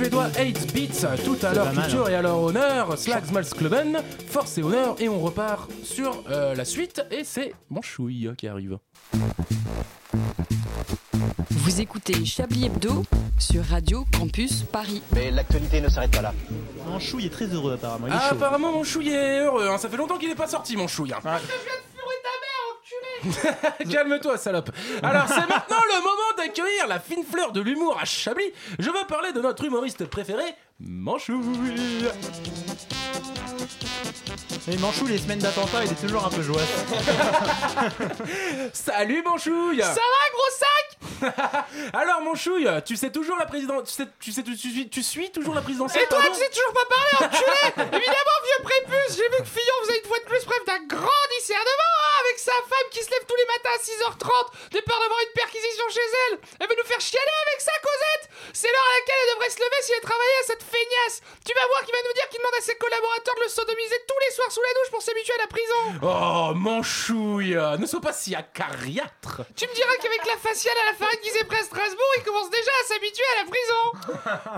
Suédois 0.00 0.28
8 0.38 0.72
Beats, 0.74 1.16
tout 1.26 1.36
à 1.42 1.52
leur 1.52 1.72
culture 1.72 2.06
hein. 2.06 2.10
et 2.10 2.14
à 2.14 2.22
leur 2.22 2.38
honneur, 2.38 2.96
Slagsmalsklubben, 2.96 4.02
force 4.28 4.56
et 4.56 4.62
honneur, 4.62 4.96
et 4.98 5.10
on 5.10 5.20
repart 5.20 5.70
sur 5.84 6.24
euh, 6.30 6.54
la 6.54 6.64
suite, 6.64 7.02
et 7.10 7.22
c'est 7.22 7.52
Manchouille 7.68 8.30
qui 8.38 8.48
arrive. 8.48 8.78
Vous 11.50 11.80
écoutez 11.82 12.24
Chablis 12.24 12.64
Hebdo 12.66 13.04
sur 13.38 13.62
Radio 13.62 14.06
Campus 14.16 14.62
Paris. 14.62 15.02
Mais 15.12 15.30
l'actualité 15.30 15.82
ne 15.82 15.90
s'arrête 15.90 16.12
pas 16.12 16.22
là. 16.22 16.32
Manchouille 16.88 17.26
est 17.26 17.30
très 17.30 17.44
heureux 17.46 17.74
apparemment. 17.74 18.06
Il 18.06 18.12
est 18.14 18.16
Ah, 18.18 18.28
chaud. 18.30 18.36
apparemment 18.36 18.72
Manchouille 18.72 19.10
est 19.10 19.40
heureux, 19.40 19.68
hein, 19.68 19.76
ça 19.76 19.90
fait 19.90 19.98
longtemps 19.98 20.16
qu'il 20.16 20.30
n'est 20.30 20.34
pas 20.34 20.48
sorti 20.48 20.78
Manchouille. 20.78 21.12
hein. 21.12 21.38
Calme-toi, 23.90 24.38
salope. 24.38 24.70
Alors, 25.02 25.26
c'est 25.28 25.34
maintenant 25.40 25.82
le 25.94 25.98
moment 26.00 26.36
d'accueillir 26.38 26.86
la 26.88 26.98
fine 27.10 27.24
fleur 27.24 27.50
de 27.52 27.60
l'humour 27.60 27.98
à 28.00 28.04
Chablis. 28.04 28.52
Je 28.78 28.88
veux 28.88 29.04
parler 29.08 29.32
de 29.32 29.40
notre 29.40 29.64
humoriste 29.64 30.06
préféré, 30.06 30.44
Manchouille. 30.78 32.06
Mais 34.68 34.76
Manchou, 34.76 35.06
les 35.06 35.16
semaines 35.18 35.38
d'attentat, 35.38 35.84
il 35.84 35.92
est 35.92 36.00
toujours 36.06 36.26
un 36.26 36.30
peu 36.30 36.42
joyeux. 36.42 36.60
Salut 38.72 39.22
Manchouille 39.22 39.80
Ça 39.80 39.94
va, 39.94 40.30
gros 40.32 40.50
sac? 40.52 40.98
Alors 41.92 42.22
Manchouille, 42.22 42.68
tu 42.84 42.96
sais 42.96 43.10
toujours 43.10 43.36
la 43.38 43.46
présidence... 43.46 43.88
Tu 43.88 43.94
sais, 43.94 44.06
tu, 44.20 44.32
sais, 44.32 44.42
tu, 44.42 44.56
tu 44.56 44.70
suis, 44.70 44.88
tu 44.88 45.02
suis 45.02 45.30
toujours 45.30 45.54
la 45.54 45.60
présidentielle 45.62 46.04
Et 46.04 46.06
toi, 46.06 46.18
pardon 46.18 46.32
tu 46.34 46.40
sais 46.40 46.50
toujours 46.50 46.72
pas 46.72 46.84
parler, 46.86 47.26
enculé 47.26 47.60
Évidemment, 47.98 48.38
vieux 48.44 48.62
prépuce 48.62 49.16
J'ai 49.16 49.28
vu 49.28 49.38
que 49.42 49.48
Fillon 49.48 49.74
faisait 49.82 49.98
une 49.98 50.06
fois 50.08 50.18
de 50.18 50.24
plus 50.24 50.44
preuve 50.44 50.64
d'un 50.66 50.84
grand 50.86 51.24
discernement, 51.38 51.94
hein, 51.96 52.20
avec 52.24 52.38
sa 52.38 52.52
femme 52.52 52.88
qui 52.90 53.02
se 53.02 53.10
lève 53.10 53.24
tous 53.26 53.36
les 53.36 53.46
matins 53.48 53.74
à 53.74 53.78
6h30 53.80 54.76
de 54.76 54.80
peur 54.84 54.98
d'avoir 55.00 55.20
une 55.20 55.32
perquisition 55.34 55.88
chez 55.90 56.06
elle 56.30 56.38
Elle 56.60 56.68
veut 56.68 56.76
nous 56.78 56.86
faire 56.88 56.99
chialer 57.00 57.38
avec 57.48 57.60
sa 57.60 57.72
Cosette 57.80 58.30
C'est 58.52 58.68
l'heure 58.70 58.88
à 58.90 58.94
laquelle 59.00 59.20
elle 59.24 59.34
devrait 59.34 59.50
se 59.50 59.60
lever 59.60 59.80
si 59.82 59.92
elle 59.92 60.04
travaillait, 60.04 60.44
cette 60.46 60.62
feignasse. 60.62 61.20
Tu 61.46 61.52
vas 61.54 61.66
voir 61.66 61.80
qu'il 61.84 61.94
va 61.94 62.02
nous 62.06 62.14
dire 62.14 62.28
qu'il 62.28 62.38
demande 62.38 62.58
à 62.58 62.62
ses 62.62 62.76
collaborateurs 62.76 63.34
de 63.36 63.42
le 63.42 63.48
sodomiser 63.48 63.98
tous 64.06 64.20
les 64.26 64.32
soirs 64.34 64.52
sous 64.52 64.62
la 64.62 64.72
douche 64.78 64.90
pour 64.90 65.02
s'habituer 65.02 65.34
à 65.34 65.42
la 65.44 65.50
prison. 65.50 65.82
Oh 66.02 66.52
Manchouille, 66.54 67.56
ne 67.78 67.86
sois 67.86 68.00
pas 68.00 68.12
si 68.12 68.34
acariâtre. 68.34 69.42
Tu 69.56 69.66
me 69.66 69.74
diras 69.74 69.96
qu'avec 70.02 70.24
la 70.26 70.36
faciale 70.36 70.76
à 70.86 70.92
la 70.92 70.96
farine 70.98 71.20
qu'ils 71.20 71.46
pris 71.46 71.56
à 71.58 71.64
Strasbourg, 71.64 72.12
il 72.18 72.22
commence 72.22 72.50
déjà 72.50 72.70
à 72.82 72.86
s'habituer 72.86 73.24
à 73.32 73.44
la 73.44 73.46
prison. 73.50 73.82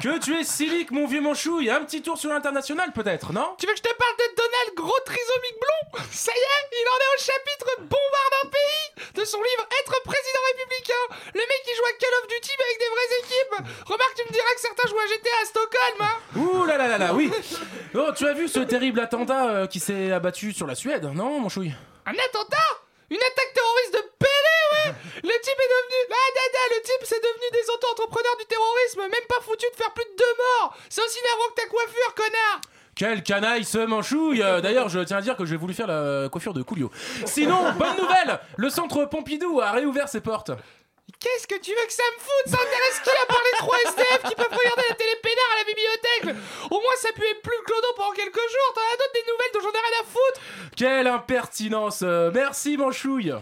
Que 0.03 0.19
tu 0.19 0.39
es 0.39 0.45
cynique 0.45 0.91
mon 0.91 1.07
vieux 1.07 1.21
Manchouille, 1.21 1.71
un 1.71 1.85
petit 1.85 2.03
tour 2.03 2.19
sur 2.19 2.31
l'international 2.31 2.93
peut-être, 2.93 3.33
non? 3.33 3.55
Tu 3.59 3.67
veux 3.67 3.73
que 3.73 3.79
je 3.79 3.89
te 3.89 3.95
parle 3.95 4.17
de 4.17 4.29
Donald 4.37 4.71
Gros 4.77 5.01
Trisomique 5.07 5.59
Blond? 5.61 6.03
Ça 6.11 6.33
y 6.33 6.39
est, 6.39 6.67
il 6.73 6.89
en 6.89 6.99
est 6.99 7.15
au 7.15 7.21
chapitre 7.23 7.69
Bombard 7.79 8.31
d'un 8.43 8.49
pays 8.51 9.07
de 9.15 9.25
son 9.25 9.39
livre 9.43 9.67
Être 9.81 10.03
président 10.03 10.43
républicain. 10.53 11.05
Le 11.35 11.41
mec 11.41 11.61
qui 11.65 11.75
joue 11.77 11.85
à 11.85 11.93
Call 11.99 12.15
of 12.23 12.29
Duty 12.35 12.51
mais 12.59 12.65
avec 12.65 12.79
des 12.79 12.89
vraies 12.95 13.19
équipes. 13.21 13.87
Remarque, 13.87 14.15
tu 14.17 14.25
me 14.27 14.33
diras 14.33 14.55
que 14.55 14.61
certains 14.61 14.89
jouent 14.89 14.99
à 14.99 15.07
GTA 15.07 15.31
à 15.43 15.45
Stockholm, 15.45 16.01
hein. 16.01 16.17
Ouh 16.37 16.65
là 16.67 16.77
là 16.77 16.89
là 16.89 16.99
là, 16.99 17.15
oui. 17.15 17.31
Oh, 17.95 18.11
tu 18.17 18.27
as 18.27 18.33
vu 18.33 18.49
ce 18.49 18.61
terrible 18.61 19.01
attentat 19.01 19.51
euh, 19.51 19.67
qui 19.67 19.79
s'est 19.81 20.11
abattu 20.13 20.53
sur 20.53 20.67
la 20.67 20.75
Suède, 20.75 21.05
non 21.15 21.41
Manchouille 21.41 21.75
Un 22.07 22.13
attentat? 22.13 22.57
Une 23.11 23.19
attaque 23.19 23.53
terroriste 23.55 23.93
de 23.93 24.11
Pelé, 24.19 24.61
ouais. 24.73 24.95
Le 25.23 25.29
type 25.43 25.59
est 25.61 25.73
devenu... 25.75 26.11
Ah, 26.11 26.31
dada, 26.35 26.77
le 26.77 26.83
type 26.83 27.03
c'est 27.05 27.21
devenu 27.23 27.45
des 27.53 27.71
auto-entrepreneurs 27.71 28.37
du 28.39 28.47
terrorisme, 28.47 29.01
même 29.03 29.27
pas 29.29 29.41
foutu 29.43 29.67
de 29.71 29.77
faire 29.77 29.93
plus 29.93 30.05
de 30.05 30.17
deux 30.17 30.35
morts. 30.39 30.77
C'est 30.89 31.03
aussi 31.05 31.19
nerveux 31.23 31.51
que 31.55 31.61
ta 31.63 31.69
coiffure, 31.69 32.15
connard. 32.15 32.61
Quel 32.95 33.23
canaille 33.23 33.65
ce 33.65 33.79
manchouille 33.79 34.43
Euh, 34.43 34.61
D'ailleurs, 34.61 34.89
je 34.89 35.01
tiens 35.01 35.19
à 35.19 35.21
dire 35.23 35.37
que 35.37 35.45
j'ai 35.47 35.57
voulu 35.57 35.75
faire 35.75 35.87
la 35.87 36.29
coiffure 36.31 36.53
de 36.55 36.63
Coolio. 36.63 36.91
Sinon, 37.27 37.73
bonne 37.73 37.97
nouvelle 37.99 38.39
Le 38.57 38.71
centre 38.71 39.05
Pompidou 39.07 39.61
a 39.61 39.73
réouvert 39.73 40.09
ses 40.09 40.21
portes. 40.21 40.51
Qu'est-ce 41.23 41.47
que 41.47 41.55
tu 41.61 41.71
veux 41.71 41.87
que 41.87 41.93
ça 41.93 42.03
me 42.17 42.19
foute? 42.21 42.47
Ça 42.53 42.59
intéresse 42.61 43.01
qui 43.05 43.11
à 43.11 43.27
part 43.27 43.43
les 43.45 43.59
3 43.59 43.77
SDF 43.87 44.23
qui 44.29 44.35
peuvent 44.35 44.51
regarder 44.59 44.83
la 44.89 44.95
télé 44.97 45.15
pénard 45.23 45.51
à 45.55 45.59
la 45.59 45.65
bibliothèque? 45.65 46.43
Au 46.71 46.81
moins 46.81 46.97
ça 47.01 47.13
puait 47.15 47.35
plus 47.43 47.57
le 47.57 47.65
clodo 47.65 47.87
pendant 47.97 48.11
quelques 48.13 48.35
jours, 48.35 48.73
t'en 48.75 48.81
as 48.81 48.97
d'autres 48.99 49.13
des 49.15 49.31
nouvelles 49.31 49.53
dont 49.55 49.61
j'en 49.61 49.71
ai 49.71 49.83
rien 49.87 50.01
à 50.01 50.05
foutre? 50.05 50.41
Quelle 50.77 51.07
impertinence 51.07 52.03
Euh, 52.03 52.31
Merci 52.35 52.77
manchouille 52.77 53.33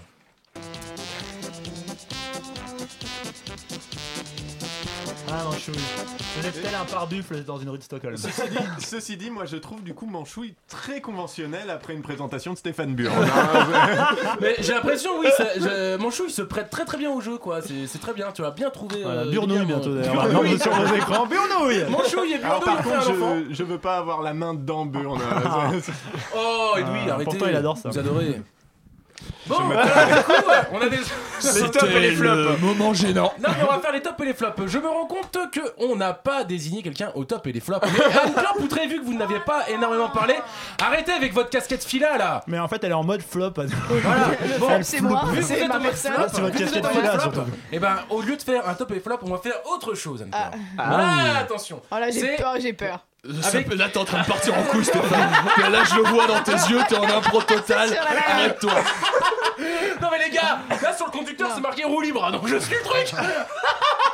Ah, 5.33 5.45
Manchouille. 5.45 5.75
Vous 6.41 6.47
êtes 6.47 6.63
tel 6.63 6.75
un 6.75 6.85
pare-buffle 6.85 7.45
dans 7.45 7.59
une 7.59 7.69
rue 7.71 7.79
de 7.79 7.83
Stockholm. 7.83 8.17
Ceci 8.17 8.43
dit, 8.51 8.57
ceci 8.85 9.17
dit, 9.17 9.31
moi 9.31 9.45
je 9.45 9.57
trouve 9.57 9.83
du 9.83 9.95
coup 9.95 10.07
Manchouille 10.07 10.55
très 10.69 11.01
conventionnel 11.01 11.71
après 11.71 11.95
une 11.95 12.03
présentation 12.03 12.53
de 12.53 12.59
Stéphane 12.59 12.95
Burn. 12.95 13.13
hein. 13.15 14.09
Mais 14.41 14.57
j'ai 14.59 14.73
l'impression, 14.75 15.11
oui, 15.21 15.29
ça, 15.37 15.45
je- 15.57 15.97
Manchouille 15.99 16.31
se 16.31 16.43
prête 16.43 16.71
très 16.71 16.85
très 16.85 16.99
bien 16.99 17.11
au 17.13 17.21
jeu, 17.21 17.39
quoi. 17.39 17.63
C'est 17.63 17.87
c'est 17.87 17.99
très 18.01 18.13
bien, 18.13 18.33
tu 18.33 18.45
as 18.45 18.51
bien 18.51 18.71
trouvé. 18.71 19.03
Voilà, 19.03 19.23
euh, 19.23 19.31
Burnouille 19.31 19.65
bientôt 19.67 19.95
d'ailleurs. 19.95 20.15
On 20.15 20.19
va 20.19 20.29
voir 20.43 20.61
sur 20.61 20.73
vos 20.73 20.95
écrans. 20.97 21.27
Burnouille 21.27 21.85
Manchouille 21.89 22.33
et 22.33 22.43
Alors 22.45 22.61
Burnouille 22.61 22.65
par 22.65 22.79
un 22.79 22.83
contre, 22.99 23.11
enfant. 23.11 23.37
je, 23.49 23.55
je 23.55 23.63
veux 23.65 23.79
pas 23.79 23.99
avoir 23.99 24.23
la 24.23 24.35
main 24.35 24.55
dedans 24.55 24.85
Burn. 24.87 25.21
Oh, 26.37 26.75
Edoui, 26.77 26.99
Ah, 27.09 27.15
arrêtez. 27.15 27.25
pourtant, 27.31 27.47
il 27.49 27.57
adore 27.57 27.77
ça. 27.79 27.89
Vous 27.91 27.99
adorez. 27.99 28.41
Bon, 29.47 29.57
alors, 29.71 30.17
du 30.19 30.23
coup, 30.25 30.33
on 30.73 30.81
a 30.81 30.89
des. 30.89 30.99
C'était 31.41 32.11
le 32.11 32.57
moment 32.59 32.93
gênant. 32.93 33.33
Non, 33.41 33.49
mais 33.57 33.65
on 33.69 33.73
va 33.73 33.79
faire 33.81 33.93
les 33.93 34.03
tops 34.03 34.21
et 34.21 34.27
les 34.27 34.35
flops. 34.35 34.67
Je 34.67 34.79
me 34.79 34.89
rends 34.89 35.07
compte 35.07 35.39
que 35.51 35.61
on 35.79 35.97
n'a 35.97 36.13
pas 36.13 36.45
désigné 36.45 36.83
quelqu'un 36.83 37.11
au 37.15 37.25
top 37.25 37.47
et 37.47 37.53
les 37.53 37.61
flops. 37.61 37.87
Mais 37.93 38.05
Anne-Claire 38.05 38.55
Poutré, 38.59 38.87
vu 38.87 39.01
que 39.01 39.05
vous 39.07 39.15
n'aviez 39.17 39.41
pas 39.41 39.69
énormément 39.71 40.11
parlé, 40.11 40.35
arrêtez 40.83 41.13
avec 41.13 41.33
votre 41.33 41.49
casquette 41.49 41.85
fila 41.85 42.19
là. 42.19 42.43
Mais 42.47 42.59
en 42.59 42.69
fait, 42.69 42.85
elle 42.85 42.91
est 42.91 42.95
en 42.95 43.05
mode 43.05 43.23
flop. 43.23 43.53
Voilà. 43.89 44.31
flop, 44.59 44.83
c'est 44.83 45.01
moi, 45.01 45.23
vu 45.27 45.37
que 45.37 45.41
vous 45.43 45.47
c'est 45.49 45.61
êtes 45.61 45.71
en 45.71 45.75
mode 45.75 45.83
personne. 45.85 46.13
flop, 46.13 46.27
C'est 46.33 46.41
votre 46.43 46.59
casquette 46.59 46.87
fila, 46.87 47.11
flop, 47.11 47.21
surtout. 47.21 47.51
Et 47.73 47.79
ben, 47.79 47.97
au 48.11 48.21
lieu 48.21 48.37
de 48.37 48.43
faire 48.43 48.69
un 48.69 48.75
top 48.75 48.93
et 48.93 49.01
flop, 49.01 49.19
on 49.23 49.31
va 49.31 49.39
faire 49.39 49.55
autre 49.73 49.95
chose, 49.95 50.23
Anne-Claire. 50.23 50.51
Ah. 50.79 50.85
Voilà, 50.89 51.39
attention. 51.39 51.81
Oh 51.91 51.97
là, 51.99 52.11
j'ai 52.11 52.37
peur, 52.37 52.55
j'ai 52.61 52.73
peur. 52.73 53.01
Avec- 53.45 53.75
Là, 53.75 53.89
t'es 53.91 53.99
en 53.99 54.05
train 54.05 54.23
de 54.23 54.27
partir 54.27 54.57
en 54.57 54.63
couille, 54.63 54.85
Stéphane. 54.85 55.31
là, 55.71 55.85
je 55.85 55.95
le 55.97 56.03
vois 56.05 56.27
dans 56.27 56.41
tes 56.43 56.53
yeux, 56.53 56.81
t'es 56.89 56.97
en 56.97 57.05
impro 57.05 57.43
total. 57.47 57.91
Arrête-toi. 58.29 58.73
Non 60.01 60.09
mais 60.11 60.25
les 60.25 60.31
gars, 60.31 60.59
là 60.83 60.97
sur 60.97 61.05
le 61.07 61.11
conducteur 61.13 61.51
c'est 61.55 61.61
marqué 61.61 61.85
roue 61.85 62.01
libre, 62.01 62.31
donc 62.33 62.47
je 62.47 62.57
suis 62.57 62.75
le 62.75 62.83
truc. 62.83 63.13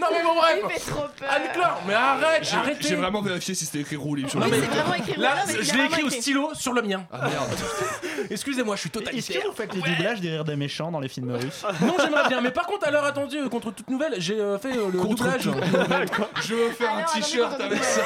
non 0.00 0.06
mais 0.12 0.22
bon 0.22 0.34
bref. 0.34 0.58
Il 0.64 0.70
fait 0.80 0.90
trop 0.90 1.02
peur. 1.18 1.28
Anne-Claire, 1.30 1.76
mais 1.86 1.94
arrête, 1.94 2.44
J'ai- 2.44 2.56
arrêtez. 2.56 2.88
J'ai 2.88 2.96
vraiment 2.96 3.22
vérifié 3.22 3.54
si 3.54 3.64
c'était 3.64 3.80
écrit 3.80 3.96
roue 3.96 4.14
libre 4.14 4.30
sur 4.30 4.40
Non, 4.40 4.46
le 4.46 4.52
mais- 4.52 4.60
C'est 4.60 4.66
vraiment 4.66 4.94
écrit 4.94 5.20
Là, 5.20 5.34
il 5.48 5.52
je 5.52 5.56
a 5.56 5.60
l'ai 5.60 5.64
vraiment 5.64 5.84
écrit 5.86 6.02
au 6.02 6.06
écrit. 6.08 6.20
stylo 6.22 6.50
sur 6.54 6.72
le 6.72 6.82
mien. 6.82 7.04
Ah 7.12 7.28
merde. 7.28 7.48
Excusez-moi, 8.30 8.76
je 8.76 8.80
suis 8.80 8.88
Est-ce 8.90 8.98
totalitaire. 8.98 9.42
que 9.42 9.46
vous 9.48 9.52
faites 9.54 9.74
les 9.74 9.80
doublages 9.80 10.20
des 10.20 10.30
rires 10.30 10.44
des 10.44 10.56
méchants 10.56 10.90
dans 10.90 11.00
les 11.00 11.08
films 11.08 11.32
russes 11.32 11.64
Non, 11.80 11.94
j'aimerais 11.98 12.28
bien, 12.28 12.40
mais 12.40 12.50
par 12.50 12.66
contre, 12.66 12.86
à 12.86 12.90
l'heure 12.90 13.04
attendue, 13.04 13.38
euh, 13.38 13.48
contre 13.48 13.72
toute 13.72 13.88
nouvelle, 13.90 14.14
j'ai 14.18 14.40
euh, 14.40 14.58
fait 14.58 14.76
euh, 14.76 14.90
le 14.92 14.98
Contre 14.98 15.24
doublage. 15.24 15.42
Je 16.42 16.54
veux 16.54 16.70
faire 16.70 16.90
un 16.92 16.98
Alors, 16.98 17.12
t-shirt 17.12 17.52
attendez, 17.52 17.64
avec 17.64 17.84
ça. 17.84 18.02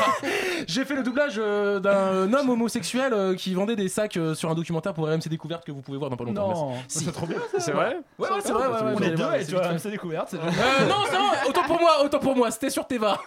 J'ai 0.66 0.84
fait 0.84 0.94
le 0.94 1.02
doublage 1.02 1.34
euh, 1.38 1.78
d'un 1.80 2.32
homme 2.32 2.50
homosexuel 2.50 3.12
euh, 3.12 3.34
qui 3.34 3.54
vendait 3.54 3.76
des 3.76 3.88
sacs 3.88 4.16
euh, 4.16 4.34
sur 4.34 4.50
un 4.50 4.54
documentaire 4.54 4.94
pour 4.94 5.06
RMC 5.06 5.28
Découverte 5.28 5.64
que 5.64 5.72
vous 5.72 5.82
pouvez 5.82 5.98
voir 5.98 6.10
dans 6.10 6.16
pas 6.16 6.24
longtemps. 6.24 6.48
Non, 6.48 6.74
Si. 6.88 7.04
c'est 7.04 7.12
trop 7.12 7.26
bien. 7.26 7.36
C'est 7.58 7.72
vrai? 7.72 7.98
Ouais, 8.18 8.28
ouais, 8.28 8.36
c'est 8.42 8.52
vrai. 8.52 8.66
ouais, 8.66 8.72
ouais, 8.74 8.80
On 8.96 9.00
ouais, 9.00 9.06
est 9.06 9.10
deux 9.10 9.24
et 9.34 9.40
c'est 9.40 9.46
tu 9.46 9.54
vois, 9.54 9.78
c'est 9.78 9.90
découverte. 9.90 10.28
c'est 10.30 10.36
Euh, 10.38 10.86
non, 10.88 10.96
non, 11.12 11.30
autant 11.48 11.62
pour 11.64 11.80
moi, 11.80 12.02
autant 12.04 12.18
pour 12.18 12.36
moi, 12.36 12.50
c'était 12.50 12.70
sur 12.70 12.86
Teva. 12.86 13.18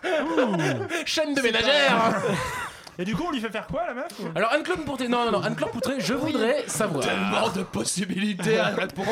Chaîne 1.06 1.34
de 1.34 1.42
ménagère. 1.42 2.22
Et 2.98 3.06
du 3.06 3.16
coup, 3.16 3.24
on 3.28 3.32
lui 3.32 3.40
fait 3.40 3.50
faire 3.50 3.66
quoi 3.68 3.86
la 3.88 3.94
meuf 3.94 4.08
ou- 4.20 4.28
Alors 4.36 4.52
Anne-Claude 4.52 4.84
Poutré, 4.84 5.08
non, 5.08 5.24
non, 5.26 5.32
non, 5.32 5.42
Anne-Claude 5.44 5.72
Poutré, 5.72 5.96
je 6.00 6.14
voudrais 6.14 6.66
savoir. 6.68 7.06
Tellement 7.06 7.48
de 7.50 7.64
possibilités 7.64 8.60
à 8.60 8.68
répondre. 8.68 9.08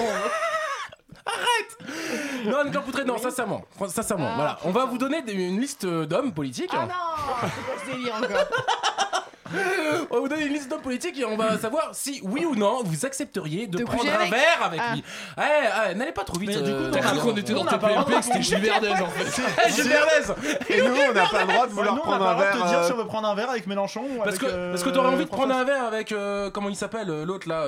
Non, 2.45 2.60
Anne-Claude 2.60 2.84
Poutré, 2.84 3.05
non, 3.05 3.18
sincèrement, 3.18 3.64
sincèrement, 3.88 4.36
voilà, 4.36 4.58
on 4.64 4.72
va 4.72 4.86
vous 4.86 4.97
donner 4.97 5.22
des- 5.22 5.34
une 5.34 5.60
liste 5.60 5.86
d'hommes 5.86 6.34
politiques. 6.34 6.72
Ah 6.74 6.86
non 6.86 7.49
C'est 7.49 7.66
quoi 7.66 7.76
ce 7.86 7.91
délire 7.91 8.16
encore 8.16 9.07
On 10.10 10.16
va 10.16 10.20
vous 10.22 10.28
donner 10.28 10.45
une 10.45 10.54
liste 10.54 10.70
d'hommes 10.70 10.82
politiques 10.82 11.18
et 11.20 11.26
on 11.26 11.36
va 11.38 11.58
savoir 11.58 11.89
si 11.93 12.20
oui 12.24 12.45
ou 12.45 12.56
non 12.56 12.82
vous 12.84 13.06
accepteriez 13.06 13.68
de, 13.68 13.78
De 13.80 13.84
prendre 13.84 14.10
un 14.10 14.16
avec 14.16 14.32
verre 14.32 14.64
avec 14.64 14.80
Ah. 14.84 14.93
lui. 14.93 15.04
Ouais, 15.38 15.43
ouais, 15.43 15.95
n'allez 15.95 16.12
pas 16.12 16.24
trop 16.24 16.38
vite. 16.39 16.50
Mais 16.50 16.56
du 16.62 16.72
coup, 16.72 16.84
euh, 16.84 16.91
T'as 16.91 17.00
cru 17.02 17.20
qu'on 17.20 17.36
était 17.36 17.54
dans 17.54 17.62
on 17.62 17.64
n'a 17.66 17.78
pas 17.78 17.88
le 17.89 17.93
TPMP 17.93 18.10
droit 18.10 18.20
que 18.20 18.26
c'était 18.26 18.41
Gilles 18.41 18.60
Verdez 18.60 18.91
en 18.91 19.08
fait. 19.08 19.41
Eh, 19.68 19.72
Gilles 19.72 19.89
Verdez 19.89 20.34
Et 20.70 20.82
nous, 20.88 20.95
on 21.10 21.14
n'a 21.14 21.26
pas 21.28 21.41
le 21.45 21.54
droit 21.54 21.68
de 21.68 21.72
vouloir 21.72 21.93
on 21.95 21.98
prendre 21.98 22.26
un 22.26 22.30
le 22.30 22.36
droit 22.36 22.36
de 22.36 22.58
verre. 22.58 22.64
te 22.64 22.70
dire 22.70 22.80
euh, 22.80 22.84
si 22.88 22.91
on 22.93 22.98
veut 22.98 23.06
prendre 23.06 23.28
un 23.28 23.36
verre 23.36 23.50
avec 23.50 23.68
Mélenchon 23.68 24.02
ou 24.04 24.18
Parce 24.18 24.30
avec, 24.30 24.39
que, 24.41 24.45
euh, 24.48 24.72
parce 24.72 24.84
que 24.84 24.89
t'aurais 24.89 25.10
envie 25.10 25.26
de 25.26 25.30
prendre 25.30 25.54
un 25.56 25.64
verre 25.64 25.84
avec, 25.86 26.12
euh, 26.12 26.50
comment 26.52 26.70
il 26.70 26.76
s'appelle, 26.76 27.24
l'autre 27.24 27.48
là, 27.50 27.66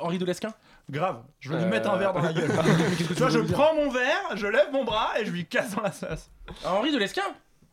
Henri 0.00 0.18
Delesquin 0.18 0.52
Grave, 0.90 1.18
je 1.40 1.52
vais 1.52 1.58
lui 1.58 1.66
mettre 1.66 1.90
un 1.90 1.96
verre 1.98 2.14
dans 2.14 2.22
la 2.22 2.32
gueule. 2.32 2.50
Tu 3.08 3.12
vois, 3.14 3.28
je 3.28 3.40
prends 3.40 3.74
mon 3.74 3.90
verre, 3.90 4.22
je 4.36 4.46
lève 4.46 4.68
mon 4.72 4.84
bras 4.84 5.10
et 5.20 5.26
je 5.26 5.30
lui 5.30 5.44
casse 5.46 5.74
dans 5.74 5.82
la 5.82 5.90
face. 5.90 6.30
Henri 6.64 6.92
Delesquin 6.92 7.22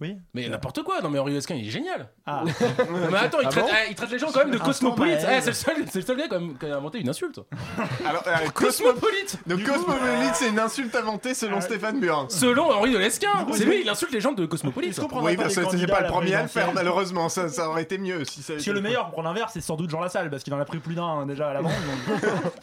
Oui. 0.02 0.18
Mais 0.34 0.50
n'importe 0.50 0.84
quoi, 0.84 1.02
non 1.02 1.10
mais 1.10 1.20
Henri 1.20 1.32
Delesquin 1.32 1.56
il 1.56 1.68
est 1.68 1.72
génial. 1.72 2.10
Ah. 2.26 2.44
Non, 2.46 2.52
mais 3.12 3.18
attends, 3.18 3.40
il, 3.40 3.46
Ah 3.48 3.50
traite, 3.50 3.64
bon 3.66 3.72
eh, 3.72 3.90
il 3.92 3.96
traite 3.96 4.12
les 4.12 4.20
gens 4.20 4.28
quand 4.34 4.40
même 4.40 4.52
de 4.52 4.58
Un 4.58 4.60
cosmopolites. 4.60 5.20
stand-by. 5.20 5.38
Eh, 5.38 5.42
c'est 5.42 5.48
le 5.48 5.54
seul, 5.54 5.76
c'est 5.90 6.00
le 6.00 6.06
seul 6.06 6.18
gars 6.18 6.28
quand 6.30 6.40
même 6.42 6.58
qui 6.58 6.66
a 6.66 6.76
inventé 6.76 7.00
une 7.00 7.08
insulte. 7.08 7.40
Alors, 8.06 8.24
euh, 8.28 8.50
Cosmo... 8.54 8.92
Cosmopolite 8.92 9.38
Donc 9.48 9.64
Cosmopolite, 9.64 10.36
c'est 10.36 10.50
une 10.50 10.60
insulte 10.60 10.96
inventée 10.96 11.34
selon 11.34 11.62
Stéphane 11.62 12.00
Burn. 12.02 12.30
Selon 12.30 12.72
Henri 12.72 12.92
Delesquin, 12.92 13.46
coup, 13.46 13.54
c'est 13.54 13.64
lui, 13.64 13.82
il 13.84 13.90
insulte 13.90 14.12
les 14.12 14.20
gens 14.22 14.34
de 14.34 14.46
cosmopolite. 14.46 15.00
Oui, 15.22 15.36
pas 15.38 15.44
parce 15.44 15.56
que 15.56 15.78
c'est 15.78 15.88
pas 15.88 16.00
le 16.00 16.04
la 16.06 16.12
premier 16.12 16.36
à 16.36 16.42
le 16.42 16.48
faire, 16.50 16.74
malheureusement. 16.74 17.30
Ça, 17.30 17.48
ça 17.48 17.70
aurait 17.70 17.84
été 17.84 17.98
mieux 17.98 18.26
si 18.26 18.44
ça. 18.44 18.60
Si 18.60 18.72
le 18.72 18.82
meilleur 18.82 19.06
pour 19.06 19.14
prendre 19.14 19.30
un 19.30 19.34
verre, 19.34 19.50
c'est 19.50 19.62
sans 19.62 19.76
doute 19.78 19.90
Jean 19.90 20.02
Lassalle 20.02 20.30
parce 20.30 20.44
qu'il 20.44 20.54
en 20.54 20.60
a 20.60 20.66
pris 20.66 20.80
plus 20.80 20.96
d'un 20.96 21.06
hein, 21.06 21.26
déjà 21.26 21.50
à 21.50 21.54
l'avance. 21.54 21.72
donc- 22.08 22.22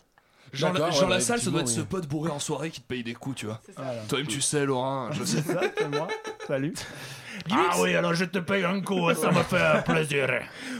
Jean, 0.52 0.70
D'accord, 0.70 0.92
Jean 0.92 1.04
ouais, 1.08 1.14
Lassalle, 1.14 1.40
ça 1.40 1.50
doit 1.50 1.62
être 1.62 1.68
ce 1.68 1.80
pote 1.80 2.06
bourré 2.06 2.30
en 2.30 2.38
soirée 2.38 2.68
qui 2.70 2.82
te 2.82 2.86
paye 2.86 3.02
des 3.02 3.14
coups, 3.14 3.36
tu 3.36 3.46
vois. 3.46 3.60
Toi-même, 4.08 4.26
tu 4.26 4.42
sais, 4.42 4.66
Laurent, 4.66 5.10
je 5.12 5.24
sais. 5.24 5.40
Ça, 5.40 5.60
c'est 5.78 5.88
moi. 5.88 6.08
Salut. 6.46 6.74
Gimmicks 7.46 7.66
Ah 7.72 7.76
oui, 7.80 7.94
alors 7.96 8.14
je 8.14 8.24
te 8.24 8.38
paye 8.38 8.64
un 8.64 8.80
coup, 8.80 9.08
ça 9.14 9.30
me 9.30 9.42
fait 9.42 9.84
plaisir. 9.84 10.28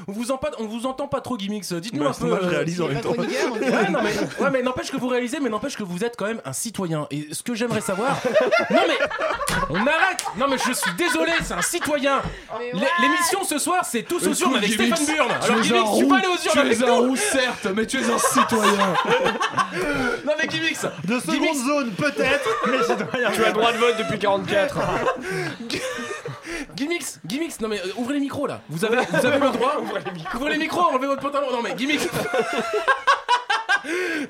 On 0.09 0.12
vous, 0.12 0.30
en 0.30 0.38
pas, 0.38 0.50
on 0.59 0.66
vous 0.66 0.86
entend 0.86 1.09
pas 1.09 1.20
trop, 1.20 1.36
Gimmicks. 1.36 1.72
Dites-nous 1.72 2.03
Bah, 2.05 2.11
un 2.11 2.12
peu. 2.20 2.26
moi, 2.28 2.38
je 2.42 2.46
euh, 2.46 2.50
réalise 2.50 2.80
en 2.80 2.88
même 2.88 3.00
temps. 3.00 3.11
Ouais, 3.11 3.88
non, 3.90 4.00
mais, 4.03 4.42
ouais, 4.44 4.50
mais 4.53 4.62
n'empêche 4.62 4.90
que 4.90 4.96
vous 4.96 5.09
réalisez, 5.09 5.38
mais 5.40 5.48
n'empêche 5.48 5.76
que 5.76 5.82
vous 5.82 6.05
êtes 6.05 6.16
quand 6.16 6.26
même 6.26 6.40
un 6.44 6.53
citoyen. 6.53 7.07
Et 7.11 7.28
ce 7.32 7.42
que 7.42 7.55
j'aimerais 7.55 7.80
savoir. 7.80 8.20
non, 8.70 8.80
mais. 8.88 8.98
On 9.70 9.76
arrête 9.86 10.24
Non, 10.36 10.46
mais 10.48 10.57
je 10.59 10.72
suis 10.72 10.92
désolé, 10.96 11.32
c'est 11.42 11.55
un 11.55 11.62
citoyen. 11.62 12.20
L'é- 12.72 12.80
L'émission 13.00 13.44
ce 13.44 13.59
soir, 13.59 13.84
c'est 13.84 14.03
tous 14.03 14.26
aux 14.26 14.34
urnes 14.34 14.57
avec 14.57 14.72
Stéphane 14.72 15.07
Burn. 15.07 15.28
tu 15.40 15.50
Alors, 15.50 15.61
Gimmicks, 15.62 15.84
tu 15.98 16.07
vas 16.07 16.16
aller 16.16 16.26
aux 16.26 16.30
urnes 16.30 16.53
tu 16.53 16.59
avec 16.59 16.80
es 16.80 16.84
un 16.88 16.92
roux, 16.92 17.16
certes, 17.16 17.66
mais 17.74 17.86
tu 17.86 17.98
es 18.00 18.11
un 18.11 18.18
citoyen. 18.18 18.94
Non, 20.24 20.32
mais 20.40 20.46
Gimmicks 20.48 20.78
De 21.05 21.18
seconde 21.20 21.57
zone, 21.57 21.90
peut-être, 21.92 22.48
mais 22.66 22.82
citoyen. 22.82 23.30
Tu 23.32 23.42
as 23.42 23.48
le 23.48 23.53
droit 23.53 23.72
de 23.72 23.78
vote 23.78 23.96
depuis 23.98 24.18
44. 24.18 24.76
Gimmicks, 26.82 27.18
Gimmicks, 27.24 27.60
non 27.60 27.68
mais 27.68 27.78
euh, 27.78 27.92
ouvrez 27.96 28.14
les 28.14 28.20
micros 28.20 28.48
là. 28.48 28.60
Vous 28.68 28.84
avez, 28.84 28.96
vous 28.96 29.26
avez 29.26 29.38
le 29.38 29.50
droit. 29.52 29.76
ouvrez 30.34 30.52
les 30.52 30.58
micros. 30.58 30.80
enlevez 30.80 31.06
votre 31.06 31.22
pantalon. 31.22 31.46
Non 31.52 31.62
mais 31.62 31.74
Gimmicks. 31.76 32.00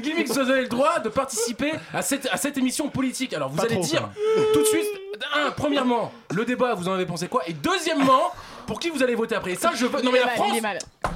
Gimmicks, 0.00 0.28
vous 0.28 0.38
avez 0.38 0.62
le 0.62 0.68
droit 0.68 0.98
de 0.98 1.08
participer 1.08 1.72
à 1.94 2.02
cette, 2.02 2.26
à 2.30 2.36
cette 2.36 2.58
émission 2.58 2.88
politique. 2.90 3.32
Alors 3.32 3.48
vous 3.48 3.56
Pas 3.56 3.64
allez 3.64 3.76
trop, 3.76 3.84
dire 3.84 4.08
tout 4.52 4.60
de 4.60 4.66
suite, 4.66 4.86
un, 5.34 5.50
premièrement, 5.50 6.12
le 6.30 6.44
débat, 6.44 6.74
vous 6.74 6.88
en 6.88 6.92
avez 6.92 7.06
pensé 7.06 7.28
quoi? 7.28 7.42
Et 7.46 7.54
deuxièmement, 7.54 8.32
pour 8.66 8.78
qui 8.80 8.90
vous 8.90 9.02
allez 9.02 9.14
voter 9.14 9.34
après 9.34 9.52
Et 9.52 9.56
ça, 9.56 9.72
je 9.74 9.86
veux. 9.86 10.02
Non 10.02 10.10
mais 10.12 10.20
la 10.20 10.28
France, 10.28 10.58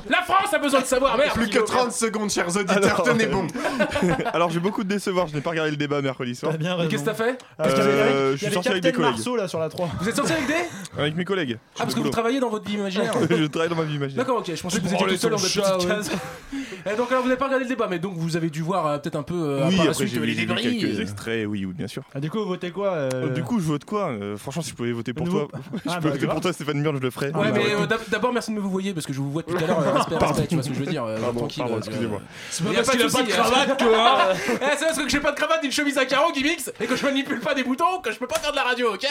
la 0.09 0.23
France 0.23 0.55
a 0.55 0.59
besoin 0.59 0.81
de 0.81 0.87
savoir. 0.87 1.17
Merde. 1.17 1.33
Plus 1.35 1.49
que 1.49 1.59
30 1.59 1.93
secondes, 1.93 2.31
chers 2.31 2.49
auditeurs, 2.57 2.77
Alors, 2.85 3.03
tenez 3.03 3.27
bon. 3.27 3.47
Alors 4.33 4.51
j'ai 4.51 4.61
beaucoup 4.61 4.85
de 4.85 4.89
décevoir, 4.89 5.27
je 5.29 5.35
n'ai 5.35 5.41
pas 5.41 5.51
regardé 5.51 5.71
le 5.71 5.77
débat 5.77 6.01
mercredi 6.03 6.35
soir. 6.35 6.53
T'as 6.53 6.59
bien 6.59 6.75
raison. 6.77 6.89
qu'est-ce 6.91 7.03
que 7.03 7.07
t'as 7.09 7.15
fait 7.15 7.39
Parce 7.57 7.75
qu'il 7.75 7.83
y 7.83 7.87
avait- 7.87 7.93
Euh, 7.93 8.37
je 8.37 8.45
suis 8.45 8.53
sorti 8.53 8.69
avec 8.69 8.83
des 8.83 8.93
collègues. 8.93 9.11
Marceau 9.13 9.37
là 9.37 9.49
sur 9.49 9.59
la 9.59 9.69
3. 9.69 9.89
Vous 10.01 10.09
êtes 10.09 10.17
sorti 10.17 10.33
avec 10.33 10.47
des 10.47 10.55
Avec 10.99 11.17
mes 11.17 11.25
collègues. 11.25 11.59
Ah 11.77 11.83
parce 11.83 11.95
que 11.95 12.01
vous 12.01 12.11
travaillez 12.11 12.41
dans 12.41 12.51
votre 12.51 12.65
vie 12.69 12.75
imaginaire. 12.75 13.13
Je 13.31 13.45
travaille 13.47 13.69
dans 13.69 13.77
ma 13.77 13.83
vie 13.85 13.97
imaginaire. 13.97 14.25
D'accord, 14.25 14.39
ok, 14.41 14.53
je 14.55 14.63
pensais 14.63 14.79
que 14.81 14.87
vous 14.87 14.95
étiez 14.95 15.07
tout 15.07 15.17
seul 15.17 15.31
dans 15.31 15.37
votre 15.37 15.53
petite 15.53 15.89
case. 15.89 16.11
Et 16.93 16.95
donc 16.97 17.11
alors 17.11 17.23
vous 17.23 17.29
n'avez 17.29 17.39
pas 17.39 17.47
regardé 17.47 17.65
le 17.65 17.69
débat, 17.69 17.89
mais 17.91 17.99
donc 17.99 18.15
vous 18.17 18.37
avez 18.37 18.49
dû 18.49 18.63
voir 18.63 18.87
euh, 18.87 18.99
peut-être 18.99 19.17
un 19.17 19.23
peu 19.25 19.35
euh, 19.35 19.67
Oui, 19.69 19.77
par 19.77 19.87
la 19.87 19.91
après 19.91 20.07
suite 20.07 20.09
j'ai 20.15 20.21
les 20.21 20.27
vu, 20.27 20.35
j'ai 20.35 20.41
vu 20.43 20.47
débris. 20.47 20.79
quelques 20.79 21.01
extraits, 21.01 21.47
oui, 21.47 21.65
oui, 21.65 21.73
bien 21.75 21.89
sûr. 21.89 22.03
Ah, 22.15 22.21
du 22.21 22.31
coup, 22.31 22.39
vous 22.39 22.47
votez 22.47 22.71
quoi 22.71 22.91
euh, 22.91 23.29
Du 23.31 23.43
coup, 23.43 23.59
je 23.59 23.65
vote 23.65 23.85
quoi 23.85 24.11
Euh, 24.11 24.37
Franchement, 24.37 24.63
si 24.63 24.71
je 24.71 24.75
pouvais 24.77 24.93
voter 24.93 25.13
pour 25.13 25.27
Nouveau- 25.27 25.47
toi, 25.47 25.59
Ah, 25.63 25.69
je 25.75 25.89
bah, 25.89 25.99
peux 26.01 26.09
voter 26.11 26.21
grave. 26.21 26.31
pour 26.35 26.41
toi, 26.43 26.53
Stéphane 26.53 26.83
Burn, 26.83 26.97
je 26.97 27.03
le 27.03 27.11
ferais. 27.11 27.33
Ouais, 27.37 27.47
Ah, 27.49 27.53
mais 27.55 27.75
euh, 27.75 27.87
d'ab- 27.87 28.09
d'abord, 28.09 28.33
merci 28.33 28.51
de 28.51 28.57
me 28.57 28.61
vous 28.61 28.71
voyer 28.71 28.93
parce 28.95 29.07
que 29.07 29.13
je 29.13 29.21
vous 29.21 29.31
vois 29.31 29.43
depuis 29.43 29.57
tout 29.57 29.65
à 29.65 29.67
l'heure. 29.69 29.81
euh, 29.81 29.93
Respect, 29.93 30.17
respect, 30.17 30.47
tu 30.47 30.55
vois 30.55 30.65
ce 30.65 30.69
que 30.69 30.75
je 30.75 30.81
veux 30.81 30.87
dire. 30.87 31.05
euh, 31.05 31.19
Pardon, 31.21 31.39
tranquille. 31.41 31.63
pardon, 31.63 31.75
euh, 31.77 31.79
excusez-moi. 31.79 32.21
C'est 32.51 32.65
pas 32.65 32.71
Y 32.71 32.73
a 32.73 32.77
parce 32.77 32.91
qu'il 32.91 33.03
a 33.03 33.07
de 33.07 33.13
pas 33.13 33.23
de 33.23 33.29
cravate 33.31 33.79
que. 33.79 33.85
hein. 33.85 34.19
Eh, 34.63 34.77
c'est 34.77 34.85
parce 34.87 34.99
que 34.99 35.09
j'ai 35.09 35.21
pas 35.21 35.33
de 35.33 35.37
cravate, 35.37 35.61
une 35.65 35.73
chemise 35.73 35.99
à 35.99 36.07
carreaux, 36.07 36.33
Gimmicks, 36.33 36.71
et 36.81 36.87
que 36.87 36.97
je 36.97 37.05
manipule 37.05 37.41
pas 37.41 37.55
des 37.55 37.65
boutons, 37.65 38.01
que 38.03 38.13
je 38.13 38.19
peux 38.19 38.27
pas 38.27 38.39
faire 38.39 38.51
de 38.53 38.57
la 38.57 38.63
radio, 38.65 38.95
ok 38.95 39.07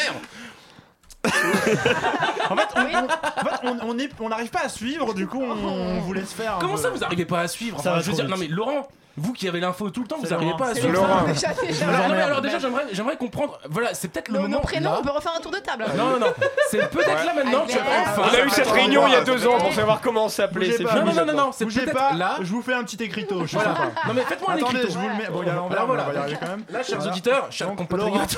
En 1.26 2.56
fait, 2.56 2.68
on, 2.76 2.82
on- 2.82 3.06
en 3.06 3.46
fait, 3.50 3.60
on- 3.64 3.80
on 3.90 3.98
est- 4.00 4.12
on 4.20 4.30
n'arrive 4.30 4.50
pas 4.50 4.62
à 4.66 4.70
suivre, 4.70 5.14
du 5.14 5.26
coup, 5.28 5.42
on, 5.42 5.52
on 5.68 6.00
vous 6.02 6.14
laisse 6.14 6.32
faire. 6.34 6.58
un 6.58 6.60
Comment 6.60 6.76
peu. 6.76 6.82
ça, 6.82 6.90
vous 6.90 7.04
arrivez 7.04 7.26
pas 7.26 7.42
à 7.42 7.48
suivre? 7.48 7.78
Ça 7.82 7.90
Enfin, 7.90 7.98
va 7.98 8.02
je 8.04 8.10
veux 8.12 8.16
dire, 8.16 8.28
non 8.28 8.38
mais 8.38 8.48
Laurent, 8.48 8.88
vous 9.18 9.34
qui 9.34 9.48
avez 9.48 9.60
l'info 9.60 9.90
tout 9.90 10.02
le 10.02 10.08
temps, 10.08 10.18
vous 10.20 10.26
C'est 10.26 10.34
arrivez 10.34 10.52
Laurent. 10.52 10.58
pas 10.64 10.70
à 10.72 10.74
C'est 10.74 10.82
suivre. 10.82 10.94
Laurent. 10.94 11.26
ça. 11.34 11.48
Déjà, 11.62 11.62
déjà. 11.68 11.88
Alors, 11.88 12.00
non, 12.00 12.08
mais 12.08 12.14
emmerde. 12.14 12.28
alors 12.30 12.42
déjà, 12.42 12.60
j'aimerais, 12.60 12.84
j'aimerais 12.92 13.18
comprendre. 13.18 13.60
Voilà, 13.70 13.94
c'est 13.94 14.08
peut-être 14.10 14.30
le 14.30 14.40
moment. 14.40 14.60
prénoms, 14.60 14.92
là. 14.92 14.98
on 15.00 15.04
peut 15.04 15.12
refaire 15.12 15.34
un 15.38 15.42
tour 15.42 15.52
de 15.52 15.58
table. 15.58 15.86
Non, 15.98 16.12
non, 16.12 16.20
non. 16.20 16.34
C'est 16.70 16.90
peut-être 16.90 17.26
là 17.26 17.34
maintenant 17.34 17.66
que 17.66 17.72
Albert. 17.72 17.84
enfin. 18.08 18.22
On 18.32 18.34
a 18.36 18.46
eu 18.46 18.50
cette 18.50 18.68
réunion 18.70 19.08
il 19.08 19.14
y 19.14 19.16
a 19.16 19.24
deux 19.24 19.48
ans 19.48 19.58
pour 19.58 19.74
savoir 19.74 20.02
comment 20.02 20.28
pas. 20.28 20.48
fini. 20.48 20.84
Non, 20.84 21.06
non, 21.06 21.14
non, 21.14 21.26
non, 21.26 21.34
non, 21.34 21.52
c'est 21.52 21.66
peut-être 21.66 21.94
pas, 21.94 22.14
là. 22.14 22.38
je 22.42 22.52
vous 22.52 22.62
fais 22.62 22.74
un 22.74 22.84
petit 22.84 23.02
écriteau. 23.04 23.42
Je 23.44 23.48
suis 23.48 23.58
Voilà. 23.58 23.76
sympa. 23.76 23.92
Non 24.08 24.14
mais 24.14 24.22
faites-moi 24.22 24.52
un 24.54 24.58
écriteau. 24.58 24.88
je 24.90 24.98
vous 24.98 25.08
le 25.08 25.16
mets. 25.16 25.28
Bon, 25.32 25.42
il 25.44 25.48
est 25.48 25.52
à 25.52 25.56
l'envers, 25.56 25.86
voilà. 25.86 26.06
on 26.26 26.28
y. 26.28 26.74
Là, 26.74 26.84
chers 26.84 27.06
auditeurs, 27.06 27.48
chers 27.52 27.74
compatriotes, 27.76 28.38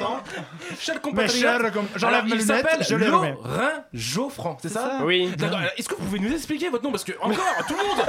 on 0.00 0.74
chers 0.80 1.00
compatriotes. 1.00 1.62
j'enlève 1.96 2.24
mes 2.24 2.30
il 2.30 2.38
lunettes, 2.38 2.46
s'appelle 2.68 2.86
je. 2.88 2.94
Laurent 2.96 3.34
Geoffran, 3.92 4.56
c'est 4.62 4.68
ça 4.68 4.98
Oui. 5.02 5.32
Est-ce 5.76 5.88
que 5.88 5.94
vous 5.96 6.04
pouvez 6.04 6.18
nous 6.18 6.32
expliquer 6.32 6.68
votre 6.68 6.84
nom? 6.84 6.90
Parce 6.90 7.04
que 7.04 7.12
encore 7.20 7.44
tout 7.66 7.74
le 7.74 7.82
monde. 7.88 8.06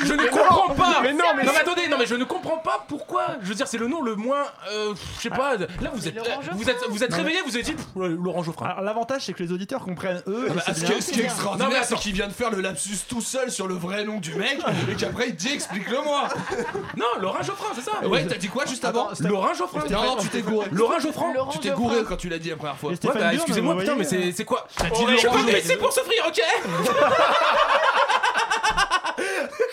Je 0.06 0.12
ne 0.14 0.26
comprends 0.28 0.74
pas. 0.74 1.00
Mais 1.02 1.12
non, 1.12 1.24
mais 1.40 1.46
non, 1.46 1.52
c'est- 1.54 1.60
attendez, 1.60 1.88
non 1.88 1.96
mais 1.98 2.06
je 2.06 2.14
ne 2.14 2.24
comprends 2.24 2.58
pas 2.58 2.84
pourquoi. 2.88 3.26
Je 3.42 3.48
veux 3.48 3.54
dire, 3.54 3.66
c'est 3.68 3.78
le 3.78 3.86
nom 3.88 4.02
le 4.02 4.14
moins. 4.16 4.44
euh, 4.72 4.94
je 5.16 5.22
sais 5.22 5.30
pas. 5.30 5.56
Là, 5.56 5.66
vous 5.92 6.06
êtes, 6.08 6.16
euh, 6.16 6.22
vous 6.52 6.68
êtes, 6.70 6.76
vous 6.88 7.02
êtes 7.04 7.10
mais- 7.10 7.16
réveillé, 7.16 7.38
vous 7.46 7.56
êtes 7.56 7.64
dit 7.64 7.76
Laurent 7.96 8.42
Geoffrin. 8.42 8.66
Alors, 8.66 8.82
l'avantage, 8.82 9.22
c'est 9.26 9.32
que 9.32 9.42
les 9.42 9.52
auditeurs 9.52 9.82
comprennent 9.84 10.22
eux. 10.26 10.46
Ah 10.50 10.52
bah, 10.54 10.62
c'est 10.66 10.74
ce, 10.74 10.84
qui 10.84 10.92
est, 10.92 11.00
ce 11.00 11.10
qui 11.12 11.20
est 11.20 11.22
Non, 11.22 11.28
mais 11.28 11.32
extraordinaire, 11.32 11.84
c'est 11.84 11.96
qu'il 11.96 12.12
vient 12.12 12.28
de 12.28 12.32
faire 12.32 12.50
le 12.50 12.60
lapsus 12.60 12.98
tout 13.08 13.20
seul 13.20 13.50
sur 13.50 13.66
le 13.68 13.74
vrai 13.74 14.04
nom 14.04 14.18
du 14.18 14.34
mec 14.34 14.58
et 14.90 14.94
qu'après 14.94 15.28
il 15.28 15.34
dit 15.36 15.52
explique-le-moi. 15.52 16.28
Non, 16.96 17.06
Laurent 17.20 17.42
Geoffrin, 17.42 17.68
c'est 17.74 17.82
ça. 17.82 18.06
Ouais, 18.06 18.26
t'as 18.26 18.36
dit 18.36 18.48
quoi 18.48 18.64
juste 18.66 18.84
avant 18.84 19.08
Attends, 19.08 19.28
Laurent 19.28 19.54
Geoffrin. 19.54 19.80
Non, 19.90 20.02
non, 20.02 20.16
tu 20.16 20.28
t'es 20.28 20.42
gouré. 20.42 20.66
Laurent 20.72 20.98
Geoffrin. 20.98 21.32
Tu 21.52 21.58
t'es 21.58 21.70
gouré 21.70 22.02
quand 22.08 22.16
tu 22.16 22.28
l'as 22.28 22.38
dit 22.38 22.50
la 22.50 22.56
première 22.56 22.76
fois. 22.76 22.90
Ouais, 22.90 22.96
bah 23.14 23.34
excusez-moi, 23.34 23.76
putain, 23.78 23.94
mais 23.96 24.04
c'est 24.04 24.32
c'est 24.32 24.44
quoi 24.44 24.66
dit 24.78 24.86
Je 24.90 25.16
suis 25.16 25.26
Laurent 25.26 25.38
pas 25.44 25.76
pour 25.78 25.92
souffrir, 25.92 26.24
ok 26.26 26.40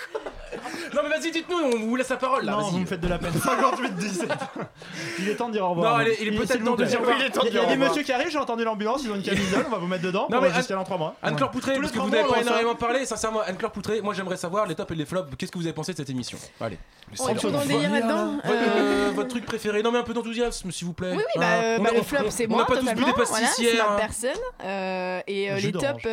Non 0.98 1.04
mais 1.08 1.16
vas-y, 1.18 1.32
dites-nous, 1.32 1.58
on 1.58 1.86
vous 1.88 1.95
laisse 1.95 2.10
la 2.10 2.18
parole 2.18 2.43
là. 2.43 2.54
Non, 2.54 2.70
vous 2.70 2.80
me 2.80 2.86
faites 2.88 3.00
de 3.00 3.08
la 3.08 3.20
peine. 3.20 3.32
58-17. 3.32 4.28
Il 5.20 5.30
est 5.30 5.36
temps 5.36 5.48
de 5.48 5.54
dire 5.54 5.64
au 5.66 5.70
revoir. 5.70 5.98
Non, 6.00 6.04
il 6.04 6.08
est- 6.10 6.18
il 6.22 6.28
est 6.34 6.38
peut-être 6.38 6.64
temps 6.64 6.76
de 6.76 6.86
dire 6.86 6.98
au 7.00 7.02
revoir. 7.04 7.18
Il 7.20 7.26
est 7.26 7.30
temps 7.30 7.43
de 7.43 7.48
Il 7.50 7.54
y 7.54 7.60
a 7.60 7.66
des 7.68 7.76
messieurs 7.78 8.02
qui 8.02 8.12
arrivent, 8.12 8.32
j'ai 8.32 8.38
entendu 8.39 8.64
l'ambulance, 8.64 9.02
ils 9.04 9.12
ont 9.12 9.16
une 9.16 9.22
camisole, 9.24 9.66
on 9.68 9.72
va 9.72 9.78
vous 9.78 9.86
mettre 9.88 10.04
dedans. 10.04 10.28
Non, 10.32 10.38
on 10.39 10.41
mais 10.41 10.52
jusqu'à 10.54 10.74
dans 10.76 10.84
3 10.84 10.98
mois. 10.98 11.16
Anne-Claire 11.22 11.52
Poutré, 11.52 11.80
parce 11.80 11.91
que 11.91 12.00
vous 12.00 12.10
n'avez 12.10 12.24
pas 12.28 12.36
on 12.38 12.41
énormément 12.41 12.76
parlé, 12.76 13.06
sincèrement, 13.06 13.41
Anne-Claire 13.45 13.72
Poutré, 13.72 14.02
moi 14.02 14.14
j'aimerais 14.16 14.38
savoir 14.38 14.66
les 14.66 14.74
tops 14.76 14.91
et 14.91 14.95
les 14.95 15.06
flops, 15.06 15.36
qu'est-ce 15.38 15.52
que 15.52 15.58
vous 15.60 15.66
avez 15.66 15.74
pensé 15.74 15.91
de 15.91 15.98
cette 15.98 16.10
émission? 16.10 16.38
Allez. 16.60 16.80
On 17.20 17.30
est 17.30 17.41
dans 17.52 17.62
le 17.62 17.68
délire 17.68 17.91
là-dedans. 17.91 18.32
Votre, 18.43 18.48
Euh, 18.48 18.78
euh, 18.78 19.12
votre 19.16 19.30
truc 19.30 19.45
préféré, 19.45 19.84
non 19.84 19.91
mais 19.91 20.00
un 20.00 20.04
peu 20.04 20.14
d'enthousiasme 20.14 20.72
s'il 20.72 20.88
vous 20.88 20.93
plaît. 20.93 21.12
Oui, 21.12 21.18
oui, 21.18 21.24
bah, 21.39 21.45
Hein, 21.45 21.62
euh, 21.64 21.78
on 21.80 21.84
bah, 21.84 21.89
le 21.93 22.00
on- 22.00 22.04
flop, 22.04 22.20
on- 22.26 22.32
c'est 22.32 22.45
on 22.48 22.50
moi, 22.50 22.60
n'a 22.60 22.66
pas 22.66 22.78
tous 22.78 22.86
bu 22.86 22.95
des 22.95 23.64
hier. 23.64 23.86
ma 23.88 23.93
hein. 23.93 23.98
personne. 23.98 25.24
Et 25.28 25.50
les 25.62 25.72
tops. 25.72 26.06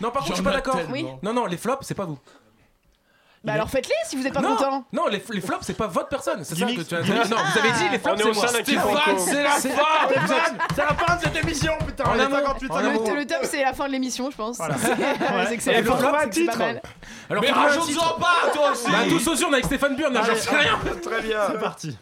Non, 0.00 0.10
par 0.10 0.22
contre, 0.22 0.28
je 0.28 0.34
suis 0.34 0.42
pas 0.44 0.52
d'accord. 0.52 0.78
Non, 1.22 1.32
non, 1.32 1.46
les 1.46 1.56
flops, 1.56 1.86
c'est 1.86 1.94
pas 1.94 2.04
vous. 2.04 2.18
Bah 3.44 3.52
alors 3.52 3.70
faites-les 3.70 3.94
si 4.04 4.16
vous 4.16 4.26
êtes 4.26 4.34
pas 4.34 4.40
non, 4.40 4.56
content. 4.56 4.84
non, 4.92 5.06
les, 5.06 5.22
les 5.30 5.40
flops, 5.40 5.64
c'est 5.64 5.76
pas 5.76 5.86
votre 5.86 6.08
personne. 6.08 6.42
C'est 6.44 6.56
ça 6.58 6.66
que 6.66 6.80
tu 6.82 6.94
as 6.94 7.02
dit. 7.02 7.10
Non, 7.12 7.16
vous 7.22 7.58
avez 7.58 7.70
dit 7.72 7.88
les 7.92 7.98
flops, 7.98 8.20
est 8.20 8.24
c'est 8.24 8.32
moi. 8.34 8.48
Stéphane, 8.48 9.18
c'est 9.18 9.42
la 9.42 9.50
fin. 9.50 9.68
C'est 10.74 10.82
la 10.82 10.94
fin 10.94 11.16
de 11.16 11.20
cette 11.22 11.44
émission, 11.44 11.72
putain. 11.86 12.04
On 12.08 12.18
est 12.18 12.22
amont. 12.22 12.36
58 12.36 12.70
En 12.70 12.76
secondes. 12.78 12.90
amont. 12.90 13.10
Le, 13.14 13.20
le 13.20 13.26
top 13.26 13.38
c'est 13.42 13.62
la 13.62 13.72
fin 13.72 13.86
de 13.86 13.92
l'émission 13.92 14.30
je 14.30 14.36
pense. 14.36 14.56
Voilà. 14.56 14.74
C'est 15.48 15.60
c'est 15.60 15.78
Et 15.78 15.82
pas 15.82 16.26
titre. 16.26 16.60
Alors, 17.30 17.42
Mais 17.42 17.50
rajoute-en 17.50 18.20
pas 18.20 18.50
toi 18.52 18.72
aussi 18.72 18.90
Bah, 18.90 18.98
tous 19.08 19.28
aux 19.28 19.36
urnes 19.36 19.54
avec 19.54 19.66
Stéphane 19.66 19.96
Burn, 19.96 20.14
j'en 20.14 20.34
sais 20.34 20.56
rien. 20.56 20.78
Très 21.02 21.22
bien. 21.22 21.38
C'est 21.52 21.60
parti. 21.60 21.98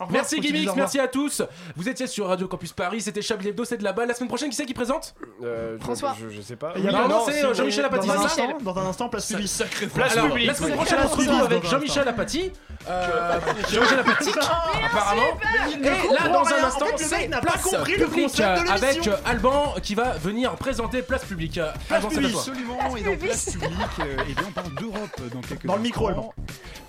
Au 0.00 0.06
revoir, 0.06 0.22
Merci 0.22 0.40
Gimmicks, 0.40 0.74
merci 0.74 0.98
à 0.98 1.06
tous. 1.06 1.40
Vous 1.76 1.88
étiez 1.88 2.08
sur 2.08 2.26
Radio 2.26 2.48
Campus 2.48 2.72
Paris, 2.72 3.00
c'était 3.00 3.22
Chablis 3.22 3.50
Hebdo, 3.50 3.64
c'est 3.64 3.76
de 3.76 3.84
là-bas. 3.84 4.06
La 4.06 4.14
semaine 4.14 4.26
prochaine, 4.28 4.50
qui 4.50 4.56
c'est 4.56 4.66
qui 4.66 4.74
présente? 4.74 5.14
Euh, 5.44 5.78
François. 5.78 6.16
Je, 6.20 6.30
je 6.34 6.40
sais 6.42 6.56
pas. 6.56 6.72
Il 6.76 6.82
y 6.84 6.88
a 6.88 6.92
Non, 6.92 7.06
non, 7.08 7.22
c'est, 7.26 7.44
euh, 7.44 7.54
Jean-Michel 7.54 7.82
dans 7.82 7.88
Apathy. 7.90 8.10
instant- 8.10 8.58
Dans 8.60 8.76
un 8.78 8.86
instant, 8.86 9.08
place 9.08 9.26
publique. 9.28 9.46
Sacré 9.48 9.86
Place 9.86 10.12
Alors, 10.16 10.26
publique. 10.30 10.48
la 10.48 10.54
semaine 10.54 10.74
prochaine, 10.74 10.98
on 10.98 11.02
se 11.02 11.06
Place 11.06 11.10
retrouve 11.12 11.26
publique, 11.26 11.44
avec 11.46 11.62
dans 11.62 11.68
un 11.68 11.70
Jean-Michel 11.70 12.08
Apathy. 12.08 12.52
Euh, 12.88 13.40
Jean-Michel 13.72 13.98
Apathy, 14.00 14.30
apparemment. 14.84 15.22
Et 15.80 16.12
là, 16.12 16.28
dans 16.28 16.44
un 16.48 16.64
instant, 16.66 16.86
c'est 16.96 17.16
mec 17.16 17.30
n'a 17.30 17.40
pas 17.40 17.52
place 17.52 17.62
compris 17.62 17.96
le 17.96 18.06
publique 18.06 18.22
concept 18.24 18.64
de 18.64 18.70
avec. 18.70 19.08
Alban 19.26 19.74
qui 19.80 19.94
va 19.94 20.10
venir 20.14 20.56
présenter 20.56 21.02
place 21.02 21.24
publique. 21.24 21.58
Alban, 21.58 22.08
c'est 22.10 22.18
à 22.24 22.28
toi. 22.30 22.40
Absolument, 22.40 22.96
et 22.96 23.02
dans 23.02 23.16
place 23.16 23.44
publique, 23.52 23.70
euh, 24.00 24.16
eh 24.28 24.32
bien, 24.34 24.44
on 24.48 24.50
parle 24.50 24.74
d'Europe 24.74 25.20
dans 25.32 25.40
quelques 25.40 25.66
Dans 25.66 25.76
le 25.76 25.82
micro. 25.82 26.10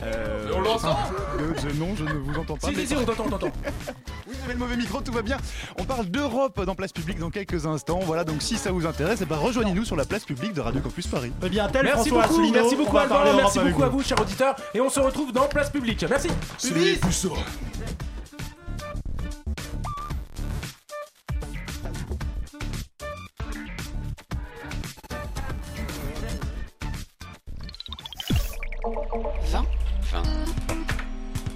Euh, 0.03 0.49
On 0.55 0.61
l'entend 0.61 0.97
euh, 1.39 1.53
Non, 1.75 1.95
je 1.95 2.03
ne 2.03 2.13
vous 2.19 2.37
entends 2.39 2.57
pas. 2.57 2.67
Si, 2.95 3.01
on 3.01 3.05
t'entend, 3.05 3.23
on 3.25 3.29
t'entend. 3.29 3.51
Vous 4.25 4.33
avez 4.43 4.53
le 4.53 4.59
mauvais 4.59 4.77
micro, 4.77 5.01
tout 5.01 5.11
va 5.11 5.21
bien. 5.21 5.37
On 5.79 5.83
parle 5.83 6.05
d'Europe 6.05 6.63
dans 6.65 6.75
place 6.75 6.93
publique 6.93 7.19
dans 7.19 7.29
quelques 7.29 7.65
instants. 7.65 7.99
Voilà, 8.03 8.23
donc 8.23 8.41
si 8.41 8.57
ça 8.57 8.71
vous 8.71 8.85
intéresse, 8.85 9.19
eh 9.21 9.25
ben, 9.25 9.35
rejoignez-nous 9.35 9.83
sur 9.83 9.95
la 9.95 10.05
place 10.05 10.23
publique 10.23 10.53
de 10.53 10.61
Radio 10.61 10.81
Campus 10.81 11.07
Paris. 11.07 11.33
Eh 11.43 11.49
bien, 11.49 11.67
tel 11.67 11.83
Merci 11.83 12.09
François 12.09 12.27
beaucoup, 12.27 12.33
Asselineau, 12.39 12.53
merci 12.53 12.75
on 12.75 12.77
beaucoup 12.77 12.95
va 12.95 13.01
Alban, 13.01 13.15
parler 13.15 13.31
merci 13.35 13.57
Europe 13.57 13.69
beaucoup 13.71 13.83
à 13.83 13.85
avec 13.87 13.97
vous, 13.97 14.03
chers 14.03 14.21
auditeurs, 14.21 14.55
et 14.73 14.81
on 14.81 14.89
se 14.89 14.99
retrouve 14.99 15.33
dans 15.33 15.47
Place 15.47 15.69
Publique. 15.69 16.05
Merci. 16.09 16.29
C'est 16.57 16.73
les 16.73 16.95
puceaux. 16.95 17.35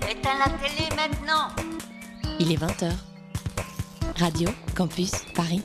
Éteins 0.08 0.38
la 0.38 0.50
télé 0.58 0.88
maintenant 0.96 1.50
Il 2.40 2.52
est 2.52 2.56
20h. 2.58 2.92
Radio 4.18 4.50
Campus 4.76 5.12
Paris. 5.36 5.62